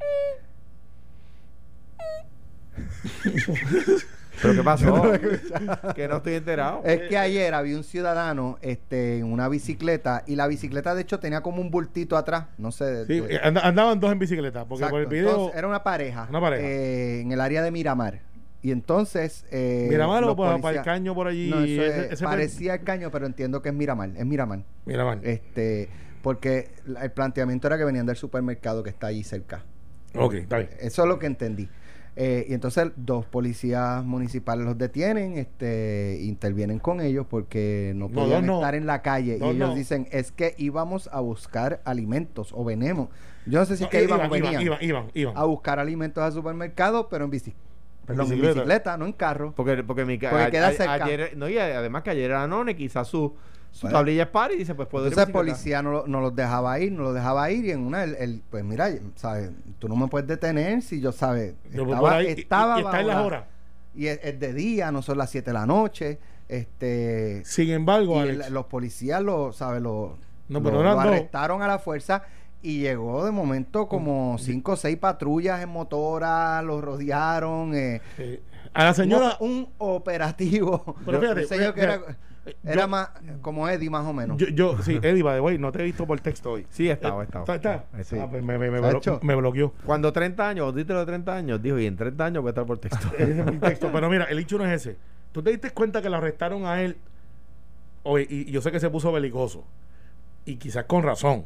¿Pero 4.40 4.54
qué 4.54 4.62
pasó? 4.62 5.02
que 5.94 6.08
no 6.08 6.16
estoy 6.18 6.34
enterado. 6.34 6.82
Es 6.84 7.02
que 7.08 7.18
ayer 7.18 7.52
había 7.54 7.76
un 7.76 7.84
ciudadano 7.84 8.58
este, 8.62 9.18
en 9.18 9.24
una 9.32 9.48
bicicleta 9.48 10.22
y 10.26 10.36
la 10.36 10.46
bicicleta 10.46 10.94
de 10.94 11.02
hecho 11.02 11.20
tenía 11.20 11.42
como 11.42 11.60
un 11.60 11.70
bultito 11.70 12.16
atrás, 12.16 12.46
no 12.58 12.72
sé. 12.72 12.84
de- 12.84 13.06
Sí, 13.06 13.20
de- 13.20 13.34
eh, 13.34 13.40
anda- 13.42 13.60
andaban 13.66 14.00
dos 14.00 14.10
en 14.12 14.18
bicicleta. 14.18 14.64
Porque 14.64 14.86
por 14.86 15.00
el 15.00 15.06
Exacto. 15.06 15.10
video. 15.10 15.30
Entonces, 15.30 15.58
era 15.58 15.68
una 15.68 15.82
pareja, 15.82 16.26
Una 16.30 16.40
pareja. 16.40 16.66
eh, 16.66 17.20
en 17.20 17.32
el 17.32 17.40
área 17.40 17.62
de 17.62 17.70
Miramar. 17.70 18.20
Y 18.62 18.70
entonces. 18.70 19.44
Eh, 19.50 19.88
Miramar 19.90 20.22
o 20.24 20.36
para, 20.36 20.58
para 20.58 20.78
el 20.78 20.84
caño 20.84 21.14
por 21.14 21.26
allí. 21.26 21.50
No, 21.50 21.60
eso 21.60 21.82
es- 21.82 21.94
ese- 22.04 22.14
ese- 22.14 22.24
parecía 22.24 22.74
el 22.74 22.84
caño, 22.84 23.10
pero 23.10 23.26
entiendo 23.26 23.60
que 23.60 23.68
es 23.70 23.74
Miramar. 23.74 24.10
Es 24.16 24.24
Miramar. 24.24 24.60
Miramar. 24.86 25.18
Este, 25.22 25.88
porque 26.22 26.70
el 27.00 27.10
planteamiento 27.10 27.66
era 27.66 27.76
que 27.76 27.84
venían 27.84 28.06
del 28.06 28.16
supermercado 28.16 28.82
que 28.84 28.90
está 28.90 29.08
allí 29.08 29.24
cerca. 29.24 29.64
ok, 30.14 30.34
está 30.34 30.58
bien. 30.58 30.70
Eso 30.80 31.02
es 31.02 31.08
lo 31.08 31.18
que 31.18 31.26
entendí. 31.26 31.68
Eh, 32.14 32.44
y 32.48 32.52
entonces 32.52 32.90
dos 32.96 33.24
policías 33.24 34.04
municipales 34.04 34.66
los 34.66 34.76
detienen, 34.76 35.38
este, 35.38 36.18
intervienen 36.22 36.78
con 36.78 37.00
ellos 37.00 37.24
porque 37.28 37.92
no 37.96 38.10
podían 38.10 38.44
no. 38.44 38.56
estar 38.56 38.74
en 38.74 38.86
la 38.86 39.00
calle. 39.00 39.38
Y 39.40 39.44
ellos 39.44 39.70
no. 39.70 39.74
dicen, 39.74 40.06
es 40.10 40.30
que 40.30 40.54
íbamos 40.58 41.08
a 41.12 41.20
buscar 41.20 41.80
alimentos 41.86 42.52
o 42.54 42.64
venemos. 42.64 43.08
Yo 43.46 43.60
no 43.60 43.64
sé 43.64 43.76
si 43.76 43.84
No, 43.84 43.86
es 43.86 43.90
que 43.90 44.04
iban, 44.04 44.18
iban, 44.18 44.28
o 44.28 44.32
venían 44.32 44.60
iban, 44.62 44.78
iban, 44.82 45.04
iban. 45.14 45.36
a 45.36 45.44
buscar 45.44 45.78
alimentos 45.78 46.22
al 46.22 46.32
supermercado, 46.32 47.08
pero 47.08 47.24
en 47.24 47.30
bici. 47.30 47.54
Perdón, 48.06 48.26
en 48.26 48.30
bicicleta. 48.32 48.54
bicicleta, 48.54 48.96
no 48.98 49.06
en 49.06 49.12
carro. 49.12 49.52
Porque, 49.56 49.82
porque 49.82 50.04
mi 50.04 50.18
ca- 50.18 50.30
Porque 50.30 50.44
a- 50.46 50.50
queda 50.50 50.70
cerca. 50.72 51.04
ayer, 51.04 51.32
no, 51.36 51.48
y 51.48 51.56
además 51.56 52.02
que 52.02 52.10
ayer 52.10 52.30
era 52.30 52.46
none, 52.46 52.76
quizás 52.76 53.08
su, 53.08 53.34
su 53.72 53.82
Bueno. 53.86 53.98
tablilla 53.98 54.22
es 54.24 54.28
par 54.28 54.52
y 54.52 54.58
dice, 54.58 54.74
pues 54.76 54.86
puedo 54.86 55.06
ir 55.06 55.12
Entonces 55.12 55.28
el 55.28 55.32
policía 55.32 55.82
no, 55.82 56.06
no 56.06 56.20
los 56.20 56.36
dejaba 56.36 56.78
ir, 56.78 56.92
no 56.92 57.02
los 57.02 57.14
dejaba 57.14 57.50
ir 57.50 57.64
y 57.64 57.70
en 57.72 57.80
una, 57.80 58.04
el, 58.04 58.14
el- 58.16 58.42
pues 58.50 58.62
mira, 58.64 58.88
¿sabes? 59.16 59.50
Tú 59.80 59.88
no 59.88 59.96
me 59.96 60.06
puedes 60.08 60.28
detener 60.28 60.82
si 60.82 61.00
yo, 61.00 61.10
¿sabes? 61.10 61.54
Yo 61.72 61.82
Estaba, 61.84 62.16
ahí 62.16 62.26
y- 62.26 62.40
estaba 62.40 62.78
y, 62.80 62.84
está 62.84 63.00
en 63.00 63.06
bajo 63.06 63.08
las 63.08 63.16
la- 63.16 63.22
horas. 63.26 63.44
Y 63.94 64.06
es, 64.06 64.20
es 64.22 64.38
de 64.38 64.52
día, 64.54 64.92
no 64.92 65.02
son 65.02 65.18
las 65.18 65.30
7 65.30 65.50
de 65.50 65.54
la 65.54 65.66
noche. 65.66 66.18
Este, 66.48 67.42
Sin 67.44 67.70
embargo, 67.70 68.16
y 68.16 68.20
Alex, 68.20 68.46
el- 68.48 68.54
los 68.54 68.66
policías 68.66 69.22
lo, 69.22 69.52
¿sabes? 69.52 69.80
Lo, 69.82 70.18
No, 70.48 70.62
pero 70.62 70.80
arrestaron 71.00 71.62
a 71.62 71.66
la 71.66 71.78
fuerza 71.78 72.22
y 72.60 72.80
llegó 72.80 73.24
de 73.24 73.30
momento 73.32 73.88
como 73.88 74.36
5 74.38 74.72
o 74.72 74.76
6 74.76 74.96
patrullas 74.98 75.62
en 75.62 75.70
motora, 75.70 76.60
los 76.62 76.82
rodearon. 76.84 77.74
Eh, 77.74 78.00
eh, 78.18 78.42
a 78.74 78.84
la 78.84 78.94
señora. 78.94 79.36
un, 79.40 79.48
un 79.50 79.68
operativo. 79.78 80.96
Pero 81.04 81.12
Yo- 81.12 81.20
fíjate, 81.22 81.40
un 81.42 81.48
señor 81.48 81.74
que 81.74 81.80
era, 81.80 81.98
fíjate, 81.98 82.16
era 82.64 82.82
yo- 82.82 82.88
más 82.88 83.10
como 83.40 83.68
Eddie, 83.68 83.88
más 83.90 84.06
o 84.06 84.12
menos. 84.12 84.36
Yo, 84.36 84.48
yo, 84.48 84.82
sí, 84.82 84.98
Eddie, 85.02 85.22
by 85.22 85.34
the 85.36 85.40
way, 85.40 85.58
no 85.58 85.70
te 85.72 85.80
he 85.80 85.84
visto 85.84 86.06
por 86.06 86.18
texto 86.20 86.52
hoy. 86.52 86.66
Sí, 86.70 86.88
estaba, 86.90 87.22
estaba. 87.24 87.42
¿Está? 87.54 87.74
está? 87.74 88.04
Sí. 88.04 88.16
Ah, 88.18 88.26
pues 88.30 88.42
me, 88.42 88.58
me, 88.58 88.70
me, 88.70 88.80
Sacho. 88.80 89.20
blo- 89.20 89.22
me 89.22 89.34
bloqueó. 89.36 89.72
Cuando 89.84 90.12
30 90.12 90.48
años, 90.48 90.74
diste 90.74 90.92
los 90.92 91.06
30 91.06 91.34
años, 91.34 91.62
dijo, 91.62 91.78
y 91.78 91.86
en 91.86 91.96
30 91.96 92.24
años 92.24 92.42
voy 92.42 92.48
a 92.48 92.52
estar 92.52 92.66
por 92.66 92.78
texto. 92.80 93.08
Pero 93.92 94.10
mira, 94.10 94.24
el 94.24 94.38
hecho 94.38 94.58
no 94.58 94.64
es 94.66 94.72
ese. 94.72 94.96
Tú 95.32 95.42
te 95.42 95.50
diste 95.50 95.70
cuenta 95.70 96.02
que 96.02 96.10
lo 96.10 96.16
arrestaron 96.16 96.66
a 96.66 96.82
él. 96.82 96.96
Oye, 98.04 98.26
y, 98.28 98.48
y 98.48 98.52
yo 98.52 98.60
sé 98.60 98.72
que 98.72 98.80
se 98.80 98.90
puso 98.90 99.12
belicoso. 99.12 99.64
Y 100.44 100.56
quizás 100.56 100.84
con 100.84 101.02
razón. 101.04 101.44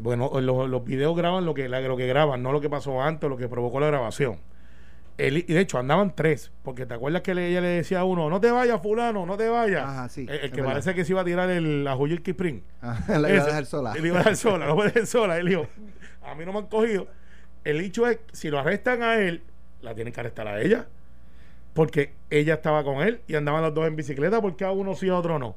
Bueno, 0.00 0.30
los, 0.40 0.68
los 0.68 0.84
videos 0.84 1.16
graban 1.16 1.44
lo 1.44 1.54
que, 1.54 1.68
la- 1.68 1.80
lo 1.80 1.96
que 1.96 2.06
graban, 2.06 2.42
no 2.42 2.50
lo 2.50 2.60
que 2.60 2.68
pasó 2.70 3.00
antes, 3.02 3.28
lo 3.30 3.36
que 3.36 3.48
provocó 3.48 3.78
la 3.78 3.86
grabación. 3.86 4.38
Él- 5.18 5.38
y 5.46 5.52
de 5.52 5.60
hecho, 5.60 5.78
andaban 5.78 6.14
tres. 6.16 6.50
Porque 6.62 6.86
te 6.86 6.94
acuerdas 6.94 7.22
que 7.22 7.34
le- 7.34 7.48
ella 7.48 7.60
le 7.60 7.68
decía 7.68 8.00
a 8.00 8.04
uno: 8.04 8.28
No 8.30 8.40
te 8.40 8.50
vayas, 8.50 8.80
Fulano, 8.82 9.26
no 9.26 9.36
te 9.36 9.48
vayas. 9.48 9.84
Ajá, 9.84 10.08
sí, 10.08 10.22
El, 10.28 10.36
el 10.36 10.40
que 10.50 10.56
verdad. 10.62 10.70
parece 10.72 10.94
que 10.94 11.04
se 11.04 11.12
iba 11.12 11.20
a 11.20 11.24
tirar 11.24 11.50
el, 11.50 11.84
la 11.84 11.96
Huyel 11.96 12.22
Spring. 12.24 12.62
Ah, 12.80 12.98
la 13.18 13.30
iba 13.32 13.42
a 13.42 13.46
dejar 13.46 13.66
sola. 13.66 13.92
Él 13.96 14.06
iba 14.06 14.16
a 14.16 14.18
dejar 14.18 14.36
sola, 14.36 14.66
no 14.66 14.74
puede 14.74 14.88
dejar 14.90 15.06
sola. 15.06 15.38
Él 15.38 15.46
dijo, 15.48 15.66
a 16.24 16.34
mí 16.34 16.44
no 16.44 16.52
me 16.52 16.58
han 16.60 16.66
cogido. 16.66 17.06
El 17.64 17.80
hecho 17.80 18.06
es, 18.08 18.18
si 18.32 18.48
lo 18.50 18.58
arrestan 18.58 19.02
a 19.02 19.16
él, 19.16 19.42
la 19.82 19.94
tienen 19.94 20.12
que 20.12 20.20
arrestar 20.20 20.48
a 20.48 20.60
ella. 20.60 20.86
Porque 21.74 22.12
ella 22.28 22.54
estaba 22.54 22.84
con 22.84 23.00
él 23.02 23.20
y 23.26 23.34
andaban 23.34 23.62
los 23.62 23.72
dos 23.72 23.86
en 23.86 23.96
bicicleta, 23.96 24.40
porque 24.42 24.64
a 24.64 24.72
uno 24.72 24.94
sí 24.94 25.08
a 25.08 25.16
otro 25.16 25.38
no. 25.38 25.56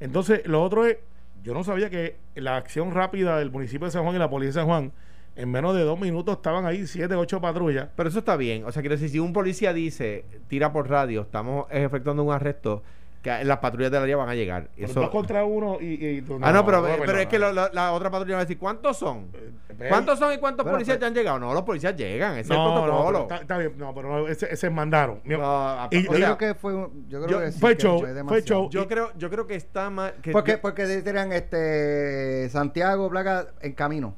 Entonces, 0.00 0.46
lo 0.46 0.62
otro 0.62 0.84
es, 0.84 0.98
yo 1.42 1.54
no 1.54 1.64
sabía 1.64 1.88
que 1.88 2.16
la 2.34 2.56
acción 2.56 2.92
rápida 2.92 3.38
del 3.38 3.50
municipio 3.50 3.86
de 3.86 3.90
San 3.92 4.02
Juan 4.02 4.16
y 4.16 4.18
la 4.18 4.28
policía 4.28 4.48
de 4.48 4.54
San 4.54 4.66
Juan, 4.66 4.92
en 5.36 5.50
menos 5.50 5.74
de 5.76 5.82
dos 5.82 5.98
minutos 6.00 6.36
estaban 6.36 6.64
ahí 6.66 6.86
siete, 6.86 7.14
ocho 7.14 7.40
patrullas. 7.40 7.88
Pero 7.94 8.08
eso 8.08 8.18
está 8.20 8.36
bien. 8.36 8.64
O 8.64 8.72
sea, 8.72 8.82
quiero 8.82 8.94
decir, 8.96 9.10
si 9.10 9.18
un 9.18 9.32
policía 9.32 9.72
dice, 9.72 10.24
tira 10.48 10.72
por 10.72 10.88
radio, 10.88 11.22
estamos 11.22 11.66
efectuando 11.70 12.22
un 12.24 12.32
arresto, 12.32 12.82
que 13.22 13.42
las 13.44 13.58
patrullas 13.58 13.90
del 13.90 14.02
área 14.04 14.16
van 14.16 14.28
a 14.28 14.34
llegar. 14.36 14.68
Pero 14.76 14.86
Eso... 14.88 15.00
dos 15.00 15.10
contra 15.10 15.44
uno 15.44 15.78
y... 15.80 15.84
y- 15.94 16.24
Ah, 16.42 16.52
no, 16.52 16.64
pero, 16.64 16.80
no, 16.80 16.88
pero 17.04 17.18
es 17.18 17.26
que 17.26 17.38
lo- 17.40 17.52
lo- 17.52 17.70
la 17.72 17.92
otra 17.92 18.08
patrulla 18.08 18.34
va 18.36 18.40
a 18.42 18.44
decir, 18.44 18.56
¿cuántos 18.56 18.96
son? 18.98 19.32
Ve- 19.76 19.88
¿Cuántos 19.88 20.18
son 20.18 20.32
y 20.32 20.38
cuántos 20.38 20.64
policías 20.66 20.98
ya 21.00 21.08
han 21.08 21.14
llegado? 21.14 21.38
No, 21.40 21.52
los 21.52 21.62
policías 21.64 21.96
llegan, 21.96 22.32
ese 22.34 22.40
es 22.42 22.50
el 22.50 22.56
No, 22.56 22.74
no, 22.76 22.82
protocolo. 22.84 23.12
pero 23.12 23.22
está, 23.24 23.36
está 23.42 23.58
bien, 23.58 23.72
no, 23.78 23.92
pero 23.94 24.08
no, 24.08 24.28
ese, 24.28 24.46
ese 24.52 24.70
mandaron. 24.70 25.20
No, 25.24 25.88
Y- 25.90 26.06
o 26.06 26.12
yo 26.12 26.18
sea, 26.18 26.36
creo 26.36 26.38
que 26.38 26.54
fue, 26.54 26.72
yo 27.08 27.22
creo 27.22 27.26
yo- 27.28 27.40
que 27.40 27.52
sí, 27.52 27.58
fue 27.60 27.76
que 27.76 27.82
show, 27.82 27.98
fue 27.98 28.06
fue 28.06 28.14
demasiado. 28.14 28.44
show. 28.62 28.70
yo 28.70 28.86
creo, 28.88 29.10
yo 29.18 29.28
creo 29.28 29.46
que 29.48 29.56
está 29.56 29.90
mal. 29.90 30.14
Que 30.22 30.30
Porque, 30.30 30.56
porque 30.58 30.86
dirían 30.86 31.32
este 31.32 32.48
Santiago 32.48 33.10
Plaga 33.10 33.48
en 33.60 33.72
camino 33.72 34.14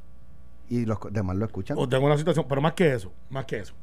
y 0.69 0.85
los 0.87 0.99
demás 1.11 1.37
lo 1.37 1.45
escuchan. 1.47 1.77
O 1.79 1.89
tengo 1.89 2.07
una 2.07 2.17
situación, 2.19 2.47
pero 2.49 2.61
más 2.61 2.73
que 2.75 2.93
eso, 2.95 3.13
más 3.31 3.45
que 3.47 3.59
eso. 3.59 3.75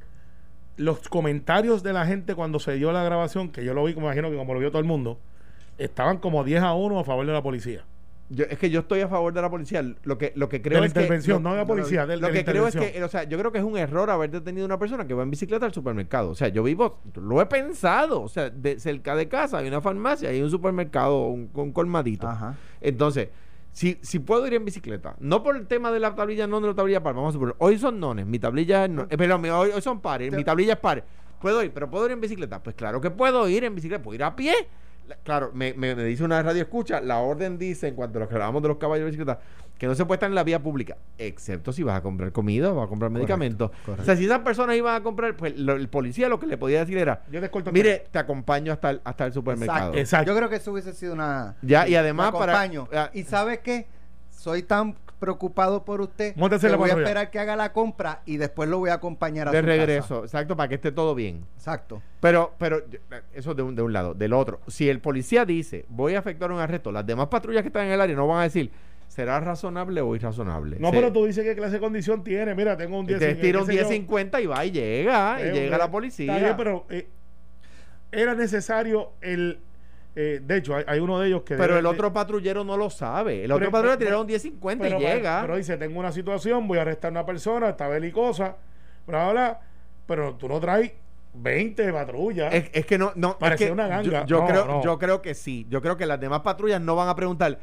Los 0.78 1.08
comentarios 1.08 1.84
de 1.84 1.93
la 1.93 2.06
gente 2.06 2.36
cuando 2.36 2.60
se 2.60 2.74
dio 2.74 2.91
la 2.91 3.04
grabación, 3.04 3.50
que 3.50 3.63
yo 3.63 3.74
lo 3.74 3.84
vi, 3.86 3.93
como 3.93 4.08
imagino 4.08 4.30
que 4.30 4.36
como 4.38 4.54
lo 4.54 4.60
vio 4.60 4.69
todo 4.71 4.80
el 4.82 4.88
mundo, 4.88 5.19
estaban 5.78 6.17
como 6.17 6.43
10 6.43 6.62
a 6.63 6.74
1 6.74 7.00
a 7.00 7.04
favor 7.04 7.26
de 7.26 7.32
la 7.34 7.41
policía. 7.41 7.86
yo- 8.30 8.45
es 8.50 8.58
que 8.58 8.71
yo 8.71 8.80
estoy 8.80 9.02
a 9.02 9.08
favor 9.08 9.32
de 9.34 9.41
la 9.41 9.52
policía. 9.52 9.84
Lo 10.04 10.17
que, 10.17 10.34
lo 10.36 10.50
que 10.50 10.58
De 10.58 10.63
creo 10.63 10.80
la 10.80 10.88
es 10.88 10.93
que. 10.93 11.00
intervención, 11.00 11.43
lo- 11.43 11.50
no 11.50 11.56
de 11.56 11.62
la 11.62 11.67
policía, 11.67 12.08
de, 12.08 12.17
Lo 12.17 12.26
de 12.28 12.34
la 12.34 12.39
que 12.39 12.43
creo 12.43 12.67
es 12.67 12.76
que, 12.76 13.04
o 13.04 13.08
sea, 13.08 13.24
yo 13.24 13.38
creo 13.38 13.52
que 13.52 13.60
es 13.60 13.63
un 13.63 13.78
error 13.78 14.10
haber 14.10 14.32
detenido 14.32 14.63
a 14.63 14.65
una 14.65 14.80
persona 14.80 15.06
que 15.06 15.13
va 15.13 15.21
en 15.21 15.30
bicicleta 15.30 15.65
al 15.67 15.74
supermercado. 15.76 16.32
O 16.32 16.36
sea, 16.36 16.48
yo 16.48 16.63
vivo, 16.63 17.00
lo 17.15 17.39
he 17.39 17.45
pensado. 17.45 18.24
O 18.24 18.28
sea, 18.28 18.50
de, 18.50 18.80
cerca 18.80 19.15
de 19.15 19.28
casa 19.30 19.60
hay 19.60 19.67
una 19.67 19.80
farmacia, 19.80 20.30
hay 20.30 20.41
un 20.41 20.50
supermercado, 20.50 21.28
un, 21.28 21.52
un 21.54 21.71
colmadito. 21.71 22.28
Ajá. 22.28 22.56
Entonces, 22.82 23.30
si, 23.76 24.00
si 24.02 24.20
puedo 24.20 24.48
ir 24.48 24.54
en 24.54 24.64
bicicleta, 24.64 25.18
no 25.20 25.44
por 25.44 25.58
el 25.58 25.68
tema 25.68 25.92
de 25.92 26.00
la 26.00 26.16
tablilla 26.16 26.48
non 26.48 26.64
de 26.64 26.72
la 26.72 26.76
tablilla 26.80 27.04
par, 27.04 27.12
vamos 27.12 27.32
a 27.32 27.34
suponer, 27.36 27.60
hoy 27.60 27.76
son 27.76 28.00
nones, 28.00 28.24
mi 28.24 28.40
tablilla 28.40 28.86
es 28.86 28.90
no, 28.90 29.04
eh, 29.04 29.18
perdón, 29.18 29.44
hoy, 29.52 29.70
hoy 29.76 29.82
son 29.82 30.00
pares, 30.00 30.32
mi 30.32 30.46
tablilla 30.46 30.74
es 30.74 30.80
par. 30.80 31.04
¿Puedo 31.42 31.62
ir? 31.62 31.74
¿Pero 31.74 31.90
puedo 31.92 32.06
ir 32.06 32.14
en 32.14 32.22
bicicleta? 32.22 32.64
Pues 32.64 32.74
claro 32.74 33.02
que 33.02 33.12
puedo 33.12 33.50
ir 33.50 33.66
en 33.66 33.76
bicicleta, 33.76 34.02
puedo 34.02 34.16
ir 34.16 34.24
a 34.24 34.34
pie. 34.34 34.56
La- 35.08 35.15
Claro, 35.18 35.52
me, 35.54 35.74
me- 35.74 35.96
me 35.96 36.04
dice 36.04 36.24
una 36.24 36.41
radio 36.41 36.62
escucha, 36.64 36.99
la 37.01 37.20
orden 37.20 37.58
dice, 37.58 37.88
en 37.88 37.95
cuanto 37.95 38.18
a 38.18 38.22
lo 38.22 38.28
que 38.28 38.36
hablábamos 38.36 38.62
de 38.62 38.68
los 38.70 38.78
caballos 38.78 39.01
de 39.06 39.12
bicicleta, 39.12 39.39
que 39.78 39.88
no 39.88 39.95
se 39.95 40.06
puede 40.06 40.16
estar 40.18 40.30
en 40.30 40.36
la 40.36 40.43
vía 40.43 40.64
pública, 40.64 40.97
excepto 41.18 41.74
si 41.74 41.84
vas 41.84 41.97
a 41.97 42.01
comprar 42.01 42.32
comida 42.32 42.72
o 42.72 42.76
vas 42.76 42.86
a 42.86 42.89
comprar 42.89 43.12
medicamentos. 43.12 43.72
correcto. 43.86 44.01
O 44.01 44.06
sea, 44.06 44.16
si 44.16 44.26
esas 44.26 44.39
personas 44.39 44.76
iban 44.78 44.95
a 44.95 45.03
comprar, 45.03 45.36
pues 45.36 45.58
lo- 45.60 45.74
el 45.74 45.89
policía 45.89 46.30
lo 46.30 46.39
que 46.39 46.47
le 46.47 46.58
podía 46.58 46.80
decir 46.80 46.97
era, 46.97 47.24
Yo 47.30 47.39
te 47.39 47.45
escolto 47.47 47.72
mire, 47.72 48.06
te 48.10 48.18
acompaño 48.20 48.72
hasta 48.74 48.89
el, 48.91 49.01
hasta 49.03 49.26
el 49.26 49.34
supermercado. 49.34 49.80
Exacto. 49.93 49.97
Exacto. 49.99 50.32
Yo 50.32 50.38
creo 50.38 50.49
que 50.49 50.56
eso 50.56 50.72
hubiese 50.72 50.93
sido 50.93 51.14
una. 51.14 51.56
Ya, 51.62 51.88
y 51.88 51.95
además 51.95 52.32
para- 52.32 52.53
acompaño. 52.62 52.88
y 53.14 53.24
sabe 53.24 53.60
qué? 53.60 53.88
Soy 54.32 54.64
tan 54.64 54.95
preocupado 55.20 55.86
por 55.86 56.01
usted. 56.01 56.36
Móntese 56.36 56.68
que 56.68 56.72
la 56.72 56.78
voy 56.78 56.89
a 56.89 56.93
esperar 56.93 57.30
que 57.32 57.39
haga 57.39 57.55
la 57.55 57.72
compra 57.74 58.22
y 58.26 58.38
después 58.38 58.70
lo 58.70 58.80
voy 58.80 58.89
a 58.89 58.95
acompañar 58.95 59.47
a 59.47 59.51
de 59.51 59.59
su 59.59 59.66
regreso, 59.66 60.22
casa. 60.22 60.26
exacto, 60.26 60.55
para 60.55 60.70
que 60.70 60.76
esté 60.76 60.91
todo 60.91 61.16
bien. 61.16 61.45
Exacto. 61.55 62.01
Pero, 62.20 62.53
pero 62.57 62.82
eso 63.34 63.53
de 63.55 63.63
un, 63.63 63.76
de 63.76 63.82
un 63.82 63.93
lado. 63.93 64.13
Del 64.13 64.34
otro, 64.34 64.59
si 64.68 64.89
el 64.89 64.99
policía 64.99 65.45
dice, 65.45 65.86
voy 65.89 66.16
a 66.16 66.20
efectuar 66.20 66.51
un 66.51 66.59
arresto, 66.59 66.91
las 66.91 67.05
demás 67.05 67.28
patrullas 67.28 67.61
que 67.61 67.68
están 67.70 67.86
en 67.88 67.93
el 67.93 68.01
área 68.01 68.16
no 68.16 68.28
van 68.28 68.39
a 68.39 68.43
decir, 68.43 68.72
¿será 69.07 69.39
razonable 69.39 70.01
o 70.01 70.16
irrazonable? 70.16 70.78
No, 70.80 70.91
pero 70.91 71.11
tú 71.11 71.26
dices 71.26 71.43
qué 71.43 71.55
clase 71.55 71.74
de 71.76 71.80
condición 71.80 72.24
tiene. 72.24 72.53
Mira, 72.55 72.76
tengo 72.76 72.99
un 72.99 73.05
10. 73.05 73.20
te 73.20 73.36
tira 73.36 73.61
un 73.61 73.68
qué 73.68 73.84
sé 73.86 73.99
yo. 73.99 74.05
10.50 74.07 74.43
y 74.43 74.45
va 74.47 74.66
y 74.66 74.72
llega, 74.72 75.38
y 75.39 75.43
Eh, 75.43 75.51
llega 75.53 75.76
eh, 75.76 75.80
la 75.80 75.89
policía. 75.91 76.34
Está 76.34 76.45
bien, 76.45 76.57
pero 76.57 76.86
eh, 76.89 77.07
era 78.11 78.34
necesario 78.36 79.11
el. 79.22 79.59
Eh, 80.16 80.39
de 80.41 80.57
hecho, 80.57 80.76
hay, 80.76 80.84
hay 80.88 80.99
uno 80.99 81.20
de 81.20 81.28
ellos 81.28 81.41
que. 81.43 81.55
Pero 81.55 81.74
debe- 81.76 81.80
el 81.80 81.86
otro 81.86 82.13
patrullero 82.13 82.63
no 82.63 82.78
lo 82.78 82.89
sabe. 82.89 83.36
El 83.36 83.41
Pero- 83.43 83.55
otro 83.55 83.72
patrullero 83.72 83.97
pero- 83.99 84.07
tiraron 84.07 84.22
un 84.22 84.28
10.50 84.28 84.78
pero, 84.80 84.97
y 84.97 85.01
llega. 85.01 85.41
Pero 85.41 85.57
dice: 85.57 85.78
Tengo 85.78 85.99
una 85.99 86.11
situación, 86.11 86.68
voy 86.68 86.78
a 86.78 86.82
arrestar 86.84 87.09
a 87.09 87.11
una 87.11 87.26
persona, 87.26 87.70
está 87.70 87.88
belicosa, 87.88 88.55
bla, 89.07 89.24
bla, 89.26 89.32
bla. 89.34 89.59
Pero 90.07 90.36
tú 90.36 90.47
no 90.47 90.59
traes 90.59 90.91
20 91.34 91.91
patrullas. 91.91 92.53
Es, 92.53 92.70
es 92.72 92.86
que 92.86 92.97
no, 92.97 93.11
no 93.16 93.32
es 93.32 93.36
Parecía 93.36 93.68
que 93.68 93.74
una 93.74 93.88
ganga. 93.88 94.03
Yo, 94.03 94.26
yo 94.26 94.39
No, 94.41 94.47
creo, 94.47 94.66
no. 94.66 94.84
yo 94.84 94.97
creo 94.99 95.22
que 95.22 95.34
sí. 95.34 95.66
Yo 95.70 95.82
creo 95.82 95.97
que 95.97 96.05
las 96.05 96.20
demás 96.20 96.41
patrullas 96.41 96.80
no 96.80 96.95
van 96.95 97.09
a 97.09 97.16
preguntar. 97.16 97.59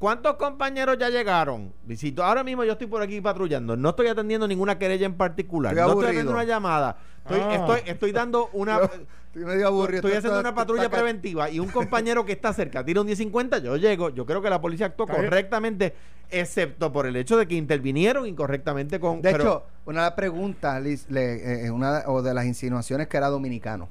¿Cuántos 0.00 0.36
compañeros 0.36 0.96
ya 0.98 1.10
llegaron? 1.10 1.74
Visito, 1.84 2.24
ahora 2.24 2.42
mismo 2.42 2.64
yo 2.64 2.72
estoy 2.72 2.86
por 2.86 3.02
aquí 3.02 3.20
patrullando. 3.20 3.76
No 3.76 3.90
estoy 3.90 4.06
atendiendo 4.06 4.48
ninguna 4.48 4.78
querella 4.78 5.04
en 5.04 5.12
particular. 5.14 5.74
Estoy 5.74 5.84
no 5.86 5.92
estoy 5.92 6.04
atendiendo 6.06 6.32
una 6.32 6.44
llamada. 6.44 6.96
Estoy, 7.22 7.40
Ah. 7.40 7.54
estoy, 7.54 7.80
estoy 7.84 8.12
dando 8.12 8.48
una. 8.54 8.78
Yo 8.78 8.84
estoy 8.86 9.44
medio 9.44 9.66
aburrido. 9.66 9.96
Estoy 9.98 10.12
Esto 10.12 10.18
haciendo 10.20 10.38
está- 10.38 10.48
una 10.48 10.54
patrulla 10.56 10.84
está- 10.84 10.96
preventiva 10.96 11.50
y 11.50 11.60
un 11.60 11.68
compañero 11.68 12.24
que 12.24 12.32
está 12.32 12.50
cerca 12.54 12.82
tira 12.82 13.02
un 13.02 13.06
1050, 13.08 13.58
yo 13.58 13.76
llego. 13.76 14.08
Yo 14.08 14.24
creo 14.24 14.40
que 14.40 14.48
la 14.48 14.58
policía 14.58 14.86
actuó 14.86 15.04
bien. 15.04 15.18
correctamente, 15.22 15.94
excepto 16.30 16.90
por 16.90 17.04
el 17.06 17.14
hecho 17.16 17.36
de 17.36 17.46
que 17.46 17.54
intervinieron 17.56 18.26
incorrectamente 18.26 18.98
con. 19.00 19.20
De 19.20 19.30
pero- 19.32 19.44
hecho, 19.44 19.62
una 19.84 20.00
de 20.00 20.06
las 20.06 20.14
preguntas, 20.14 20.82
Liz, 20.82 21.10
le- 21.10 21.66
eh, 21.66 21.70
una, 21.70 22.04
o 22.06 22.22
de 22.22 22.32
las 22.32 22.46
insinuaciones 22.46 23.06
que 23.06 23.18
era 23.18 23.28
dominicano. 23.28 23.86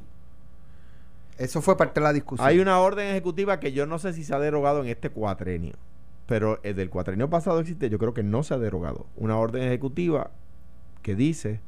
Eso 1.38 1.62
fue 1.62 1.78
parte 1.78 1.99
de 1.99 2.03
la 2.03 2.14
discusión. 2.14 2.47
Hay 2.47 2.60
una 2.60 2.80
orden 2.80 3.07
ejecutiva 3.10 3.60
que 3.60 3.72
yo 3.72 3.86
no 3.86 3.99
sé 3.99 4.12
si 4.14 4.24
se 4.24 4.34
ha 4.34 4.39
derogado 4.39 4.82
en 4.82 4.88
este 4.89 5.10
cuatrenio, 5.10 5.76
pero 6.30 6.60
el 6.62 6.76
del 6.76 6.92
cuatrenio 6.92 7.28
pasado 7.28 7.60
existe, 7.60 7.90
yo 7.90 7.98
creo 7.98 8.14
que 8.14 8.22
no 8.22 8.44
se 8.44 8.54
ha 8.54 8.60
derogado. 8.60 9.08
Una 9.16 9.36
orden 9.38 9.64
ejecutiva 9.64 10.30
que 11.02 11.16
dice 11.16 11.60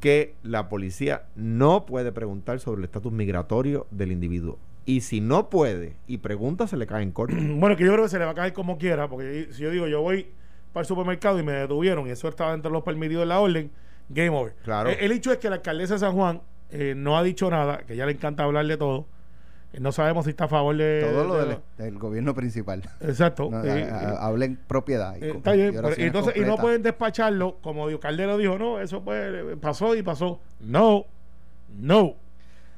que 0.00 0.34
la 0.42 0.70
policía 0.70 1.24
no 1.36 1.84
puede 1.84 2.10
preguntar 2.10 2.60
sobre 2.60 2.78
el 2.78 2.86
estatus 2.86 3.12
migratorio 3.12 3.86
del 3.90 4.10
individuo. 4.10 4.58
Y 4.86 5.02
si 5.02 5.20
no 5.20 5.50
puede 5.50 5.96
y 6.06 6.16
pregunta, 6.16 6.66
se 6.66 6.78
le 6.78 6.86
cae 6.86 7.02
en 7.02 7.12
corte. 7.12 7.34
Bueno, 7.58 7.76
que 7.76 7.84
yo 7.84 7.92
creo 7.92 8.04
que 8.04 8.08
se 8.08 8.18
le 8.18 8.24
va 8.24 8.30
a 8.30 8.34
caer 8.34 8.54
como 8.54 8.78
quiera, 8.78 9.06
porque 9.06 9.48
si 9.50 9.62
yo 9.62 9.70
digo, 9.70 9.86
yo 9.86 10.00
voy 10.00 10.28
para 10.72 10.80
el 10.80 10.86
supermercado 10.86 11.38
y 11.38 11.42
me 11.42 11.52
detuvieron 11.52 12.08
y 12.08 12.10
eso 12.10 12.26
estaba 12.26 12.54
entre 12.54 12.72
los 12.72 12.82
permitidos 12.84 13.24
de 13.24 13.26
la 13.26 13.38
orden, 13.38 13.70
game 14.08 14.30
over. 14.30 14.54
Claro. 14.64 14.88
Eh, 14.88 14.96
el 15.00 15.12
hecho 15.12 15.30
es 15.30 15.36
que 15.36 15.50
la 15.50 15.56
alcaldesa 15.56 15.92
de 15.92 16.00
San 16.00 16.14
Juan 16.14 16.40
eh, 16.70 16.94
no 16.96 17.18
ha 17.18 17.22
dicho 17.22 17.50
nada, 17.50 17.82
que 17.86 17.96
ya 17.96 18.06
le 18.06 18.12
encanta 18.12 18.44
hablar 18.44 18.66
de 18.66 18.78
todo. 18.78 19.04
No 19.80 19.92
sabemos 19.92 20.24
si 20.24 20.30
está 20.30 20.44
a 20.44 20.48
favor 20.48 20.76
de... 20.76 21.06
Todo 21.10 21.24
lo 21.24 21.34
de- 21.36 21.46
del, 21.46 21.58
del 21.78 21.98
gobierno 21.98 22.34
principal. 22.34 22.82
Exacto. 23.00 23.48
No, 23.50 23.64
eh, 23.64 23.88
a- 23.90 23.96
a- 24.10 24.26
hablen 24.26 24.58
propiedad. 24.66 25.16
y 25.16 25.24
eh, 25.24 25.32
está 25.36 25.52
bien, 25.52 25.72
pero 25.74 25.88
entonces, 25.96 26.36
y 26.36 26.40
no 26.40 26.56
pueden 26.56 26.82
despacharlo, 26.82 27.56
como 27.62 27.88
Dios 27.88 28.00
Caldero 28.00 28.36
dijo, 28.38 28.58
no, 28.58 28.80
eso 28.80 29.02
pues 29.02 29.56
pasó 29.60 29.94
y 29.94 30.02
pasó. 30.02 30.40
No, 30.60 31.04
no. 31.76 32.14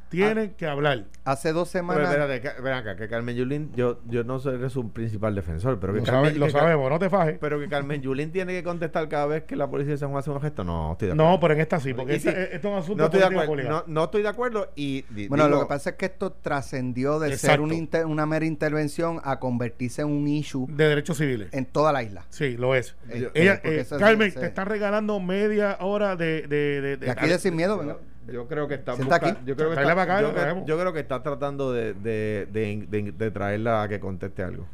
Tienen 0.08 0.50
que 0.54 0.66
hablar. 0.66 1.04
Hace 1.24 1.52
dos 1.52 1.68
Pero 1.72 1.84
semanas. 1.84 2.08
espérate, 2.10 2.40
que- 2.40 2.62
ven 2.62 2.72
acá, 2.74 2.94
que 2.96 3.08
Carmen 3.08 3.34
Yulín, 3.36 3.72
yo, 3.74 4.00
yo 4.06 4.22
no 4.22 4.38
soy 4.38 4.70
su 4.70 4.90
principal 4.92 5.34
defensor, 5.34 5.80
pero 5.80 5.92
que 5.92 5.98
Lo, 6.00 6.04
Carmen, 6.06 6.24
sabe- 6.26 6.38
lo 6.38 6.46
que 6.46 6.52
Car- 6.52 6.60
sabemos, 6.62 6.90
no 6.90 6.98
te 7.00 7.10
fajes. 7.10 7.38
pero 7.40 7.58
que 7.58 7.68
Carmen 7.68 8.00
Yulín 8.00 8.30
tiene 8.30 8.52
que 8.52 8.62
contestar 8.62 9.08
cada 9.08 9.26
vez 9.26 9.42
que 9.42 9.56
la 9.56 9.68
policía 9.68 9.92
de 9.94 9.98
San 9.98 10.10
Juan 10.10 10.20
hace 10.20 10.30
un 10.30 10.40
gesto. 10.40 10.62
No, 10.62 10.92
estoy 10.92 11.08
de 11.08 11.14
acuerdo. 11.14 11.30
No, 11.32 11.40
pero 11.40 11.54
en 11.54 11.60
esta 11.60 11.80
sí, 11.80 11.92
porque 11.92 12.12
Y 12.12 12.16
esta- 12.16 12.30
sí, 12.30 12.36
esto 12.38 12.56
es 12.68 12.72
un 12.72 12.78
asunto 12.78 12.96
no 12.98 13.04
estoy 13.06 13.20
de 13.20 13.26
acuerdo. 13.42 13.68
No, 13.68 13.84
no 13.88 14.04
estoy 14.04 14.22
de 14.22 14.28
acuerdo 14.28 14.68
y 14.76 15.02
di- 15.10 15.26
Bueno, 15.28 15.44
digo- 15.46 15.56
lo 15.56 15.62
que 15.64 15.68
pasa 15.68 15.90
es 15.90 15.96
que 15.96 16.06
esto 16.06 16.32
trascendió 16.32 17.18
de 17.18 17.36
ser 17.36 17.60
una, 17.60 17.74
inter- 17.74 18.06
una 18.06 18.26
mera 18.26 18.44
intervención 18.46 19.20
a 19.24 19.40
convertirse 19.40 20.02
en 20.02 20.08
un 20.08 20.28
issue 20.28 20.66
De 20.70 20.88
derechos 20.88 21.18
civiles. 21.18 21.48
en 21.52 21.66
toda 21.66 21.92
la 21.92 22.02
isla. 22.04 22.24
Sí, 22.30 22.56
lo 22.56 22.74
es. 22.76 22.94
Eh, 23.10 23.28
Ella, 23.34 23.60
eh, 23.64 23.84
eh, 23.90 23.96
Carmen, 23.98 24.32
te 24.32 24.46
están 24.46 24.66
regalando 24.68 25.18
media 25.20 25.78
hora 25.80 26.14
de... 26.16 26.42
De, 26.46 26.80
de, 26.80 26.96
De 26.96 27.10
aquí 27.10 27.26
de 27.26 27.38
sin 27.38 27.56
miedo, 27.56 27.76
venga. 27.78 27.96
Yo 28.32 28.46
creo 28.48 28.66
que 28.68 28.74
está 28.74 28.94
Sienta 28.96 29.16
busca- 29.18 29.28
aquí. 29.30 29.40
Yo 29.46 29.54
creo 29.56 29.68
que, 29.70 29.74
está, 29.80 29.92
acá, 30.02 30.20
yo, 30.20 30.30
creo- 30.30 30.42
traemos. 30.42 30.66
yo 30.66 30.78
creo 30.78 30.92
que 30.92 31.00
está 31.00 31.22
tratando 31.22 31.72
de, 31.72 31.94
de, 31.94 32.46
de, 32.52 32.86
de- 32.88 33.12
de 33.12 33.30
traerla 33.30 33.82
a 33.82 33.88
que 33.88 34.00
conteste 34.00 34.42
algo. 34.42 34.66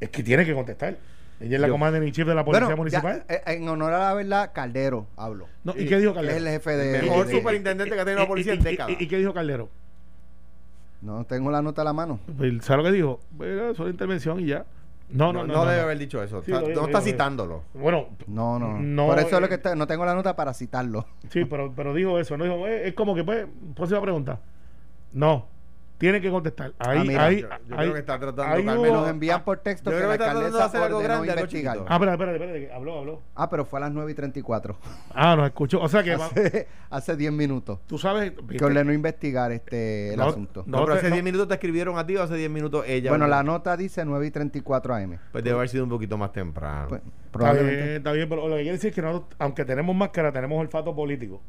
Es 0.00 0.08
que 0.10 0.22
tiene 0.22 0.44
que 0.44 0.52
contestar. 0.54 0.96
Ella 1.40 1.56
es 1.56 1.60
la 1.60 1.68
in 2.06 2.12
chief 2.12 2.26
de 2.26 2.34
la 2.36 2.44
policía 2.44 2.66
Bueno, 2.66 2.76
municipal. 2.76 3.24
eh, 3.28 3.40
en 3.46 3.68
honor 3.68 3.92
a 3.94 3.98
la 3.98 4.14
verdad, 4.14 4.50
Caldero 4.54 5.06
hablo. 5.16 5.48
No, 5.64 5.72
¿Y 5.76 5.86
qué 5.86 5.98
dijo 5.98 6.12
Que 6.12 6.20
es 6.20 6.26
Caldero? 6.26 6.36
el 6.38 6.52
jefe 6.52 6.70
de. 6.76 6.98
El 7.00 7.02
mejor 7.06 7.26
de- 7.26 7.32
superintendente 7.36 7.94
que 7.94 8.00
ha 8.00 8.04
tenido 8.04 8.20
la 8.22 8.28
policía 8.28 8.54
¿Y- 8.54 8.58
en 8.58 8.62
décadas. 8.62 8.92
¿Y, 8.98 9.04
y 9.04 9.08
qué 9.08 9.18
dijo 9.18 9.34
Caldero? 9.34 9.68
No 11.00 11.24
tengo 11.24 11.50
la 11.50 11.62
nota 11.62 11.82
a 11.82 11.84
la 11.84 11.92
mano. 11.92 12.20
Pues, 12.38 12.64
¿Sabes 12.64 12.84
lo 12.84 12.90
que 12.90 12.96
dijo? 12.96 13.20
Bueno, 13.32 13.74
solo 13.74 13.90
intervención 13.90 14.38
y 14.40 14.46
ya. 14.46 14.64
No, 15.12 15.32
no, 15.32 15.40
No, 15.44 15.46
no. 15.46 15.54
no 15.54 15.64
debe 15.66 15.76
no. 15.78 15.82
haber 15.84 15.98
dicho 15.98 16.22
eso. 16.22 16.42
Sí, 16.42 16.50
Está- 16.52 16.62
no 16.62 16.68
está 16.68 16.80
dijo, 16.86 16.90
lo 16.92 17.00
citándolo. 17.00 17.62
Bueno, 17.74 18.08
No, 18.26 18.58
no. 18.58 18.78
No, 18.80 19.06
Por 19.06 19.18
eso 19.18 19.28
es 19.28 19.32
eh, 19.34 19.40
lo 19.40 19.48
que 19.48 19.54
está- 19.56 19.74
no 19.74 19.86
tengo 19.86 20.04
la 20.06 20.14
nota 20.14 20.34
para 20.34 20.54
citarlo. 20.54 21.06
sí, 21.28 21.44
pero, 21.44 21.72
pero 21.76 21.92
dijo 21.94 22.18
eso. 22.18 22.36
No 22.36 22.44
dijo, 22.44 22.66
eh, 22.66 22.88
es 22.88 22.94
como 22.94 23.14
que, 23.14 23.22
pues, 23.24 23.46
próxima 23.74 24.00
pregunta. 24.00 24.40
No, 25.12 25.46
tiene 26.02 26.20
que 26.20 26.30
contestar. 26.30 26.72
Ahí, 26.80 26.98
Ah, 26.98 27.04
mira, 27.06 27.24
ahí, 27.26 27.40
Yo, 27.42 27.48
yo 27.48 27.54
ahí- 27.54 27.60
creo 27.76 27.92
que 27.94 27.98
está 28.00 28.18
tratando 28.18 28.42
ahí 28.42 28.64
Carmen. 28.64 28.82
Me 28.82 28.88
hubo- 28.90 29.00
los 29.02 29.08
envían 29.08 29.44
por 29.44 29.58
texto 29.58 29.88
yo 29.90 29.96
que 29.96 30.00
creo 30.02 30.10
la 30.10 30.18
que 30.18 30.24
está 30.24 30.32
tratando 30.32 30.40
de 30.40 30.46
alcaldesa 30.62 30.64
hacer 30.66 30.82
algo 30.82 30.98
grande, 30.98 31.30
algo 31.30 31.40
investigar. 31.42 31.78
Ah, 31.86 31.94
espérate, 31.94 32.12
espérate, 32.12 32.36
espérate, 32.38 32.66
que 32.66 32.72
habló, 32.74 32.98
habló. 32.98 33.22
Ah, 33.36 33.48
pero 33.48 33.64
fue 33.64 33.78
a 33.78 33.80
las 33.82 33.92
9 33.92 34.10
y 34.10 34.14
34. 34.16 34.76
Ah, 35.14 35.36
nos 35.36 35.46
escuchó. 35.46 35.80
O 35.80 35.88
sea 35.88 36.02
que 36.02 36.12
hace, 36.14 36.66
hace 36.90 37.16
10 37.16 37.30
minutos. 37.32 37.78
tú 37.86 37.98
sabes. 37.98 38.32
Que 38.32 38.42
¿viste? 38.42 38.64
ordenó 38.64 38.92
investigar 38.92 39.52
este 39.52 40.10
el 40.14 40.18
No, 40.18 40.24
asunto. 40.26 40.64
No, 40.66 40.78
No 40.80 40.84
pero 40.86 40.98
hace 40.98 41.08
no- 41.08 41.12
10 41.14 41.24
minutos 41.24 41.46
te 41.46 41.54
escribieron 41.54 41.96
a 41.98 42.04
ti 42.04 42.16
o 42.16 42.22
hace 42.24 42.34
10 42.34 42.50
minutos 42.50 42.84
ella. 42.88 43.10
bueno, 43.10 43.28
la 43.28 43.44
nota 43.44 43.76
dice 43.76 44.04
9 44.04 44.26
y 44.26 44.30
34 44.32 44.94
AM. 44.96 45.18
Pues 45.30 45.44
debe 45.44 45.56
haber 45.56 45.68
sido 45.68 45.84
un 45.84 45.90
poquito 45.90 46.18
más 46.18 46.32
temprano. 46.32 46.88
Pues, 46.88 47.00
Está 47.00 47.12
bien, 47.12 47.30
probablemente. 47.30 47.96
está 47.96 48.12
bien, 48.12 48.28
pero 48.28 48.48
lo 48.48 48.56
que 48.56 48.62
quiere 48.62 48.72
decir 48.76 48.88
es 48.90 48.94
que 48.96 49.02
nosotros, 49.02 49.36
aunque 49.38 49.64
tenemos 49.64 49.94
máscara, 49.94 50.32
tenemos 50.32 50.58
olfato 50.60 50.94
político. 50.96 51.40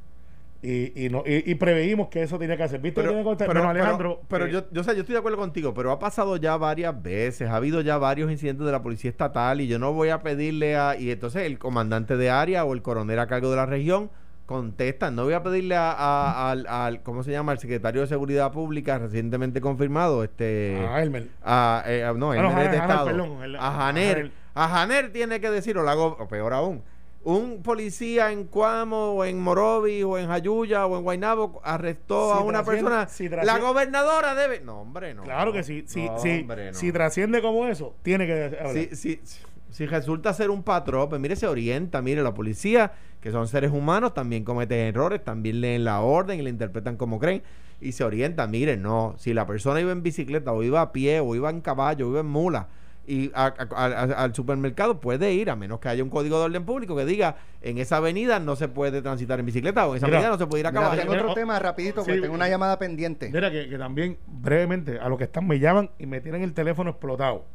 Y, 0.66 1.06
y, 1.06 1.10
no, 1.10 1.24
y, 1.26 1.52
y 1.52 1.56
preveímos 1.56 2.08
que 2.08 2.24
eso 2.24 2.40
tenía 2.40 2.56
que 2.56 2.64
hacer. 2.64 2.80
¿Viste? 2.80 3.02
que? 3.02 3.10
Bueno, 3.46 3.70
Alejandro. 3.70 4.22
pero 4.30 4.46
eh, 4.46 4.52
yo, 4.52 4.64
yo, 4.72 4.84
sé, 4.84 4.94
yo 4.96 5.02
estoy 5.02 5.14
de 5.14 5.20
acuerdo 5.20 5.38
contigo, 5.38 5.74
pero 5.74 5.92
ha 5.92 6.00
pasado 6.00 6.38
ya 6.38 6.56
varias 6.56 7.04
veces, 7.04 7.50
ha 7.50 7.58
habido 7.58 7.82
ya 7.82 7.98
varios 7.98 8.32
incidentes 8.32 8.66
de 8.66 8.72
la 8.72 8.82
policía 8.82 9.10
estatal 9.12 9.60
y 9.60 9.68
yo 9.68 9.78
no 9.78 9.92
voy 9.92 10.08
a 10.10 10.22
pedirle 10.24 10.78
a, 10.78 10.96
y 10.98 11.12
entonces 11.12 11.44
el 11.44 11.60
comandante 11.60 12.16
de 12.16 12.30
área 12.30 12.64
o 12.64 12.74
el 12.74 12.82
coronel 12.82 13.20
a 13.20 13.28
cargo 13.28 13.50
de 13.50 13.58
la 13.58 13.66
región 13.66 14.10
contestan, 14.46 15.16
no 15.16 15.24
voy 15.24 15.34
a 15.34 15.42
pedirle 15.44 15.76
a, 15.76 15.92
a- 15.92 16.52
al, 16.52 16.68
al- 16.68 17.02
¿cómo 17.02 17.24
se 17.24 17.32
llama? 17.32 17.52
Al 17.54 17.60
secretario 17.60 18.02
de 18.02 18.08
Seguridad 18.08 18.52
Pública 18.52 18.98
recientemente 19.00 19.62
confirmado, 19.62 20.24
este... 20.24 20.78
Ah, 20.90 21.02
Elmer. 21.02 21.28
a, 21.44 21.84
eh, 21.88 22.04
a- 22.04 22.14
no, 22.14 22.32
Ah, 22.32 22.36
no, 22.36 22.52
no 22.52 22.62
es 22.62 22.72
de 22.72 22.78
Estado. 22.78 23.06
perdón, 23.06 23.44
el- 23.44 23.56
a 23.56 23.72
Janer. 23.72 24.32
A 24.54 24.68
Janer 24.68 25.12
tiene 25.12 25.40
que 25.40 25.50
decir, 25.50 25.78
o, 25.78 25.84
lo 25.84 25.90
hago, 25.90 26.18
o 26.20 26.28
peor 26.28 26.54
aún, 26.54 26.84
un 27.26 27.62
policía 27.64 28.32
en 28.32 28.46
Cuamo, 28.46 29.14
o 29.14 29.26
en 29.26 29.40
Morovi, 29.40 30.04
o 30.04 30.18
en 30.18 30.28
Jayuya, 30.28 30.86
o 30.86 30.98
en 30.98 31.04
Guaynabo 31.04 31.62
arrestó 31.64 32.34
Si 32.34 32.40
a 32.40 32.42
una 32.42 32.64
persona. 32.64 33.08
si 33.08 33.30
la 33.30 33.60
gobernadora 33.60 34.36
debe. 34.36 34.60
No, 34.60 34.82
hombre, 34.82 35.14
no. 35.14 35.24
Claro 35.24 35.54
que 35.54 35.64
sí. 35.64 35.84
Si, 35.88 36.06
No, 36.06 36.20
si, 36.20 36.42
hombre, 36.42 36.72
no. 36.72 36.74
si 36.78 36.92
trasciende 36.92 37.42
como 37.42 37.66
eso, 37.68 37.96
tiene 38.02 38.26
que 38.26 38.44
hablar. 38.60 38.74
Si, 38.74 38.96
si, 38.96 39.22
si 39.70 39.86
resulta 39.86 40.34
ser 40.34 40.50
un 40.50 40.64
patrón, 40.64 41.10
pues 41.10 41.22
mire, 41.22 41.36
se 41.36 41.48
orienta. 41.48 42.02
Mire, 42.02 42.22
la 42.24 42.34
policía, 42.34 42.92
que 43.22 43.32
son 43.32 43.48
seres 43.48 43.72
humanos, 43.72 44.14
también 44.14 44.44
cometen 44.44 44.80
errores, 44.80 45.24
también 45.24 45.62
leen 45.62 45.84
la 45.86 46.02
orden 46.02 46.40
y 46.40 46.44
la 46.44 46.50
interpretan 46.50 46.98
como 46.98 47.20
creen. 47.20 47.42
Y 47.82 47.94
se 47.94 48.04
orienta, 48.04 48.48
mire, 48.48 48.78
no. 48.78 49.16
Si 49.18 49.34
la 49.34 49.46
persona 49.48 49.80
iba 49.82 49.92
en 49.92 50.04
bicicleta, 50.04 50.52
o 50.52 50.62
iba 50.62 50.82
a 50.82 50.92
pie, 50.92 51.20
o 51.22 51.36
iba 51.36 51.50
en 51.50 51.62
caballo, 51.62 52.08
o 52.08 52.12
iba 52.12 52.20
en 52.20 52.28
mula, 52.28 52.68
y 53.06 53.32
a- 53.34 53.54
a- 53.58 53.86
a- 53.86 54.24
al 54.24 54.34
supermercado 54.34 55.02
puede 55.02 55.34
ir, 55.34 55.50
a 55.50 55.56
menos 55.58 55.80
que 55.80 55.90
haya 55.90 56.04
un 56.04 56.10
código 56.10 56.40
de 56.40 56.46
orden 56.46 56.64
público 56.66 56.96
que 56.96 57.06
diga 57.06 57.36
en 57.62 57.78
esa 57.78 57.98
avenida 57.98 58.40
no 58.40 58.56
se 58.56 58.70
puede 58.70 59.02
transitar 59.02 59.40
en 59.40 59.46
bicicleta, 59.46 59.86
o 59.88 59.92
en 59.92 59.98
esa 59.98 60.06
Mira, 60.08 60.20
avenida 60.20 60.32
no 60.32 60.38
se 60.40 60.48
puede 60.48 60.62
ir 60.62 60.68
a 60.68 60.72
Mira, 60.72 60.82
caballo. 60.84 61.02
tengo 61.02 61.12
Mira, 61.14 61.24
otro 61.24 61.32
oh, 61.34 61.36
tema 61.36 61.60
rapidito, 61.60 61.96
porque 61.96 62.16
sí, 62.16 62.22
tengo 62.22 62.34
una 62.36 62.48
llamada 62.48 62.80
pendiente. 62.80 63.30
Mira 63.30 63.52
que, 63.52 63.68
que 63.68 63.78
también, 63.78 64.18
brevemente, 64.28 65.00
a 65.00 65.10
los 65.10 65.18
que 65.18 65.26
están, 65.26 65.46
me 65.48 65.60
llaman 65.60 65.90
y 66.00 66.06
me 66.06 66.22
tienen 66.22 66.44
el 66.44 66.54
teléfono 66.54 66.92
explotado. 66.92 67.46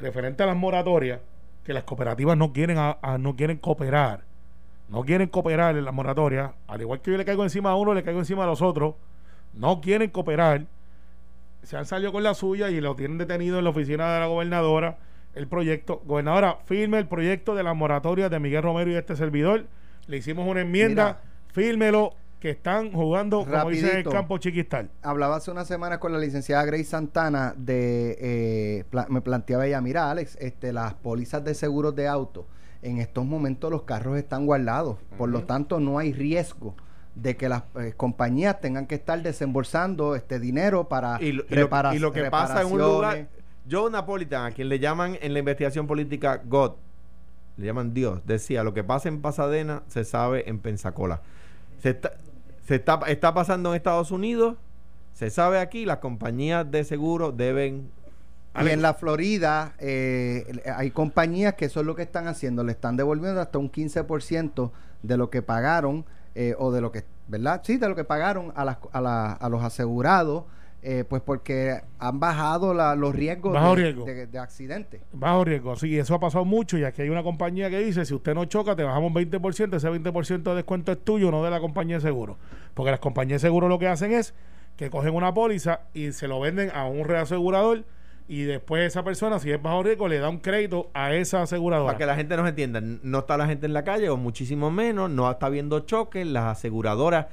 Referente 0.00 0.42
a 0.42 0.46
las 0.46 0.56
moratorias, 0.56 1.20
que 1.64 1.72
las 1.72 1.84
cooperativas 1.84 2.36
no 2.36 2.52
quieren, 2.52 2.78
a- 2.78 2.98
a- 3.02 3.18
no 3.18 3.34
quieren 3.36 3.56
cooperar. 3.58 4.24
No 4.88 5.02
quieren 5.04 5.28
cooperar 5.28 5.76
en 5.76 5.84
las 5.84 5.94
moratorias. 5.94 6.52
Al 6.68 6.80
igual 6.80 7.00
que 7.00 7.10
yo 7.10 7.16
le 7.16 7.24
caigo 7.24 7.42
encima 7.42 7.70
a 7.70 7.74
uno, 7.76 7.94
le 7.94 8.02
caigo 8.02 8.18
encima 8.20 8.44
a 8.44 8.46
los 8.46 8.60
otros. 8.62 8.94
No 9.54 9.80
quieren 9.80 10.10
cooperar. 10.10 10.66
Se 11.62 11.76
han 11.76 11.86
salido 11.86 12.12
con 12.12 12.22
la 12.22 12.34
suya 12.34 12.70
y 12.70 12.80
lo 12.80 12.94
tienen 12.96 13.18
detenido 13.18 13.58
en 13.58 13.64
la 13.64 13.70
oficina 13.70 14.12
de 14.14 14.20
la 14.20 14.26
gobernadora. 14.26 14.98
El 15.34 15.46
proyecto, 15.48 16.02
gobernadora, 16.04 16.58
firme 16.64 16.98
el 16.98 17.06
proyecto 17.06 17.54
de 17.54 17.62
las 17.62 17.74
moratorias 17.76 18.30
de 18.30 18.38
Miguel 18.38 18.62
Romero 18.62 18.90
y 18.90 18.94
de 18.94 18.98
este 19.00 19.16
servidor. 19.16 19.66
Le 20.06 20.16
hicimos 20.18 20.46
una 20.48 20.60
enmienda, 20.62 21.20
fírmelo, 21.52 22.14
que 22.40 22.50
están 22.50 22.90
jugando, 22.92 23.44
como 23.46 23.70
dice 23.70 23.84
el 23.86 23.90
Rapidito. 23.90 24.10
campo 24.10 24.36
chiquistal. 24.38 24.90
Hablaba 25.02 25.36
hace 25.36 25.52
una 25.52 25.64
semana 25.64 26.00
con 26.00 26.12
la 26.12 26.18
licenciada 26.18 26.64
Grace 26.64 26.84
Santana 26.84 27.54
de, 27.56 28.18
eh, 28.20 28.84
pla- 28.90 29.06
me 29.08 29.20
planteaba 29.20 29.64
ella, 29.64 29.80
mira 29.80 30.10
Alex, 30.10 30.36
este, 30.40 30.72
las 30.72 30.94
pólizas 30.94 31.44
de 31.44 31.54
seguros 31.54 31.94
de 31.94 32.08
auto, 32.08 32.48
en 32.82 32.98
estos 32.98 33.24
momentos 33.24 33.70
los 33.70 33.82
carros 33.84 34.18
están 34.18 34.44
guardados, 34.44 34.98
por 35.16 35.28
lo 35.28 35.44
tanto 35.44 35.78
no 35.78 36.00
hay 36.00 36.12
riesgo 36.12 36.74
de 37.14 37.36
que 37.36 37.48
las 37.48 37.64
eh, 37.78 37.92
compañías 37.96 38.60
tengan 38.60 38.86
que 38.86 38.94
estar 38.94 39.20
desembolsando 39.22 40.14
este 40.16 40.40
dinero 40.40 40.88
para 40.88 41.20
y, 41.22 41.32
lo, 41.32 41.44
y 41.48 41.54
lo- 41.54 41.66
repara- 41.68 41.94
y 41.94 41.98
lo 41.98 42.12
que 42.12 42.24
pasa 42.30 42.62
en 42.62 42.72
un 42.72 42.78
lugar. 42.80 43.28
Joe 43.70 43.90
Napolitan, 43.90 44.46
a 44.46 44.50
quien 44.52 44.68
le 44.68 44.78
llaman 44.78 45.16
en 45.20 45.32
la 45.34 45.38
investigación 45.38 45.86
política 45.86 46.40
God, 46.44 46.72
le 47.58 47.66
llaman 47.66 47.92
Dios, 47.94 48.20
decía, 48.26 48.64
lo 48.64 48.72
que 48.74 48.82
pasa 48.82 49.08
en 49.08 49.20
Pasadena 49.20 49.82
se 49.88 50.04
sabe 50.04 50.48
en 50.48 50.58
Pensacola. 50.58 51.20
Se 51.82 51.90
está, 51.90 52.12
se 52.66 52.76
está, 52.76 52.98
está 53.06 53.34
pasando 53.34 53.70
en 53.70 53.76
Estados 53.76 54.10
Unidos, 54.10 54.56
se 55.12 55.28
sabe 55.30 55.58
aquí, 55.58 55.84
las 55.84 55.98
compañías 55.98 56.68
de 56.70 56.84
seguro 56.84 57.30
deben... 57.30 57.90
Y 58.60 58.68
en 58.68 58.82
la 58.82 58.94
Florida 58.94 59.74
eh, 59.78 60.60
hay 60.76 60.90
compañías 60.90 61.54
que 61.54 61.66
eso 61.66 61.80
es 61.80 61.86
lo 61.86 61.94
que 61.94 62.02
están 62.02 62.26
haciendo, 62.28 62.64
le 62.64 62.72
están 62.72 62.96
devolviendo 62.96 63.40
hasta 63.40 63.58
un 63.58 63.70
15% 63.70 64.70
de 65.02 65.16
lo 65.16 65.30
que 65.30 65.40
pagaron 65.42 66.04
eh, 66.34 66.54
o 66.58 66.70
de 66.72 66.80
lo 66.80 66.90
que, 66.92 67.04
¿verdad? 67.28 67.60
Sí, 67.64 67.76
de 67.76 67.88
lo 67.88 67.94
que 67.94 68.04
pagaron 68.04 68.52
a, 68.56 68.64
las, 68.64 68.78
a, 68.92 69.00
la, 69.00 69.32
a 69.32 69.48
los 69.48 69.62
asegurados 69.62 70.44
eh, 70.84 71.04
pues 71.08 71.22
porque 71.22 71.80
han 72.00 72.18
bajado 72.18 72.74
la, 72.74 72.96
los 72.96 73.14
riesgos 73.14 73.52
Bajo 73.52 73.76
de, 73.76 73.82
riesgo. 73.82 74.04
de- 74.04 74.26
de 74.26 74.38
accidentes. 74.40 75.00
Bajo 75.12 75.44
riesgo, 75.44 75.76
sí, 75.76 75.96
eso 75.96 76.14
ha 76.16 76.18
pasado 76.18 76.44
mucho 76.44 76.76
y 76.76 76.82
aquí 76.82 77.02
hay 77.02 77.08
una 77.08 77.22
compañía 77.22 77.70
que 77.70 77.78
dice, 77.78 78.04
si 78.04 78.12
usted 78.14 78.34
no 78.34 78.46
choca, 78.46 78.74
te 78.74 78.82
bajamos 78.82 79.12
20%, 79.12 79.76
ese 79.76 79.88
20% 79.88 80.42
de 80.42 80.54
descuento 80.56 80.90
es 80.90 80.98
tuyo, 81.04 81.30
no 81.30 81.44
de 81.44 81.50
la 81.50 81.60
compañía 81.60 81.96
de 81.96 82.02
seguro. 82.02 82.36
Porque 82.74 82.90
las 82.90 82.98
compañías 82.98 83.40
de 83.40 83.46
seguro 83.46 83.68
lo 83.68 83.78
que 83.78 83.86
hacen 83.86 84.10
es 84.10 84.34
que 84.76 84.90
cogen 84.90 85.14
una 85.14 85.32
póliza 85.32 85.82
y 85.94 86.10
se 86.10 86.26
lo 86.26 86.40
venden 86.40 86.70
a 86.74 86.86
un 86.86 87.04
reasegurador 87.06 87.84
y 88.28 88.42
después 88.42 88.86
esa 88.86 89.02
persona, 89.02 89.38
si 89.38 89.50
es 89.50 89.60
bajo 89.60 89.82
riesgo, 89.82 90.08
le 90.08 90.18
da 90.18 90.28
un 90.28 90.38
crédito 90.38 90.90
a 90.94 91.12
esa 91.14 91.42
aseguradora. 91.42 91.86
Para 91.88 91.98
que 91.98 92.06
la 92.06 92.16
gente 92.16 92.36
nos 92.36 92.48
entienda, 92.48 92.80
no 92.80 93.18
está 93.20 93.36
la 93.36 93.46
gente 93.46 93.66
en 93.66 93.72
la 93.72 93.84
calle 93.84 94.08
o 94.08 94.16
muchísimo 94.16 94.70
menos, 94.70 95.10
no 95.10 95.30
está 95.30 95.46
habiendo 95.46 95.80
choques, 95.80 96.26
las 96.26 96.44
aseguradoras 96.44 97.26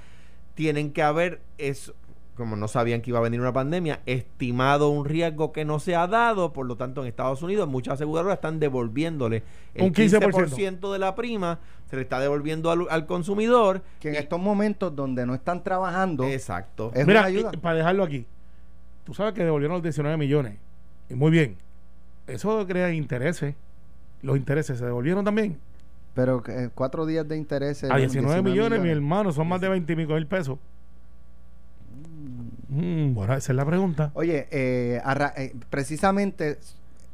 tienen 0.56 0.92
que 0.92 1.02
haber, 1.04 1.40
es, 1.58 1.94
como 2.36 2.56
no 2.56 2.68
sabían 2.68 3.02
que 3.02 3.12
iba 3.12 3.20
a 3.20 3.22
venir 3.22 3.40
una 3.40 3.54
pandemia, 3.54 4.02
estimado 4.06 4.90
un 4.90 5.06
riesgo 5.06 5.52
que 5.54 5.64
no 5.66 5.80
se 5.80 5.96
ha 5.96 6.08
dado, 6.08 6.52
por 6.54 6.66
lo 6.66 6.76
tanto 6.76 7.02
en 7.02 7.08
Estados 7.08 7.42
Unidos 7.44 7.68
muchas 7.70 7.94
aseguradoras 7.96 8.36
están 8.38 8.60
devolviéndole 8.60 9.44
el 9.76 9.84
Un 9.84 9.94
15%. 9.94 10.32
15% 10.32 10.92
de 10.92 11.00
la 11.00 11.16
prima, 11.16 11.60
se 11.90 11.96
le 11.96 12.02
está 12.02 12.20
devolviendo 12.20 12.72
al, 12.72 12.88
al 12.90 13.06
consumidor. 13.06 13.82
Que 14.00 14.10
en 14.10 14.16
Y- 14.16 14.18
estos 14.18 14.40
momentos 14.40 14.96
donde 14.96 15.26
no 15.26 15.34
están 15.34 15.64
trabajando, 15.64 16.24
Exacto. 16.26 16.92
es 16.94 17.06
Mira, 17.06 17.20
una 17.22 17.28
ayuda. 17.28 17.52
y- 17.54 17.58
para 17.58 17.76
dejarlo 17.76 18.04
aquí, 18.04 18.26
tú 19.06 19.14
sabes 19.14 19.34
que 19.34 19.44
devolvieron 19.44 19.76
los 19.76 19.84
19 19.84 20.18
millones. 20.18 20.58
Y 21.10 21.16
muy 21.16 21.32
bien. 21.32 21.56
Eso 22.28 22.66
crea 22.68 22.92
intereses. 22.94 23.56
Los 24.22 24.38
intereses 24.38 24.78
se 24.78 24.86
devolvieron 24.86 25.26
también. 25.26 25.58
Pero 26.14 26.44
eh, 26.48 26.70
cuatro 26.76 27.06
días 27.06 27.28
de 27.28 27.38
interés. 27.38 27.84
A 27.86 27.96
19, 27.96 28.42
millones, 28.42 28.82
mi 28.82 28.90
hermano, 28.90 29.32
son 29.32 29.48
más 29.48 29.62
de 29.62 29.70
20 29.70 29.96
mil 29.96 30.28
pesos. 30.28 30.60
Mm, 32.70 33.14
bueno, 33.14 33.34
esa 33.36 33.52
es 33.52 33.56
la 33.56 33.66
pregunta. 33.66 34.12
Oye, 34.14 34.48
eh, 34.52 35.02
arra- 35.04 35.34
eh, 35.38 35.54
precisamente 35.70 36.60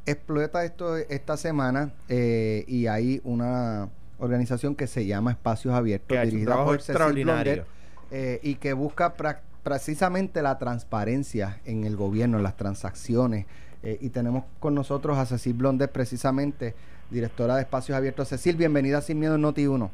explota 0.04 0.64
esto 0.64 0.96
esta 0.96 1.36
semana 1.36 1.92
eh, 2.08 2.64
y 2.68 2.86
hay 2.86 3.20
una 3.24 3.88
organización 4.18 4.74
que 4.74 4.86
se 4.86 5.06
llama 5.06 5.32
Espacios 5.32 5.74
Abiertos, 5.74 6.16
dirigida 6.22 6.46
trabajo 6.46 6.70
por 6.70 6.80
Cecil 6.80 6.92
extraordinario. 6.94 7.52
Blondet, 7.54 7.66
eh, 8.12 8.40
y 8.42 8.54
que 8.56 8.72
busca 8.72 9.14
precisamente 9.62 10.42
la 10.42 10.58
transparencia 10.58 11.58
en 11.64 11.84
el 11.84 11.96
gobierno, 11.96 12.36
en 12.36 12.42
las 12.42 12.56
transacciones. 12.56 13.46
Eh, 13.86 13.98
y 14.00 14.08
tenemos 14.08 14.42
con 14.58 14.74
nosotros 14.74 15.16
a 15.16 15.26
Cecil 15.26 15.54
Blondet, 15.54 15.92
precisamente 15.92 16.74
directora 17.08 17.54
de 17.54 17.62
Espacios 17.62 17.96
Abiertos. 17.96 18.26
Cecil, 18.26 18.56
bienvenida 18.56 18.98
a 18.98 19.00
Sin 19.00 19.20
Miedo 19.20 19.36
en 19.36 19.42
Noti1. 19.42 19.88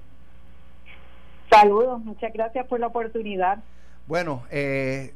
Saludos, 1.51 2.03
muchas 2.03 2.33
gracias 2.33 2.67
por 2.69 2.81
la 2.81 2.87
oportunidad. 2.87 3.63
Bueno, 4.07 4.45
eh, 4.51 5.13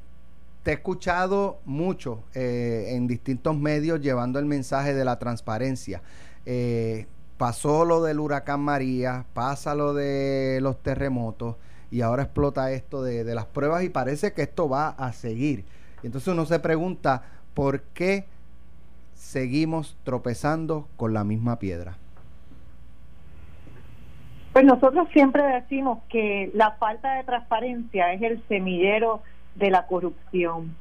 te 0.62 0.72
he 0.72 0.74
escuchado 0.74 1.56
mucho 1.64 2.22
eh, 2.34 2.88
en 2.90 3.06
distintos 3.06 3.56
medios 3.56 4.02
llevando 4.02 4.38
el 4.38 4.44
mensaje 4.44 4.92
de 4.92 5.06
la 5.06 5.18
transparencia. 5.18 6.02
Pasó 7.38 7.86
lo 7.86 8.02
del 8.02 8.20
huracán 8.20 8.60
María, 8.60 9.24
pasa 9.32 9.74
lo 9.74 9.94
de 9.94 10.58
los 10.60 10.82
terremotos 10.82 11.56
y 11.90 12.02
ahora 12.02 12.24
explota 12.24 12.70
esto 12.72 13.02
de, 13.02 13.24
de 13.24 13.34
las 13.34 13.46
pruebas 13.46 13.84
y 13.84 13.88
parece 13.88 14.34
que 14.34 14.42
esto 14.42 14.68
va 14.68 14.90
a 14.90 15.14
seguir. 15.14 15.64
Entonces 16.02 16.28
uno 16.28 16.44
se 16.44 16.58
pregunta, 16.58 17.22
¿por 17.54 17.80
qué 17.94 18.35
seguimos 19.16 19.96
tropezando 20.04 20.86
con 20.96 21.12
la 21.14 21.24
misma 21.24 21.58
piedra? 21.58 21.96
Pues 24.52 24.64
nosotros 24.64 25.08
siempre 25.12 25.42
decimos 25.42 25.98
que 26.08 26.50
la 26.54 26.72
falta 26.72 27.14
de 27.14 27.24
transparencia 27.24 28.12
es 28.12 28.22
el 28.22 28.42
semillero 28.48 29.22
de 29.54 29.70
la 29.70 29.86
corrupción. 29.86 30.74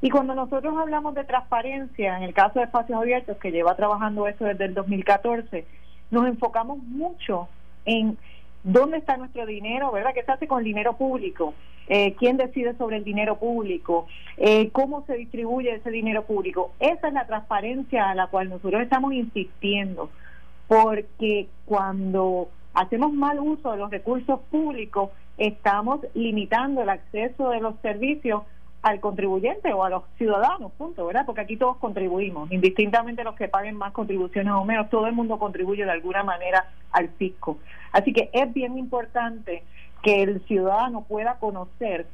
Y 0.00 0.10
cuando 0.10 0.34
nosotros 0.34 0.74
hablamos 0.76 1.14
de 1.14 1.24
transparencia, 1.24 2.16
en 2.16 2.24
el 2.24 2.34
caso 2.34 2.58
de 2.58 2.64
Espacios 2.64 2.98
Abiertos, 2.98 3.36
que 3.38 3.52
lleva 3.52 3.76
trabajando 3.76 4.26
eso 4.26 4.44
desde 4.44 4.64
el 4.64 4.74
2014, 4.74 5.64
nos 6.10 6.26
enfocamos 6.26 6.78
mucho 6.82 7.48
en 7.84 8.18
dónde 8.62 8.98
está 8.98 9.16
nuestro 9.16 9.46
dinero, 9.46 9.90
¿verdad? 9.92 10.12
¿Qué 10.14 10.22
se 10.22 10.32
hace 10.32 10.46
con 10.46 10.60
el 10.60 10.64
dinero 10.64 10.96
público? 10.96 11.54
Eh, 11.88 12.14
¿Quién 12.18 12.36
decide 12.36 12.76
sobre 12.76 12.96
el 12.98 13.04
dinero 13.04 13.38
público? 13.38 14.06
Eh, 14.36 14.70
¿Cómo 14.70 15.04
se 15.06 15.14
distribuye 15.14 15.74
ese 15.74 15.90
dinero 15.90 16.24
público? 16.24 16.72
Esa 16.78 17.08
es 17.08 17.14
la 17.14 17.26
transparencia 17.26 18.10
a 18.10 18.14
la 18.14 18.28
cual 18.28 18.48
nosotros 18.48 18.82
estamos 18.82 19.12
insistiendo, 19.12 20.10
porque 20.68 21.48
cuando 21.64 22.48
hacemos 22.74 23.12
mal 23.12 23.40
uso 23.40 23.72
de 23.72 23.78
los 23.78 23.90
recursos 23.90 24.40
públicos, 24.50 25.10
estamos 25.38 26.00
limitando 26.14 26.82
el 26.82 26.88
acceso 26.88 27.50
de 27.50 27.60
los 27.60 27.74
servicios 27.80 28.42
al 28.82 28.98
contribuyente 28.98 29.72
o 29.72 29.84
a 29.84 29.90
los 29.90 30.02
ciudadanos, 30.18 30.72
punto, 30.72 31.06
¿verdad? 31.06 31.24
Porque 31.24 31.40
aquí 31.40 31.56
todos 31.56 31.76
contribuimos, 31.76 32.50
indistintamente 32.50 33.22
los 33.22 33.36
que 33.36 33.48
paguen 33.48 33.76
más 33.76 33.92
contribuciones 33.92 34.52
o 34.52 34.64
menos, 34.64 34.90
todo 34.90 35.06
el 35.06 35.12
mundo 35.12 35.38
contribuye 35.38 35.84
de 35.84 35.90
alguna 35.90 36.24
manera 36.24 36.66
al 36.90 37.08
fisco. 37.10 37.58
Así 37.92 38.12
que 38.12 38.28
es 38.32 38.52
bien 38.52 38.76
importante 38.76 39.62
que 40.02 40.22
el 40.22 40.44
ciudadano 40.46 41.02
pueda 41.02 41.38
conocer 41.38 42.06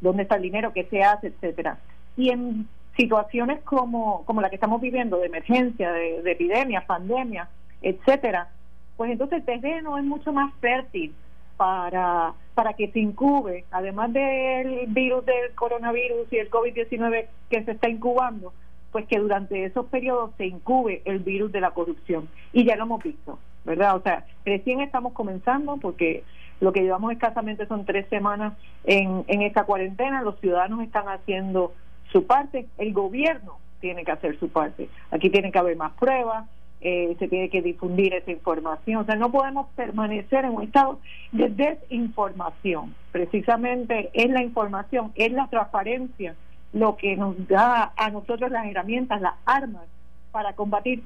dónde 0.00 0.24
está 0.24 0.34
el 0.34 0.42
dinero, 0.42 0.72
qué 0.72 0.84
se 0.84 1.02
hace, 1.02 1.28
etcétera. 1.28 1.78
Y 2.16 2.30
en 2.30 2.68
situaciones 2.96 3.62
como, 3.62 4.24
como 4.24 4.40
la 4.40 4.48
que 4.48 4.56
estamos 4.56 4.80
viviendo, 4.80 5.18
de 5.18 5.26
emergencia, 5.26 5.92
de, 5.92 6.22
de 6.22 6.32
epidemia, 6.32 6.84
pandemia, 6.86 7.48
etcétera, 7.82 8.48
pues 8.96 9.12
entonces 9.12 9.38
el 9.38 9.44
terreno 9.44 9.96
es 9.96 10.04
mucho 10.04 10.32
más 10.32 10.52
fértil 10.60 11.14
para, 11.56 12.34
para 12.54 12.74
que 12.74 12.90
se 12.92 13.00
incube, 13.00 13.64
además 13.70 14.12
del 14.12 14.86
virus 14.88 15.24
del 15.24 15.54
coronavirus 15.54 16.32
y 16.32 16.36
el 16.38 16.50
COVID-19 16.50 17.26
que 17.50 17.64
se 17.64 17.72
está 17.72 17.88
incubando, 17.88 18.52
pues 18.92 19.06
que 19.06 19.18
durante 19.18 19.64
esos 19.64 19.86
periodos 19.86 20.30
se 20.36 20.46
incube 20.46 21.02
el 21.04 21.18
virus 21.20 21.52
de 21.52 21.60
la 21.60 21.72
corrupción. 21.72 22.28
Y 22.52 22.64
ya 22.64 22.76
lo 22.76 22.84
hemos 22.84 23.02
visto, 23.02 23.38
¿verdad? 23.64 23.96
O 23.96 24.00
sea, 24.02 24.24
recién 24.44 24.80
estamos 24.80 25.12
comenzando 25.12 25.76
porque 25.76 26.24
lo 26.60 26.72
que 26.72 26.82
llevamos 26.82 27.12
escasamente 27.12 27.66
son 27.66 27.84
tres 27.84 28.06
semanas 28.08 28.54
en, 28.84 29.24
en 29.28 29.42
esta 29.42 29.64
cuarentena, 29.64 30.22
los 30.22 30.38
ciudadanos 30.40 30.82
están 30.82 31.08
haciendo 31.08 31.74
su 32.10 32.26
parte, 32.26 32.66
el 32.78 32.92
gobierno 32.92 33.58
tiene 33.80 34.04
que 34.04 34.12
hacer 34.12 34.38
su 34.38 34.48
parte. 34.48 34.88
Aquí 35.10 35.30
tiene 35.30 35.52
que 35.52 35.58
haber 35.58 35.76
más 35.76 35.92
pruebas, 35.92 36.48
eh, 36.88 37.16
se 37.18 37.26
tiene 37.26 37.50
que 37.50 37.62
difundir 37.62 38.14
esa 38.14 38.30
información. 38.30 39.00
O 39.00 39.04
sea, 39.04 39.16
no 39.16 39.32
podemos 39.32 39.66
permanecer 39.74 40.44
en 40.44 40.52
un 40.52 40.62
estado 40.62 41.00
de 41.32 41.48
desinformación. 41.48 42.94
Precisamente 43.10 44.08
es 44.12 44.30
la 44.30 44.40
información, 44.40 45.10
es 45.16 45.32
la 45.32 45.48
transparencia 45.48 46.36
lo 46.72 46.96
que 46.96 47.16
nos 47.16 47.48
da 47.48 47.92
a 47.96 48.10
nosotros 48.10 48.52
las 48.52 48.66
herramientas, 48.66 49.20
las 49.20 49.34
armas 49.46 49.82
para 50.30 50.52
combatir 50.52 51.02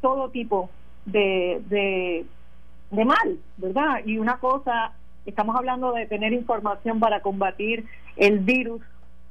todo 0.00 0.30
tipo 0.30 0.70
de, 1.04 1.60
de, 1.68 3.04
mal, 3.04 3.38
¿verdad? 3.58 4.00
Y 4.06 4.16
una 4.16 4.38
cosa, 4.38 4.92
estamos 5.26 5.54
hablando 5.54 5.92
de 5.92 6.06
tener 6.06 6.32
información 6.32 6.98
para 6.98 7.20
combatir 7.20 7.84
el 8.16 8.38
virus 8.38 8.80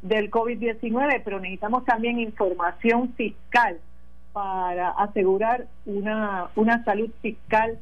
del 0.04 0.30
COVID-19, 0.30 1.24
pero 1.26 1.40
necesitamos 1.40 1.84
también 1.84 2.20
información 2.20 3.12
fiscal 3.16 3.80
para 4.34 4.90
asegurar 4.90 5.68
una, 5.86 6.50
una 6.56 6.84
salud 6.84 7.10
fiscal 7.22 7.80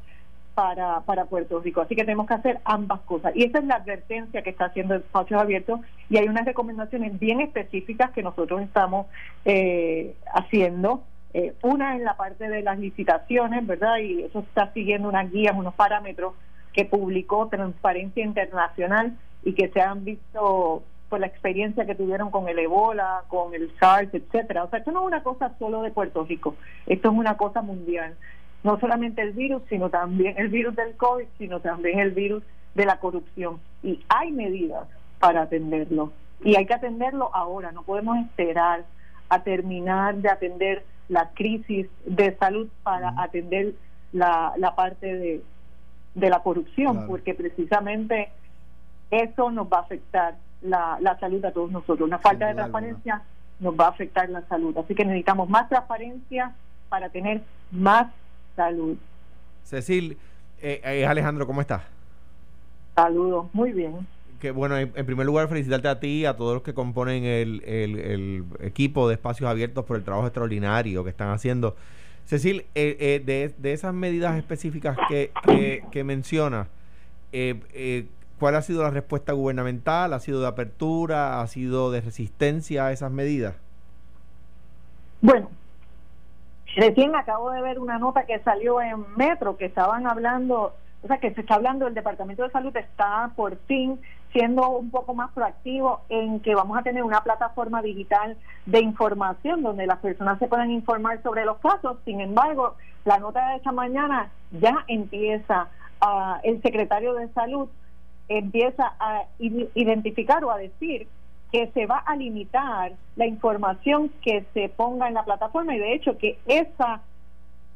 para, 0.58 1.02
para 1.02 1.26
Puerto 1.26 1.60
Rico. 1.60 1.82
Así 1.82 1.96
que 1.96 2.04
tenemos 2.04 2.26
que 2.26 2.34
hacer 2.34 2.60
ambas 2.66 3.02
cosas. 3.02 3.32
Y 3.36 3.44
esa 3.44 3.60
es 3.60 3.66
la 3.66 3.76
advertencia 3.76 4.42
que 4.42 4.50
está 4.50 4.66
haciendo 4.66 4.96
Espacios 4.96 5.40
Abiertos 5.40 5.82
y 6.10 6.18
hay 6.18 6.28
unas 6.28 6.46
recomendaciones 6.46 7.20
bien 7.20 7.42
específicas 7.42 8.10
que 8.10 8.24
nosotros 8.24 8.62
estamos 8.62 9.06
eh, 9.46 10.16
haciendo. 10.34 11.04
Eh, 11.36 11.54
una 11.62 11.96
en 11.96 12.04
la 12.04 12.18
parte 12.18 12.50
de 12.50 12.64
las 12.64 12.80
licitaciones, 12.80 13.68
¿verdad? 13.68 14.00
Y 14.00 14.24
eso 14.24 14.40
está 14.40 14.74
siguiendo 14.74 15.10
unas 15.10 15.32
guías, 15.32 15.54
unos 15.56 15.76
parámetros 15.76 16.34
que 16.74 16.86
publicó 16.86 17.48
Transparencia 17.50 18.24
Internacional 18.24 19.16
y 19.44 19.54
que 19.54 19.70
se 19.70 19.82
han 19.82 20.06
visto 20.06 20.82
por 21.10 21.20
la 21.20 21.28
experiencia 21.28 21.86
que 21.86 21.96
tuvieron 21.96 22.32
con 22.32 22.48
el 22.50 22.60
Ebola, 22.60 23.24
con 23.28 23.54
el 23.54 23.72
SARS, 23.80 24.14
etcétera. 24.14 24.64
O 24.64 24.70
sea, 24.70 24.80
esto 24.80 24.92
no 24.92 25.02
es 25.02 25.08
una 25.08 25.24
cosa 25.24 25.52
solo 25.58 25.82
de 25.82 25.92
Puerto 25.92 26.24
Rico, 26.26 26.56
esto 26.86 27.10
es 27.12 27.16
una 27.18 27.38
cosa 27.38 27.62
mundial. 27.62 28.16
No 28.64 28.80
solamente 28.80 29.22
el 29.22 29.32
virus, 29.34 29.62
sino 29.70 29.90
también 29.90 30.36
el 30.38 30.50
virus 30.50 30.76
del 30.76 30.96
COVID, 30.98 31.26
sino 31.38 31.60
también 31.62 32.00
el 32.00 32.12
virus 32.12 32.44
de 32.76 32.86
la 32.86 33.00
corrupción. 33.00 33.60
Y 33.84 34.04
hay 34.10 34.32
medidas 34.32 34.88
para 35.20 35.44
atenderlo. 35.44 36.12
Y 36.44 36.56
hay 36.56 36.66
que 36.66 36.74
atenderlo 36.74 37.30
ahora, 37.34 37.72
no 37.72 37.84
podemos 37.84 38.18
esperar 38.20 38.84
a 39.30 39.44
terminar 39.44 40.16
de 40.16 40.30
atender 40.30 40.84
la 41.10 41.30
crisis 41.34 41.88
de 42.06 42.36
salud 42.38 42.68
para 42.84 43.14
atender 43.22 43.74
la, 44.12 44.54
la 44.58 44.76
parte 44.76 45.16
de, 45.16 45.42
de 46.16 46.30
la 46.30 46.40
corrupción, 46.42 46.94
Claro. 46.94 47.08
porque 47.08 47.34
precisamente 47.34 48.30
eso 49.12 49.52
nos 49.52 49.68
va 49.72 49.78
a 49.78 49.82
afectar 49.82 50.36
la, 50.62 50.98
la 51.02 51.20
salud 51.20 51.44
a 51.46 51.52
todos 51.52 51.72
nosotros. 51.72 52.08
Una 52.08 52.20
falta 52.20 52.48
de 52.48 52.54
transparencia 52.56 53.22
nos 53.60 53.74
va 53.76 53.86
a 53.86 53.90
afectar 53.90 54.30
la 54.30 54.42
salud. 54.48 54.78
Así 54.78 54.94
que 54.96 55.04
necesitamos 55.06 55.50
más 55.50 55.68
transparencia 55.70 56.54
para 56.90 57.10
tener 57.10 57.42
más 57.72 58.08
salud. 58.56 58.98
Cecil, 59.64 60.18
eh, 60.62 60.82
eh, 60.84 61.06
Alejandro, 61.06 61.46
¿cómo 61.46 61.62
estás? 61.62 61.82
Saludos, 62.96 63.48
muy 63.54 63.72
bien. 63.74 64.08
Que 64.40 64.52
bueno, 64.52 64.78
en, 64.78 64.92
en 64.96 65.06
primer 65.06 65.26
lugar, 65.26 65.48
felicitarte 65.50 65.88
a 65.88 66.00
ti 66.00 66.22
y 66.22 66.26
a 66.26 66.36
todos 66.38 66.54
los 66.54 66.64
que 66.64 66.74
componen 66.74 67.24
el, 67.24 67.64
el- 67.66 68.00
el 68.00 68.44
equipo 68.62 69.08
de 69.08 69.16
espacios 69.16 69.50
abiertos 69.50 69.86
por 69.86 69.98
el 69.98 70.04
trabajo 70.04 70.28
extraordinario 70.28 71.04
que 71.04 71.10
están 71.10 71.30
haciendo. 71.30 71.76
Cecil, 72.26 72.66
eh, 72.76 72.98
eh, 73.00 73.22
de, 73.26 73.54
de 73.58 73.74
esas 73.74 73.94
medidas 73.94 74.38
específicas 74.38 74.98
que, 75.08 75.32
que, 75.46 75.84
que 75.92 76.04
mencionas, 76.04 76.68
eh, 77.32 77.60
eh, 77.74 78.06
¿cuál 78.40 78.56
ha 78.56 78.62
sido 78.62 78.84
la 78.84 78.90
respuesta 78.90 79.34
gubernamental? 79.34 80.14
¿Ha 80.14 80.20
sido 80.20 80.42
de 80.42 80.48
apertura? 80.48 81.42
¿Ha 81.42 81.48
sido 81.48 81.92
de 81.92 82.02
resistencia 82.02 82.86
a 82.86 82.92
esas 82.92 83.12
medidas? 83.12 83.56
Bueno, 85.22 85.50
recién 86.76 87.16
acabo 87.16 87.52
de 87.52 87.62
ver 87.62 87.80
una 87.80 87.98
nota 87.98 88.26
que 88.26 88.40
salió 88.40 88.82
en 88.82 89.06
Metro 89.16 89.58
que 89.58 89.66
estaban 89.66 90.08
hablando, 90.08 90.74
o 91.04 91.08
sea, 91.08 91.18
que 91.18 91.34
se 91.34 91.42
está 91.42 91.56
hablando, 91.56 91.88
el 91.88 91.94
Departamento 91.94 92.44
de 92.44 92.52
Salud 92.52 92.76
está 92.76 93.32
por 93.36 93.58
fin 93.68 94.00
siendo 94.32 94.70
un 94.70 94.92
poco 94.92 95.16
más 95.16 95.32
proactivo 95.32 96.02
en 96.10 96.40
que 96.42 96.54
vamos 96.54 96.78
a 96.78 96.84
tener 96.84 97.04
una 97.04 97.22
plataforma 97.22 97.82
digital 97.82 98.38
de 98.66 98.82
información 98.82 99.64
donde 99.64 99.88
las 99.88 100.00
personas 100.00 100.38
se 100.38 100.48
puedan 100.48 100.70
informar 100.70 101.24
sobre 101.24 101.46
los 101.46 101.58
casos. 101.58 101.98
Sin 102.06 102.22
embargo, 102.22 102.76
la 103.06 103.18
nota 103.18 103.50
de 103.50 103.56
esta 103.56 103.72
mañana 103.72 104.30
ya 104.52 104.84
empieza 104.88 105.70
ah, 106.02 106.40
el 106.44 106.62
secretario 106.62 107.14
de 107.14 107.30
Salud 107.30 107.70
empieza 108.30 108.94
a 109.00 109.24
identificar 109.40 110.44
o 110.44 110.52
a 110.52 110.58
decir 110.58 111.08
que 111.52 111.68
se 111.74 111.86
va 111.86 111.98
a 112.00 112.16
limitar 112.16 112.94
la 113.16 113.26
información 113.26 114.12
que 114.22 114.46
se 114.54 114.70
ponga 114.70 115.08
en 115.08 115.14
la 115.14 115.24
plataforma 115.24 115.76
y 115.76 115.80
de 115.80 115.94
hecho 115.94 116.18
que 116.18 116.38
esa 116.46 117.02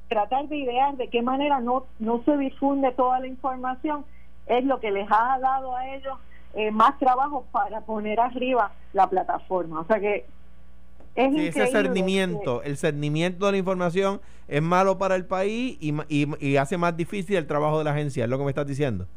tratar 0.10 0.50
de 0.50 0.58
idear 0.58 0.98
de 0.98 1.08
qué 1.08 1.22
manera 1.22 1.62
no 1.62 1.86
no 2.00 2.22
se 2.26 2.36
difunde 2.38 2.92
toda 2.92 3.20
la 3.20 3.28
información 3.28 4.04
es 4.48 4.66
lo 4.66 4.82
que 4.82 4.92
les 4.92 5.08
ha 5.10 5.40
dado 5.40 5.76
a 5.76 5.88
ellos 5.96 6.18
eh, 6.54 6.70
más 6.72 7.00
trabajo 7.00 7.46
para 7.54 7.80
poner 7.82 8.20
arriba 8.20 8.74
la 8.92 9.10
plataforma 9.10 9.80
o 9.80 9.86
sea 9.86 10.02
que 10.02 10.26
es 11.16 11.34
Sí, 11.34 11.48
ese 11.48 11.68
cernimiento, 11.68 12.64
el 12.64 12.78
cernimiento 12.78 13.46
de 13.46 13.52
la 13.52 13.58
información 13.58 14.22
es 14.48 14.62
malo 14.62 14.98
para 14.98 15.16
el 15.16 15.26
país 15.26 15.78
y, 15.82 15.94
y, 16.08 16.26
y 16.40 16.56
hace 16.56 16.78
más 16.78 16.96
difícil 16.96 17.36
el 17.36 17.48
trabajo 17.48 17.80
de 17.80 17.84
la 17.84 17.92
agencia, 17.92 18.24
es 18.24 18.30
lo 18.30 18.38
que 18.38 18.46
me 18.46 18.52
estás 18.52 18.66
diciendo. 18.66 19.08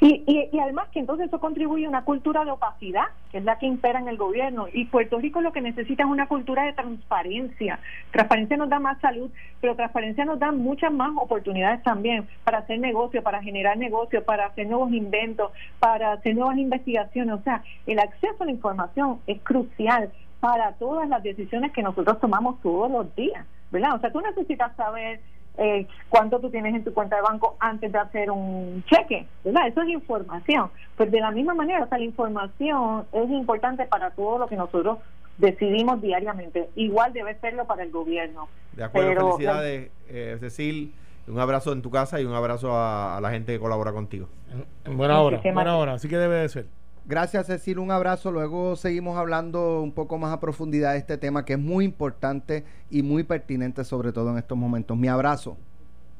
Y, 0.00 0.24
y, 0.26 0.48
y 0.52 0.58
además 0.58 0.88
que 0.92 1.00
entonces 1.00 1.28
eso 1.28 1.40
contribuye 1.40 1.86
a 1.86 1.88
una 1.88 2.04
cultura 2.04 2.44
de 2.44 2.50
opacidad, 2.50 3.06
que 3.30 3.38
es 3.38 3.44
la 3.44 3.58
que 3.58 3.66
impera 3.66 3.98
en 3.98 4.08
el 4.08 4.16
gobierno. 4.16 4.66
Y 4.72 4.86
Puerto 4.86 5.18
Rico 5.18 5.40
lo 5.40 5.52
que 5.52 5.60
necesita 5.60 6.04
es 6.04 6.08
una 6.08 6.28
cultura 6.28 6.64
de 6.64 6.72
transparencia. 6.72 7.78
Transparencia 8.10 8.56
nos 8.56 8.68
da 8.68 8.78
más 8.78 9.00
salud, 9.00 9.30
pero 9.60 9.76
transparencia 9.76 10.24
nos 10.24 10.38
da 10.38 10.52
muchas 10.52 10.92
más 10.92 11.10
oportunidades 11.16 11.82
también 11.82 12.26
para 12.44 12.58
hacer 12.58 12.78
negocio, 12.78 13.22
para 13.22 13.42
generar 13.42 13.76
negocio, 13.76 14.24
para 14.24 14.46
hacer 14.46 14.66
nuevos 14.66 14.92
inventos, 14.92 15.52
para 15.78 16.12
hacer 16.12 16.34
nuevas 16.34 16.58
investigaciones. 16.58 17.34
O 17.34 17.42
sea, 17.42 17.62
el 17.86 17.98
acceso 17.98 18.42
a 18.42 18.46
la 18.46 18.52
información 18.52 19.20
es 19.26 19.40
crucial 19.42 20.10
para 20.40 20.72
todas 20.72 21.08
las 21.08 21.22
decisiones 21.22 21.72
que 21.72 21.82
nosotros 21.82 22.18
tomamos 22.18 22.60
todos 22.62 22.90
los 22.90 23.14
días, 23.14 23.46
¿verdad? 23.70 23.94
O 23.94 24.00
sea, 24.00 24.10
tú 24.10 24.20
necesitas 24.20 24.74
saber 24.74 25.20
eh, 25.58 25.86
cuánto 26.08 26.38
tú 26.40 26.50
tienes 26.50 26.74
en 26.74 26.84
tu 26.84 26.92
cuenta 26.94 27.16
de 27.16 27.22
banco 27.22 27.56
antes 27.60 27.92
de 27.92 27.98
hacer 27.98 28.30
un 28.30 28.82
cheque, 28.88 29.26
¿verdad? 29.44 29.68
Eso 29.68 29.82
es 29.82 29.88
información. 29.88 30.70
Pues 30.96 31.10
de 31.10 31.20
la 31.20 31.30
misma 31.30 31.54
manera, 31.54 31.84
o 31.84 31.88
sea, 31.88 31.98
la 31.98 32.04
información 32.04 33.04
es 33.12 33.30
importante 33.30 33.84
para 33.86 34.10
todo 34.10 34.38
lo 34.38 34.46
que 34.46 34.56
nosotros 34.56 34.98
decidimos 35.38 36.00
diariamente. 36.00 36.68
Igual 36.76 37.12
debe 37.12 37.34
serlo 37.40 37.64
para 37.66 37.82
el 37.82 37.90
gobierno. 37.90 38.48
De 38.72 38.84
acuerdo, 38.84 39.08
Pero- 39.10 39.32
felicidades, 39.32 39.90
eh, 40.08 40.36
Cecil. 40.40 40.94
Un 41.28 41.38
abrazo 41.38 41.72
en 41.72 41.82
tu 41.82 41.90
casa 41.90 42.20
y 42.20 42.24
un 42.24 42.34
abrazo 42.34 42.72
a, 42.76 43.16
a 43.16 43.20
la 43.20 43.30
gente 43.30 43.52
que 43.52 43.60
colabora 43.60 43.92
contigo. 43.92 44.28
En, 44.52 44.64
en 44.90 44.98
buena 44.98 45.20
hora, 45.20 45.40
buena 45.54 45.76
hora, 45.76 45.92
así 45.94 46.08
que 46.08 46.16
debe 46.18 46.34
de 46.34 46.48
ser. 46.48 46.66
Gracias, 47.04 47.46
Cecil. 47.46 47.78
Un 47.78 47.90
abrazo. 47.90 48.30
Luego 48.30 48.76
seguimos 48.76 49.16
hablando 49.18 49.82
un 49.82 49.92
poco 49.92 50.18
más 50.18 50.32
a 50.32 50.40
profundidad 50.40 50.92
de 50.92 50.98
este 50.98 51.18
tema 51.18 51.44
que 51.44 51.54
es 51.54 51.58
muy 51.58 51.84
importante 51.84 52.64
y 52.90 53.02
muy 53.02 53.24
pertinente, 53.24 53.84
sobre 53.84 54.12
todo 54.12 54.30
en 54.30 54.38
estos 54.38 54.56
momentos. 54.56 54.96
Mi 54.96 55.08
abrazo. 55.08 55.56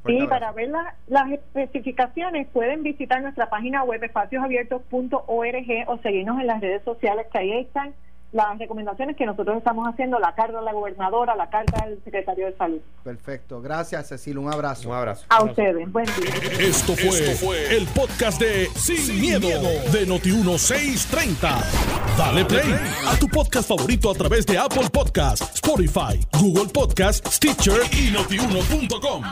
Sí, 0.05 0.11
abrazo. 0.15 0.29
para 0.29 0.51
ver 0.51 0.69
la- 0.69 0.95
las 1.07 1.31
especificaciones 1.31 2.47
pueden 2.51 2.83
visitar 2.83 3.21
nuestra 3.21 3.49
página 3.49 3.83
web 3.85 4.03
espaciosabiertos.org 4.03 5.67
o 5.87 5.97
seguirnos 5.99 6.39
en 6.41 6.47
las 6.47 6.59
redes 6.59 6.83
sociales 6.83 7.25
que 7.31 7.37
ahí 7.39 7.51
están 7.61 7.93
las 8.33 8.57
recomendaciones 8.57 9.15
que 9.15 9.25
nosotros 9.25 9.57
estamos 9.57 9.87
haciendo, 9.87 10.19
la 10.19 10.33
carta 10.35 10.59
de 10.59 10.65
la 10.65 10.73
gobernadora, 10.73 11.35
la 11.35 11.49
carta 11.49 11.85
del 11.85 12.03
secretario 12.03 12.47
de 12.47 12.57
salud. 12.57 12.81
Perfecto. 13.03 13.61
Gracias, 13.61 14.07
Cecil. 14.07 14.39
Un 14.39 14.51
abrazo. 14.51 14.89
Un 14.89 14.95
abrazo. 14.95 15.25
A 15.29 15.43
ustedes, 15.43 15.91
buen 15.91 16.05
día. 16.05 16.33
Esto 16.59 16.95
fue, 16.95 17.75
el 17.75 17.85
podcast 17.87 18.41
de 18.41 18.67
Sin, 18.75 19.21
miedo, 19.21 19.47
de 19.47 20.07
Noti1630. 20.07 21.63
Dale 22.17 22.45
play 22.45 22.73
a 23.07 23.15
tu 23.17 23.27
podcast 23.27 23.69
favorito 23.69 24.11
a 24.11 24.13
través 24.13 24.45
de 24.45 24.57
Apple 24.57 24.89
Podcasts, 24.91 25.55
Spotify, 25.55 26.19
Google 26.39 26.71
Podcasts, 26.73 27.35
Stitcher 27.35 27.81
y 27.91 28.11
notiuno.com. 28.11 29.23